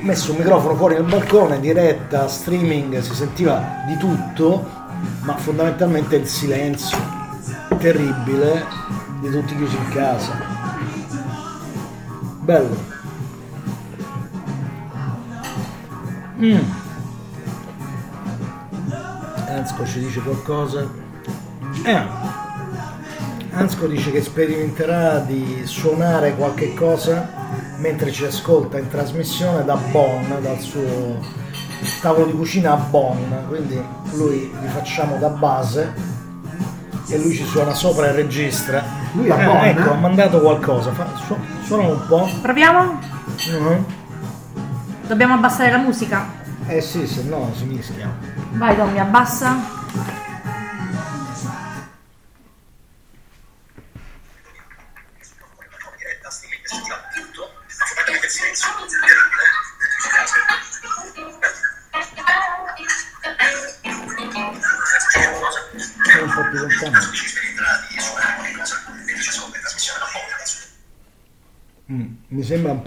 messo 0.00 0.32
un 0.32 0.38
microfono 0.38 0.74
fuori 0.76 0.94
nel 0.94 1.04
balcone, 1.04 1.60
diretta, 1.60 2.28
streaming, 2.28 2.98
si 3.00 3.14
sentiva 3.14 3.82
di 3.86 3.96
tutto, 3.96 4.66
ma 5.22 5.36
fondamentalmente 5.36 6.16
il 6.16 6.26
silenzio 6.26 6.98
terribile 7.78 8.64
di 9.20 9.30
tutti 9.30 9.56
chiusi 9.56 9.76
in 9.76 9.88
casa. 9.90 10.32
Bello. 12.40 12.96
Mm. 16.40 16.58
Ansco 19.48 19.86
ci 19.86 19.98
dice 20.00 20.20
qualcosa. 20.20 20.86
Eh, 21.82 22.02
Ansco 23.52 23.86
dice 23.86 24.10
che 24.12 24.22
sperimenterà 24.22 25.18
di 25.18 25.62
suonare 25.64 26.34
qualche 26.34 26.74
cosa 26.74 27.37
mentre 27.78 28.10
ci 28.12 28.24
ascolta 28.24 28.78
in 28.78 28.88
trasmissione 28.88 29.64
da 29.64 29.74
Bonn, 29.76 30.30
dal 30.40 30.58
suo 30.58 31.18
tavolo 32.00 32.26
di 32.26 32.32
cucina 32.32 32.72
a 32.72 32.76
Bonn, 32.76 33.32
quindi 33.48 33.80
lui 34.14 34.50
gli 34.60 34.66
facciamo 34.68 35.16
da 35.16 35.28
base 35.28 35.92
e 37.08 37.18
lui 37.18 37.34
ci 37.34 37.44
suona 37.44 37.72
sopra 37.74 38.08
e 38.08 38.12
registra. 38.12 38.82
Lui 39.12 39.30
a 39.30 39.40
Eh, 39.40 39.44
Bonn? 39.46 39.64
Ecco, 39.64 39.90
ha 39.92 39.94
mandato 39.94 40.40
qualcosa, 40.40 40.92
Fa, 40.92 41.06
su- 41.26 41.36
suona 41.64 41.88
un 41.88 42.06
po'. 42.06 42.28
Proviamo? 42.42 42.98
Mhm. 43.50 43.84
Dobbiamo 45.06 45.34
abbassare 45.34 45.70
la 45.70 45.78
musica? 45.78 46.26
Eh 46.66 46.80
sì, 46.82 47.06
se 47.06 47.22
no 47.22 47.50
si 47.56 47.64
mischia. 47.64 48.10
Vai 48.52 48.76
Tommy, 48.76 48.98
abbassa. 48.98 49.76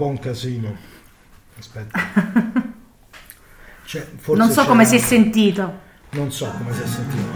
Po' 0.02 0.08
un 0.08 0.20
casino. 0.20 0.76
Aspetta. 1.60 2.70
Cioè, 3.84 4.08
forse 4.16 4.42
Non 4.42 4.52
so 4.52 4.66
come 4.66 4.86
si 4.86 4.96
è 4.96 5.00
sentito. 5.00 5.80
Non 6.12 6.32
so 6.32 6.50
come 6.58 6.74
si 6.74 6.82
è 6.82 6.86
sentito. 6.86 7.28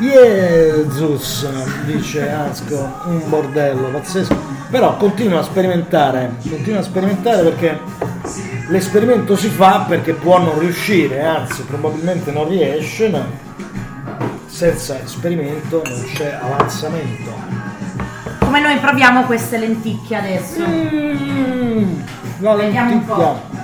Jezus, 0.00 1.46
dice 1.84 2.30
Asco, 2.30 3.02
un 3.04 3.28
bordello 3.28 3.88
pazzesco. 3.88 4.34
Però 4.70 4.96
continua 4.96 5.40
a 5.40 5.42
sperimentare, 5.42 6.36
continua 6.48 6.80
a 6.80 6.82
sperimentare 6.82 7.42
perché 7.42 7.78
l'esperimento 8.68 9.36
si 9.36 9.48
fa 9.48 9.84
perché 9.86 10.14
può 10.14 10.38
non 10.38 10.58
riuscire, 10.58 11.22
anzi 11.22 11.64
probabilmente 11.64 12.32
non 12.32 12.48
riesce, 12.48 13.10
ma 13.10 13.26
senza 14.46 14.98
esperimento 15.02 15.82
non 15.84 16.02
c'è 16.14 16.32
avanzamento. 16.32 17.43
Come 18.54 18.66
noi 18.68 18.78
proviamo 18.78 19.24
queste 19.24 19.58
lenticchie 19.58 20.16
adesso. 20.16 20.64
Mm, 20.64 22.00
la 22.38 22.54
Vediamo 22.54 22.92
un 22.92 23.04
po'. 23.04 23.16
lenticchia. 23.16 23.62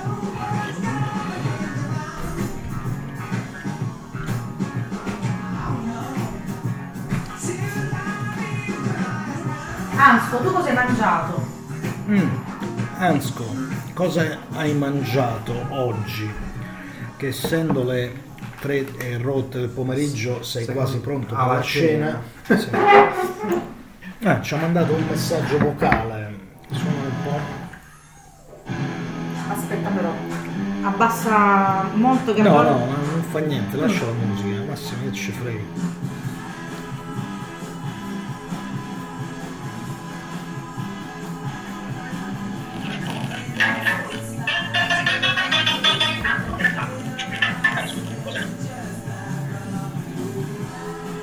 Ansco, 9.95 10.37
tu 10.39 10.51
cosa 10.51 10.67
hai 10.67 10.75
mangiato? 10.75 11.47
Mm. 12.09 12.29
Ansco, 12.97 13.45
cosa 13.93 14.39
hai 14.55 14.73
mangiato 14.73 15.53
oggi? 15.69 16.29
Che 17.15 17.27
essendo 17.27 17.85
le 17.85 18.23
tre 18.59 18.85
e 18.97 19.17
rotte 19.17 19.59
del 19.59 19.69
pomeriggio 19.69 20.43
sei 20.43 20.65
Sei 20.65 20.75
quasi 20.75 20.99
pronto 20.99 21.33
per 21.33 21.45
la 21.45 21.61
cena. 21.61 22.21
Sì. 22.43 23.70
Ah, 24.23 24.39
ci 24.39 24.53
ha 24.53 24.57
mandato 24.57 24.93
un 24.93 25.03
messaggio 25.09 25.57
vocale. 25.57 26.35
Suona 26.69 26.91
un 26.91 27.23
po'. 27.23 27.39
Aspetta 29.51 29.89
però. 29.89 30.13
Abbassa 30.83 31.89
molto 31.95 32.31
che 32.35 32.43
No, 32.43 32.61
no, 32.61 32.85
ma 32.85 32.85
non 32.85 33.23
fa 33.31 33.39
niente, 33.39 33.77
lascia 33.77 34.05
la 34.05 34.11
musica, 34.11 34.61
massimo 34.67 35.05
che 35.05 35.11
ci 35.11 35.31
frega. 35.31 35.63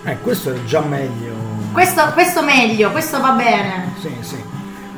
Eh, 0.04 0.18
questo 0.20 0.52
è 0.52 0.64
già 0.64 0.80
meglio. 0.80 1.27
Questo, 1.72 2.12
questo 2.12 2.42
meglio, 2.42 2.90
questo 2.90 3.20
va 3.20 3.32
bene. 3.32 3.92
Sì, 4.00 4.12
sì. 4.20 4.42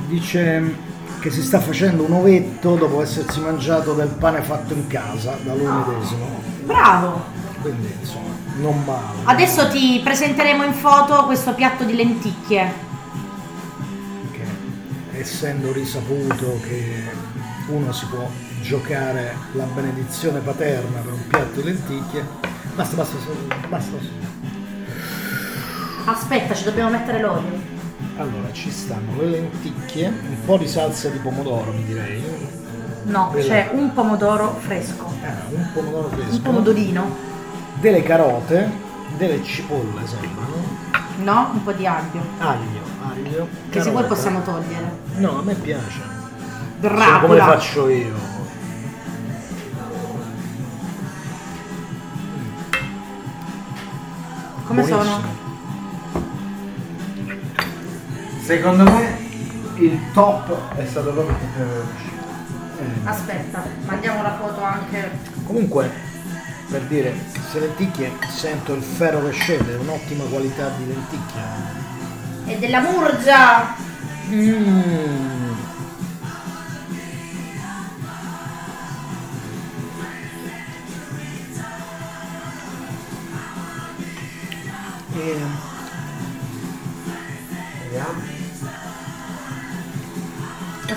Dice 0.06 0.88
che 1.20 1.30
si 1.30 1.42
sta 1.42 1.60
facendo 1.60 2.04
un 2.04 2.12
ovetto 2.12 2.76
dopo 2.76 3.02
essersi 3.02 3.40
mangiato 3.40 3.92
del 3.92 4.08
pane 4.08 4.40
fatto 4.40 4.72
in 4.72 4.86
casa 4.86 5.36
da 5.42 5.54
lui 5.54 5.66
medesimo. 5.66 6.42
Bravo. 6.64 7.24
Quindi 7.60 7.94
insomma, 8.00 8.34
non 8.60 8.82
male. 8.84 9.18
Adesso 9.24 9.68
ti 9.68 10.00
presenteremo 10.02 10.64
in 10.64 10.72
foto 10.72 11.24
questo 11.26 11.52
piatto 11.52 11.84
di 11.84 11.94
lenticchie. 11.94 12.72
Che, 14.32 15.18
essendo 15.18 15.72
risaputo 15.72 16.58
che 16.66 17.04
uno 17.68 17.92
si 17.92 18.06
può 18.06 18.28
giocare 18.62 19.36
la 19.52 19.64
benedizione 19.64 20.40
paterna 20.40 21.00
per 21.00 21.12
un 21.12 21.26
piatto 21.26 21.60
di 21.60 21.66
lenticchie. 21.66 22.26
Basta, 22.74 22.96
basta, 22.96 23.16
basta. 23.68 24.19
Aspetta, 26.10 26.54
ci 26.54 26.64
dobbiamo 26.64 26.90
mettere 26.90 27.20
l'olio. 27.20 27.78
Allora, 28.16 28.50
ci 28.52 28.68
stanno 28.70 29.16
le 29.20 29.26
lenticchie, 29.28 30.08
un 30.08 30.36
po' 30.44 30.56
di 30.56 30.66
salsa 30.66 31.08
di 31.08 31.18
pomodoro, 31.18 31.70
mi 31.72 31.84
direi. 31.84 32.22
No, 33.04 33.30
Bella. 33.32 33.46
c'è 33.46 33.70
un 33.72 33.92
pomodoro 33.92 34.56
fresco. 34.58 35.04
Ah, 35.22 35.34
un 35.50 35.68
pomodoro 35.72 36.08
fresco. 36.08 36.34
Un 36.34 36.42
pomodorino. 36.42 37.28
delle 37.80 38.02
carote, 38.02 38.70
delle 39.16 39.42
cipolle 39.44 40.04
sembrano, 40.06 40.88
No, 41.22 41.50
un 41.52 41.62
po' 41.62 41.72
di 41.72 41.86
aglio. 41.86 42.20
aglio, 42.38 42.80
aglio, 43.08 43.48
Che 43.70 43.80
se 43.80 43.90
vuoi 43.90 44.02
carota. 44.02 44.14
possiamo 44.14 44.42
togliere. 44.42 44.90
No, 45.16 45.38
a 45.38 45.42
me 45.42 45.54
piace. 45.54 46.00
Sono 46.80 46.80
come 46.80 47.34
Dracula. 47.36 47.44
faccio 47.44 47.88
io. 47.88 48.14
Come 54.66 54.84
sono? 54.84 55.02
Buonissimo. 55.02 55.39
Secondo 58.50 58.82
me 58.82 59.16
il 59.76 60.10
top 60.12 60.74
è 60.74 60.84
stato 60.84 61.12
proprio 61.12 61.36
il 61.36 61.42
peperoncino. 61.54 62.22
Aspetta, 63.04 63.62
mandiamo 63.84 64.22
la 64.22 64.36
foto 64.38 64.60
anche. 64.60 65.08
Comunque, 65.44 65.88
per 66.68 66.80
dire, 66.86 67.14
queste 67.30 67.60
lenticchie 67.60 68.10
sento 68.28 68.74
il 68.74 68.82
ferro 68.82 69.24
che 69.26 69.30
scende, 69.30 69.74
è 69.74 69.78
un'ottima 69.78 70.24
qualità 70.24 70.68
di 70.70 70.86
lenticchia. 70.88 71.42
E 72.46 72.58
della 72.58 72.80
murgia! 72.80 73.76
Mm. 74.32 75.52
E 85.14 85.69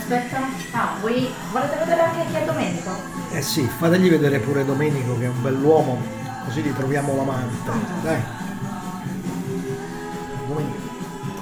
Aspetta. 0.03 0.37
Ah, 0.71 0.97
vuoi... 0.99 1.33
volete 1.53 1.77
vedere 1.77 2.01
anche 2.01 2.25
chi 2.27 2.35
è 2.35 2.43
Domenico? 2.43 2.91
Eh 3.31 3.41
sì, 3.41 3.63
fategli 3.63 4.09
vedere 4.09 4.39
pure 4.39 4.65
Domenico 4.65 5.17
che 5.17 5.23
è 5.25 5.29
un 5.29 5.41
bell'uomo, 5.41 5.97
così 6.43 6.61
gli 6.61 6.73
troviamo 6.73 7.15
l'amante. 7.15 7.71
Dai. 8.01 8.21
Domenico, 10.45 10.77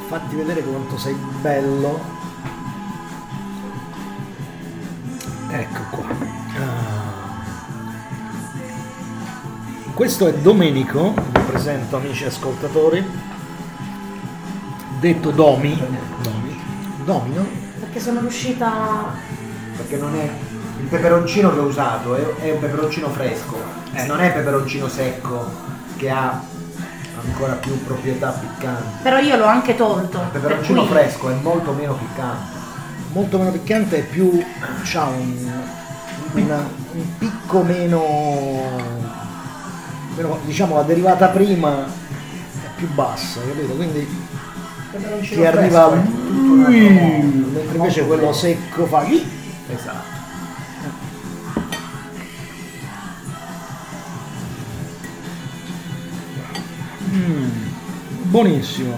fatti 0.07 0.35
vedere 0.35 0.61
quanto 0.61 0.97
sei 0.99 1.15
bello. 1.41 1.99
Ecco 5.49 5.81
qua. 5.89 6.05
Ah. 6.59 7.19
Questo 9.95 10.27
è 10.27 10.33
Domenico, 10.35 11.13
vi 11.15 11.39
presento 11.47 11.97
amici 11.97 12.25
ascoltatori, 12.25 13.03
detto 14.99 15.31
Domi. 15.31 15.75
Domi. 16.21 16.61
Domino. 17.03 17.60
Sono 18.01 18.19
riuscita. 18.21 18.69
Perché 19.77 19.97
non 19.97 20.15
è 20.15 20.23
il 20.81 20.87
peperoncino 20.87 21.53
che 21.53 21.59
ho 21.59 21.63
usato, 21.63 22.15
è, 22.15 22.21
è 22.41 22.51
un 22.51 22.59
peperoncino 22.59 23.09
fresco, 23.09 23.57
Eh. 23.93 24.05
non 24.05 24.19
è 24.21 24.31
peperoncino 24.33 24.87
secco 24.87 25.49
che 25.97 26.09
ha 26.09 26.41
ancora 27.23 27.53
più 27.53 27.83
proprietà 27.83 28.29
piccanti. 28.31 29.03
Però 29.03 29.17
io 29.19 29.35
l'ho 29.37 29.45
anche 29.45 29.75
tolto. 29.75 30.17
Il 30.17 30.27
per 30.31 30.41
peperoncino 30.41 30.81
cui- 30.85 30.89
fresco 30.91 31.29
è 31.29 31.33
molto 31.41 31.71
meno 31.73 31.93
piccante. 31.93 32.59
molto 33.13 33.37
meno 33.37 33.51
piccante 33.51 33.97
e 33.97 34.01
più 34.01 34.43
c'ha 34.83 35.03
un, 35.05 35.51
una- 36.33 36.67
un 36.93 37.17
picco 37.17 37.61
meno, 37.61 38.01
meno, 40.15 40.39
diciamo 40.45 40.75
la 40.75 40.83
derivata 40.83 41.27
prima 41.27 41.83
è 41.85 42.67
più 42.75 42.87
bassa 42.93 43.39
capito 43.41 43.73
quindi 43.73 43.99
Il 43.99 44.07
peperoncino 44.91 45.41
ti 45.41 45.45
arriva 45.47 45.89
fresco 45.89 45.93
è 45.93 46.20
tutto 46.31 46.53
un 46.53 46.65
altro 46.65 46.89
mondo, 46.89 47.47
mentre 47.47 47.77
invece 47.77 48.05
quello 48.05 48.33
secco 48.33 48.85
fa 48.85 49.05
Esatto. 49.07 50.19
Buonissimo. 58.31 58.97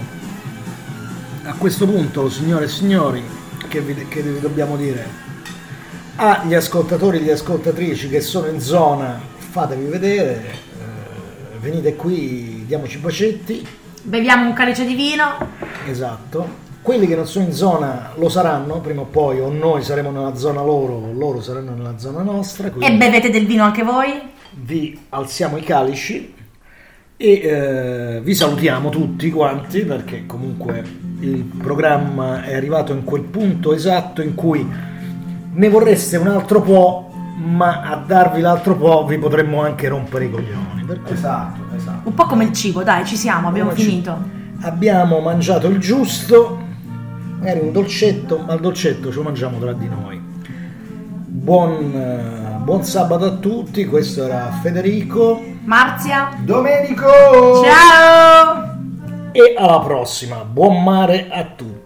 A 1.42 1.54
questo 1.54 1.86
punto, 1.86 2.30
signore 2.30 2.66
e 2.66 2.68
signori, 2.68 3.22
che 3.68 3.80
vi, 3.80 4.06
che 4.06 4.22
vi 4.22 4.38
dobbiamo 4.38 4.76
dire? 4.76 5.04
Agli 6.14 6.54
ascoltatori 6.54 7.18
e 7.18 7.20
alle 7.22 7.32
ascoltatrici 7.32 8.08
che 8.08 8.20
sono 8.20 8.46
in 8.46 8.60
zona, 8.60 9.20
fatevi 9.36 9.86
vedere, 9.86 10.52
eh, 10.52 11.58
venite 11.58 11.96
qui, 11.96 12.64
diamoci 12.64 12.98
bacetti. 12.98 13.66
Beviamo 14.02 14.46
un 14.46 14.52
calice 14.52 14.84
di 14.84 14.94
vino. 14.94 15.36
Esatto. 15.88 16.73
Quelli 16.84 17.06
che 17.06 17.16
non 17.16 17.26
sono 17.26 17.46
in 17.46 17.52
zona 17.54 18.10
lo 18.16 18.28
saranno 18.28 18.80
prima 18.80 19.00
o 19.00 19.04
poi, 19.06 19.40
o 19.40 19.50
noi 19.50 19.82
saremo 19.82 20.10
nella 20.10 20.34
zona 20.36 20.60
loro, 20.62 20.92
o 20.92 21.12
loro 21.14 21.40
saranno 21.40 21.72
nella 21.74 21.96
zona 21.96 22.20
nostra. 22.22 22.70
E 22.78 22.92
bevete 22.92 23.30
del 23.30 23.46
vino 23.46 23.64
anche 23.64 23.82
voi? 23.82 24.32
vi 24.56 24.96
alziamo 25.08 25.56
i 25.56 25.62
calici 25.62 26.32
e 27.16 27.28
eh, 27.32 28.20
vi 28.22 28.34
salutiamo 28.34 28.88
tutti 28.88 29.28
quanti 29.32 29.80
perché 29.80 30.26
comunque 30.26 30.80
il 31.20 31.42
programma 31.42 32.44
è 32.44 32.54
arrivato 32.54 32.92
in 32.92 33.02
quel 33.02 33.22
punto 33.22 33.72
esatto 33.74 34.22
in 34.22 34.34
cui 34.36 34.64
ne 35.54 35.68
vorreste 35.68 36.18
un 36.18 36.28
altro 36.28 36.60
po', 36.60 37.10
ma 37.38 37.80
a 37.80 37.96
darvi 37.96 38.40
l'altro 38.42 38.76
po' 38.76 39.04
vi 39.06 39.18
potremmo 39.18 39.60
anche 39.62 39.88
rompere 39.88 40.26
i 40.26 40.30
coglioni. 40.30 40.84
Per 40.86 41.00
cui 41.02 41.14
Esatto, 41.14 41.60
esatto. 41.74 42.08
Un 42.08 42.14
po' 42.14 42.26
come 42.26 42.44
il 42.44 42.52
cibo, 42.52 42.82
dai, 42.84 43.04
ci 43.06 43.16
siamo, 43.16 43.48
abbiamo 43.48 43.70
Come 43.70 43.80
ci- 43.80 43.88
finito. 43.88 44.16
abbiamo 44.60 45.18
mangiato 45.20 45.66
il 45.66 45.78
giusto, 45.78 46.60
magari 47.44 47.60
un 47.60 47.72
dolcetto, 47.72 48.38
ma 48.38 48.54
il 48.54 48.60
dolcetto 48.60 49.10
ce 49.10 49.16
lo 49.16 49.22
mangiamo 49.22 49.58
tra 49.58 49.74
di 49.74 49.86
noi. 49.86 50.18
Buon, 50.18 51.94
eh, 51.94 52.56
buon 52.62 52.82
sabato 52.84 53.26
a 53.26 53.32
tutti, 53.32 53.84
questo 53.84 54.24
era 54.24 54.50
Federico 54.62 55.42
Marzia, 55.64 56.30
Domenico! 56.42 57.06
ciao! 57.62 58.72
e 59.32 59.54
alla 59.58 59.80
prossima, 59.80 60.44
buon 60.44 60.82
mare 60.82 61.28
a 61.30 61.44
tutti. 61.54 61.83